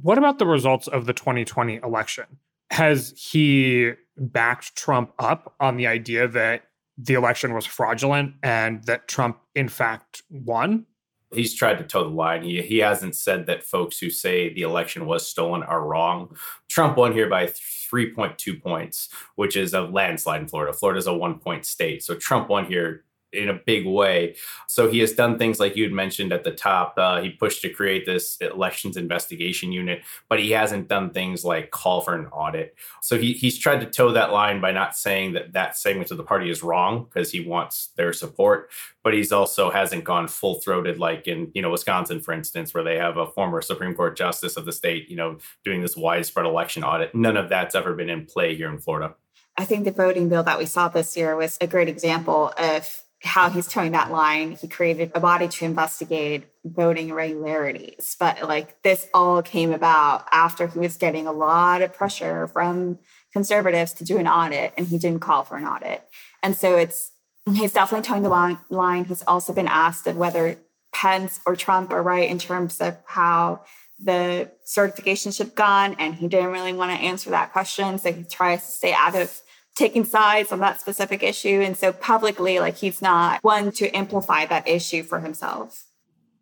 What 0.02 0.18
about 0.18 0.38
the 0.38 0.46
results 0.46 0.88
of 0.88 1.06
the 1.06 1.14
2020 1.14 1.76
election? 1.76 2.24
Has 2.70 3.14
he 3.16 3.92
backed 4.18 4.76
Trump 4.76 5.12
up 5.18 5.54
on 5.58 5.76
the 5.76 5.86
idea 5.86 6.28
that 6.28 6.64
the 7.02 7.14
election 7.14 7.54
was 7.54 7.66
fraudulent 7.66 8.34
and 8.42 8.84
that 8.84 9.08
Trump, 9.08 9.38
in 9.54 9.68
fact, 9.68 10.22
won? 10.30 10.86
He's 11.32 11.54
tried 11.54 11.78
to 11.78 11.84
toe 11.84 12.04
the 12.04 12.10
line. 12.10 12.42
He, 12.42 12.60
he 12.62 12.78
hasn't 12.78 13.14
said 13.14 13.46
that 13.46 13.62
folks 13.62 13.98
who 13.98 14.10
say 14.10 14.52
the 14.52 14.62
election 14.62 15.06
was 15.06 15.26
stolen 15.26 15.62
are 15.62 15.84
wrong. 15.84 16.36
Trump 16.68 16.96
won 16.96 17.12
here 17.12 17.28
by 17.28 17.46
3.2 17.46 18.60
points, 18.60 19.08
which 19.36 19.56
is 19.56 19.72
a 19.72 19.82
landslide 19.82 20.42
in 20.42 20.48
Florida. 20.48 20.76
Florida's 20.76 21.06
a 21.06 21.14
one 21.14 21.38
point 21.38 21.64
state. 21.64 22.02
So 22.02 22.16
Trump 22.16 22.48
won 22.48 22.64
here 22.64 23.04
in 23.32 23.48
a 23.48 23.54
big 23.54 23.86
way. 23.86 24.36
So 24.66 24.90
he 24.90 24.98
has 25.00 25.12
done 25.12 25.38
things 25.38 25.60
like 25.60 25.76
you 25.76 25.84
had 25.84 25.92
mentioned 25.92 26.32
at 26.32 26.44
the 26.44 26.50
top. 26.50 26.94
Uh, 26.96 27.20
he 27.20 27.30
pushed 27.30 27.62
to 27.62 27.70
create 27.70 28.06
this 28.06 28.36
elections 28.38 28.96
investigation 28.96 29.72
unit, 29.72 30.02
but 30.28 30.40
he 30.40 30.50
hasn't 30.50 30.88
done 30.88 31.10
things 31.10 31.44
like 31.44 31.70
call 31.70 32.00
for 32.00 32.14
an 32.14 32.26
audit. 32.26 32.74
So 33.02 33.18
he, 33.18 33.32
he's 33.32 33.58
tried 33.58 33.80
to 33.80 33.86
toe 33.86 34.12
that 34.12 34.32
line 34.32 34.60
by 34.60 34.72
not 34.72 34.96
saying 34.96 35.32
that 35.32 35.52
that 35.52 35.76
segment 35.76 36.10
of 36.10 36.16
the 36.16 36.24
party 36.24 36.50
is 36.50 36.62
wrong 36.62 37.04
because 37.04 37.30
he 37.30 37.40
wants 37.40 37.90
their 37.96 38.12
support, 38.12 38.70
but 39.02 39.14
he's 39.14 39.32
also 39.32 39.70
hasn't 39.70 40.04
gone 40.04 40.28
full 40.28 40.60
throated 40.60 40.98
like 40.98 41.26
in 41.28 41.50
you 41.54 41.62
know 41.62 41.70
Wisconsin, 41.70 42.20
for 42.20 42.32
instance, 42.32 42.74
where 42.74 42.84
they 42.84 42.96
have 42.96 43.16
a 43.16 43.26
former 43.26 43.62
Supreme 43.62 43.94
Court 43.94 44.16
justice 44.16 44.56
of 44.56 44.64
the 44.64 44.72
state, 44.72 45.08
you 45.08 45.16
know, 45.16 45.38
doing 45.64 45.80
this 45.80 45.96
widespread 45.96 46.46
election 46.46 46.84
audit. 46.84 47.14
None 47.14 47.36
of 47.36 47.48
that's 47.48 47.74
ever 47.74 47.94
been 47.94 48.10
in 48.10 48.26
play 48.26 48.54
here 48.54 48.70
in 48.70 48.78
Florida. 48.78 49.14
I 49.56 49.64
think 49.64 49.84
the 49.84 49.90
voting 49.90 50.28
bill 50.28 50.42
that 50.44 50.58
we 50.58 50.66
saw 50.66 50.88
this 50.88 51.16
year 51.16 51.36
was 51.36 51.58
a 51.60 51.66
great 51.66 51.88
example 51.88 52.52
of 52.56 53.02
how 53.22 53.50
he's 53.50 53.68
toeing 53.68 53.92
that 53.92 54.10
line. 54.10 54.52
He 54.52 54.66
created 54.66 55.12
a 55.14 55.20
body 55.20 55.46
to 55.46 55.64
investigate 55.64 56.44
voting 56.64 57.10
irregularities. 57.10 58.16
But 58.18 58.42
like 58.42 58.82
this 58.82 59.08
all 59.12 59.42
came 59.42 59.72
about 59.72 60.26
after 60.32 60.66
he 60.66 60.78
was 60.78 60.96
getting 60.96 61.26
a 61.26 61.32
lot 61.32 61.82
of 61.82 61.92
pressure 61.92 62.46
from 62.48 62.98
conservatives 63.32 63.92
to 63.94 64.04
do 64.04 64.18
an 64.18 64.26
audit 64.26 64.72
and 64.76 64.86
he 64.86 64.98
didn't 64.98 65.20
call 65.20 65.44
for 65.44 65.56
an 65.56 65.64
audit. 65.64 66.02
And 66.42 66.56
so 66.56 66.76
it's 66.76 67.12
he's 67.52 67.72
definitely 67.72 68.06
toeing 68.06 68.22
the 68.22 68.56
line. 68.70 69.04
He's 69.04 69.22
also 69.26 69.52
been 69.52 69.68
asked 69.68 70.06
of 70.06 70.16
whether 70.16 70.56
Pence 70.92 71.40
or 71.46 71.56
Trump 71.56 71.90
are 71.92 72.02
right 72.02 72.28
in 72.28 72.38
terms 72.38 72.80
of 72.80 72.96
how 73.04 73.64
the 74.02 74.50
certification 74.64 75.30
should 75.30 75.48
have 75.48 75.54
gone. 75.54 75.94
And 75.98 76.14
he 76.14 76.26
didn't 76.26 76.50
really 76.50 76.72
want 76.72 76.90
to 76.90 77.04
answer 77.04 77.30
that 77.30 77.52
question. 77.52 77.98
So 77.98 78.12
he 78.12 78.24
tries 78.24 78.64
to 78.64 78.72
stay 78.72 78.92
out 78.92 79.14
of 79.14 79.40
taking 79.80 80.04
sides 80.04 80.52
on 80.52 80.60
that 80.60 80.78
specific 80.78 81.22
issue. 81.22 81.62
And 81.62 81.76
so 81.76 81.92
publicly, 81.92 82.60
like 82.60 82.76
he's 82.76 83.00
not 83.00 83.42
one 83.42 83.72
to 83.72 83.88
amplify 83.96 84.44
that 84.46 84.68
issue 84.68 85.02
for 85.02 85.20
himself. 85.20 85.84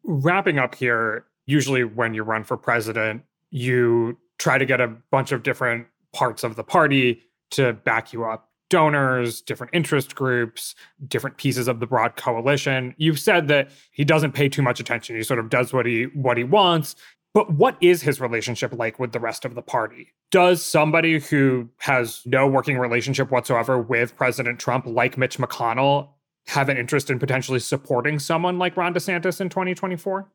Wrapping 0.02 0.58
up 0.58 0.74
here, 0.74 1.24
usually 1.46 1.84
when 1.84 2.14
you 2.14 2.24
run 2.24 2.42
for 2.42 2.56
president, 2.56 3.22
you 3.50 4.18
try 4.38 4.58
to 4.58 4.66
get 4.66 4.80
a 4.80 4.88
bunch 5.10 5.30
of 5.30 5.44
different 5.44 5.86
parts 6.12 6.42
of 6.42 6.56
the 6.56 6.64
party 6.64 7.22
to 7.50 7.72
back 7.72 8.12
you 8.12 8.24
up 8.24 8.48
donors, 8.70 9.40
different 9.40 9.74
interest 9.74 10.14
groups, 10.14 10.74
different 11.06 11.38
pieces 11.38 11.68
of 11.68 11.80
the 11.80 11.86
broad 11.86 12.16
coalition. 12.16 12.94
You've 12.98 13.18
said 13.18 13.48
that 13.48 13.70
he 13.92 14.04
doesn't 14.04 14.32
pay 14.32 14.48
too 14.48 14.60
much 14.60 14.78
attention. 14.78 15.16
He 15.16 15.22
sort 15.22 15.38
of 15.38 15.48
does 15.48 15.72
what 15.72 15.86
he 15.86 16.04
what 16.14 16.36
he 16.36 16.44
wants. 16.44 16.96
But 17.38 17.52
what 17.52 17.76
is 17.80 18.02
his 18.02 18.20
relationship 18.20 18.72
like 18.72 18.98
with 18.98 19.12
the 19.12 19.20
rest 19.20 19.44
of 19.44 19.54
the 19.54 19.62
party? 19.62 20.08
Does 20.32 20.60
somebody 20.60 21.20
who 21.20 21.68
has 21.76 22.20
no 22.26 22.48
working 22.48 22.76
relationship 22.78 23.30
whatsoever 23.30 23.78
with 23.78 24.16
President 24.16 24.58
Trump, 24.58 24.86
like 24.86 25.16
Mitch 25.16 25.38
McConnell, 25.38 26.08
have 26.48 26.68
an 26.68 26.76
interest 26.76 27.10
in 27.10 27.20
potentially 27.20 27.60
supporting 27.60 28.18
someone 28.18 28.58
like 28.58 28.76
Ron 28.76 28.92
DeSantis 28.92 29.40
in 29.40 29.50
2024? 29.50 30.28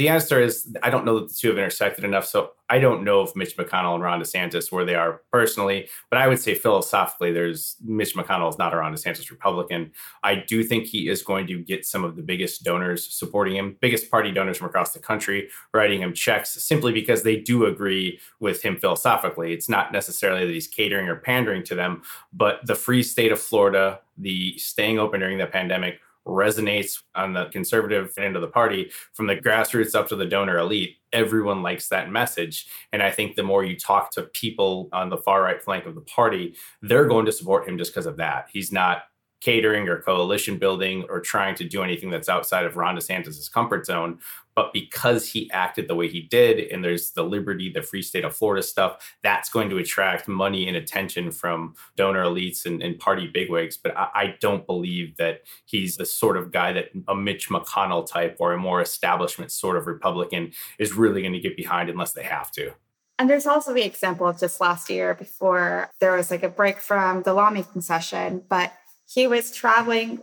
The 0.00 0.08
answer 0.08 0.40
is 0.40 0.74
I 0.82 0.88
don't 0.88 1.04
know 1.04 1.20
that 1.20 1.28
the 1.28 1.34
two 1.34 1.48
have 1.48 1.58
intersected 1.58 2.04
enough. 2.04 2.24
So 2.24 2.52
I 2.70 2.78
don't 2.78 3.04
know 3.04 3.20
if 3.20 3.36
Mitch 3.36 3.54
McConnell 3.58 3.96
and 3.96 4.02
Ron 4.02 4.18
DeSantis 4.18 4.72
where 4.72 4.86
they 4.86 4.94
are 4.94 5.20
personally, 5.30 5.90
but 6.08 6.18
I 6.18 6.26
would 6.26 6.38
say 6.38 6.54
philosophically, 6.54 7.32
there's 7.32 7.76
Mitch 7.84 8.14
McConnell 8.14 8.48
is 8.48 8.56
not 8.56 8.72
a 8.72 8.78
Ron 8.78 8.94
DeSantis 8.94 9.30
Republican. 9.30 9.92
I 10.22 10.36
do 10.36 10.64
think 10.64 10.86
he 10.86 11.10
is 11.10 11.22
going 11.22 11.46
to 11.48 11.58
get 11.58 11.84
some 11.84 12.02
of 12.02 12.16
the 12.16 12.22
biggest 12.22 12.64
donors 12.64 13.12
supporting 13.12 13.56
him, 13.56 13.76
biggest 13.82 14.10
party 14.10 14.32
donors 14.32 14.56
from 14.56 14.68
across 14.68 14.94
the 14.94 15.00
country, 15.00 15.50
writing 15.74 16.00
him 16.00 16.14
checks 16.14 16.52
simply 16.62 16.92
because 16.94 17.22
they 17.22 17.36
do 17.36 17.66
agree 17.66 18.20
with 18.38 18.62
him 18.62 18.78
philosophically. 18.78 19.52
It's 19.52 19.68
not 19.68 19.92
necessarily 19.92 20.46
that 20.46 20.52
he's 20.54 20.66
catering 20.66 21.10
or 21.10 21.16
pandering 21.16 21.62
to 21.64 21.74
them, 21.74 22.00
but 22.32 22.60
the 22.64 22.74
free 22.74 23.02
state 23.02 23.32
of 23.32 23.38
Florida, 23.38 24.00
the 24.16 24.56
staying 24.56 24.98
open 24.98 25.20
during 25.20 25.36
the 25.36 25.46
pandemic 25.46 26.00
resonates 26.26 27.02
on 27.14 27.32
the 27.32 27.46
conservative 27.46 28.12
end 28.18 28.36
of 28.36 28.42
the 28.42 28.48
party 28.48 28.90
from 29.14 29.26
the 29.26 29.36
grassroots 29.36 29.94
up 29.94 30.08
to 30.08 30.16
the 30.16 30.26
donor 30.26 30.58
elite 30.58 30.96
everyone 31.12 31.62
likes 31.62 31.88
that 31.88 32.10
message. 32.10 32.66
And 32.92 33.02
i 33.02 33.10
think 33.10 33.34
the 33.36 33.42
more 33.42 33.64
you 33.64 33.76
talk 33.76 34.12
to 34.12 34.22
people 34.22 34.88
on 34.92 35.08
the 35.08 35.16
far 35.16 35.42
right 35.42 35.62
flank 35.62 35.86
of 35.86 35.94
the 35.94 36.00
party 36.02 36.56
they're 36.82 37.06
going 37.06 37.26
to 37.26 37.32
support 37.32 37.68
him 37.68 37.78
just 37.78 37.92
because 37.92 38.06
of 38.06 38.16
that. 38.18 38.48
He's 38.52 38.72
not 38.72 39.02
catering 39.40 39.88
or 39.88 40.00
coalition 40.00 40.58
building 40.58 41.04
or 41.08 41.20
trying 41.20 41.54
to 41.56 41.64
do 41.64 41.82
anything 41.82 42.10
that's 42.10 42.28
outside 42.28 42.64
of 42.64 42.76
Ron 42.76 42.96
DeSantis' 42.96 43.50
comfort 43.50 43.86
zone. 43.86 44.18
But 44.54 44.72
because 44.72 45.28
he 45.28 45.50
acted 45.52 45.88
the 45.88 45.94
way 45.94 46.08
he 46.08 46.20
did, 46.20 46.70
and 46.70 46.84
there's 46.84 47.12
the 47.12 47.22
liberty, 47.22 47.70
the 47.70 47.82
free 47.82 48.02
state 48.02 48.24
of 48.24 48.36
Florida 48.36 48.62
stuff, 48.62 49.16
that's 49.22 49.48
going 49.48 49.70
to 49.70 49.78
attract 49.78 50.28
money 50.28 50.68
and 50.68 50.76
attention 50.76 51.30
from 51.30 51.74
donor 51.96 52.24
elites 52.24 52.66
and, 52.66 52.82
and 52.82 52.98
party 52.98 53.26
bigwigs. 53.26 53.78
But 53.78 53.96
I, 53.96 54.08
I, 54.14 54.36
don't 54.40 54.66
believe 54.66 55.16
that 55.16 55.42
he's 55.64 55.96
the 55.96 56.04
sort 56.04 56.36
of 56.36 56.50
guy 56.50 56.72
that 56.72 56.90
a 57.08 57.14
Mitch 57.14 57.48
McConnell 57.48 58.06
type 58.06 58.36
or 58.38 58.52
a 58.52 58.58
more 58.58 58.82
establishment 58.82 59.50
sort 59.52 59.76
of 59.76 59.86
Republican 59.86 60.52
is 60.78 60.94
really 60.94 61.22
going 61.22 61.32
to 61.32 61.40
get 61.40 61.56
behind 61.56 61.88
unless 61.88 62.12
they 62.12 62.24
have 62.24 62.50
to. 62.52 62.72
And 63.20 63.28
there's 63.28 63.46
also 63.46 63.74
the 63.74 63.84
example 63.84 64.26
of 64.26 64.40
just 64.40 64.62
last 64.62 64.88
year 64.88 65.14
before 65.14 65.90
there 66.00 66.16
was 66.16 66.30
like 66.30 66.42
a 66.42 66.48
break 66.48 66.80
from 66.80 67.22
the 67.22 67.34
lawmaking 67.34 67.82
session, 67.82 68.42
but 68.48 68.72
he 69.12 69.26
was 69.26 69.50
traveling 69.54 70.20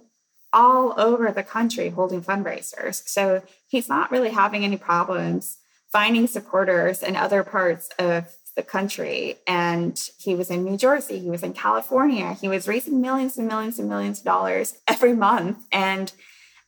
all 0.54 1.00
over 1.00 1.32
the 1.32 1.44
country 1.44 1.90
holding 1.90 2.22
fundraisers. 2.22 3.08
So 3.08 3.44
he's 3.68 3.90
not 3.90 4.12
really 4.12 4.30
having 4.30 4.64
any 4.64 4.78
problems 4.78 5.58
finding 5.92 6.28
supporters 6.28 7.04
in 7.04 7.16
other 7.16 7.44
parts 7.44 7.90
of 8.00 8.36
the 8.56 8.64
country. 8.64 9.36
And 9.46 10.00
he 10.18 10.36
was 10.36 10.50
in 10.50 10.64
New 10.64 10.78
Jersey, 10.78 11.20
he 11.20 11.30
was 11.30 11.44
in 11.44 11.54
California, 11.54 12.34
he 12.34 12.48
was 12.48 12.68
raising 12.68 13.02
millions 13.02 13.38
and 13.38 13.48
millions 13.48 13.78
and 13.78 13.88
millions 13.88 14.20
of 14.20 14.26
dollars 14.26 14.78
every 14.88 15.14
month. 15.14 15.66
And 15.72 16.12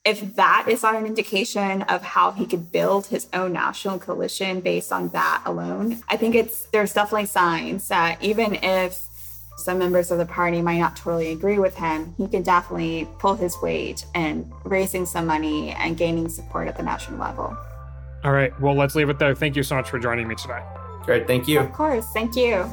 if 0.05 0.35
that 0.35 0.65
is 0.69 0.83
not 0.83 0.95
an 0.95 1.05
indication 1.05 1.81
of 1.83 2.01
how 2.01 2.31
he 2.31 2.45
could 2.45 2.71
build 2.71 3.07
his 3.07 3.27
own 3.33 3.53
national 3.53 3.99
coalition 3.99 4.61
based 4.61 4.91
on 4.91 5.09
that 5.09 5.41
alone, 5.45 6.01
I 6.07 6.15
think 6.15 6.35
it's 6.35 6.65
there's 6.67 6.93
definitely 6.93 7.25
signs 7.25 7.87
that 7.89 8.21
even 8.23 8.55
if 8.55 9.08
some 9.59 9.79
members 9.79 10.11
of 10.11 10.17
the 10.17 10.25
party 10.25 10.61
might 10.61 10.79
not 10.79 10.95
totally 10.95 11.31
agree 11.31 11.59
with 11.59 11.75
him, 11.75 12.13
he 12.17 12.27
can 12.27 12.43
definitely 12.43 13.07
pull 13.19 13.35
his 13.35 13.55
weight 13.61 14.05
and 14.15 14.51
raising 14.63 15.05
some 15.05 15.27
money 15.27 15.71
and 15.71 15.97
gaining 15.97 16.29
support 16.29 16.67
at 16.67 16.77
the 16.77 16.83
national 16.83 17.19
level. 17.19 17.55
All 18.23 18.31
right. 18.31 18.57
Well, 18.59 18.75
let's 18.75 18.95
leave 18.95 19.09
it 19.09 19.19
there. 19.19 19.33
Thank 19.35 19.55
you 19.55 19.63
so 19.63 19.75
much 19.75 19.89
for 19.89 19.99
joining 19.99 20.27
me 20.27 20.35
today. 20.35 20.61
Great. 21.03 21.27
Thank 21.27 21.47
you. 21.47 21.59
Of 21.59 21.71
course. 21.71 22.05
Thank 22.13 22.35
you. 22.35 22.69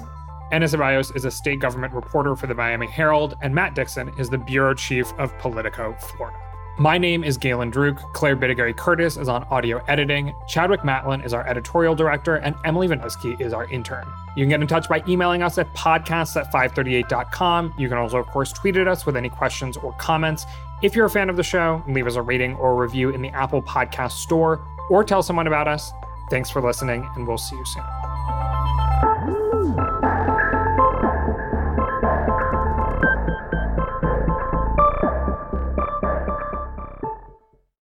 Ana 0.53 0.66
Ceballos 0.66 1.14
is 1.16 1.24
a 1.24 1.30
state 1.30 1.59
government 1.61 1.93
reporter 1.93 2.37
for 2.37 2.47
the 2.47 2.55
Miami 2.55 2.87
Herald, 2.87 3.34
and 3.43 3.53
Matt 3.53 3.74
Dixon 3.74 4.12
is 4.18 4.30
the 4.30 4.39
bureau 4.39 4.74
chief 4.74 5.12
of 5.18 5.37
Politico 5.39 5.95
Florida. 5.95 6.39
My 6.79 6.99
name 6.99 7.24
is 7.24 7.39
Galen 7.39 7.72
Druke. 7.72 8.12
Claire 8.12 8.37
Bidigare-Curtis 8.37 9.16
is 9.16 9.31
on 9.31 9.45
audio 9.45 9.83
editing. 9.89 10.35
Chadwick 10.47 10.81
Matlin 10.81 11.24
is 11.24 11.33
our 11.33 11.47
editorial 11.47 11.95
director, 11.95 12.37
and 12.37 12.55
Emily 12.66 12.87
Vanuski 12.87 13.41
is 13.41 13.55
our 13.55 13.64
intern. 13.70 14.07
You 14.37 14.43
can 14.43 14.51
get 14.51 14.61
in 14.61 14.66
touch 14.66 14.87
by 14.87 15.03
emailing 15.09 15.43
us 15.43 15.57
at 15.57 15.72
podcasts 15.72 16.39
at 16.39 16.53
538.com. 16.53 17.72
You 17.79 17.89
can 17.89 17.97
also, 17.97 18.18
of 18.18 18.27
course, 18.27 18.53
tweet 18.53 18.77
at 18.77 18.87
us 18.87 19.07
with 19.07 19.16
any 19.16 19.31
questions 19.31 19.79
or 19.79 19.95
comments. 19.95 20.45
If 20.83 20.95
you're 20.95 21.07
a 21.07 21.11
fan 21.11 21.31
of 21.31 21.37
the 21.37 21.43
show, 21.43 21.83
leave 21.89 22.07
us 22.07 22.16
a 22.16 22.22
rating 22.22 22.57
or 22.57 22.72
a 22.72 22.74
review 22.74 23.09
in 23.09 23.22
the 23.22 23.31
Apple 23.31 23.62
Podcast 23.62 24.12
Store 24.12 24.61
or 24.91 25.03
tell 25.03 25.22
someone 25.22 25.47
about 25.47 25.68
us. 25.68 25.93
Thanks 26.29 26.51
for 26.51 26.61
listening, 26.61 27.09
and 27.14 27.27
we'll 27.27 27.39
see 27.39 27.57
you 27.57 27.64
soon. 27.64 27.85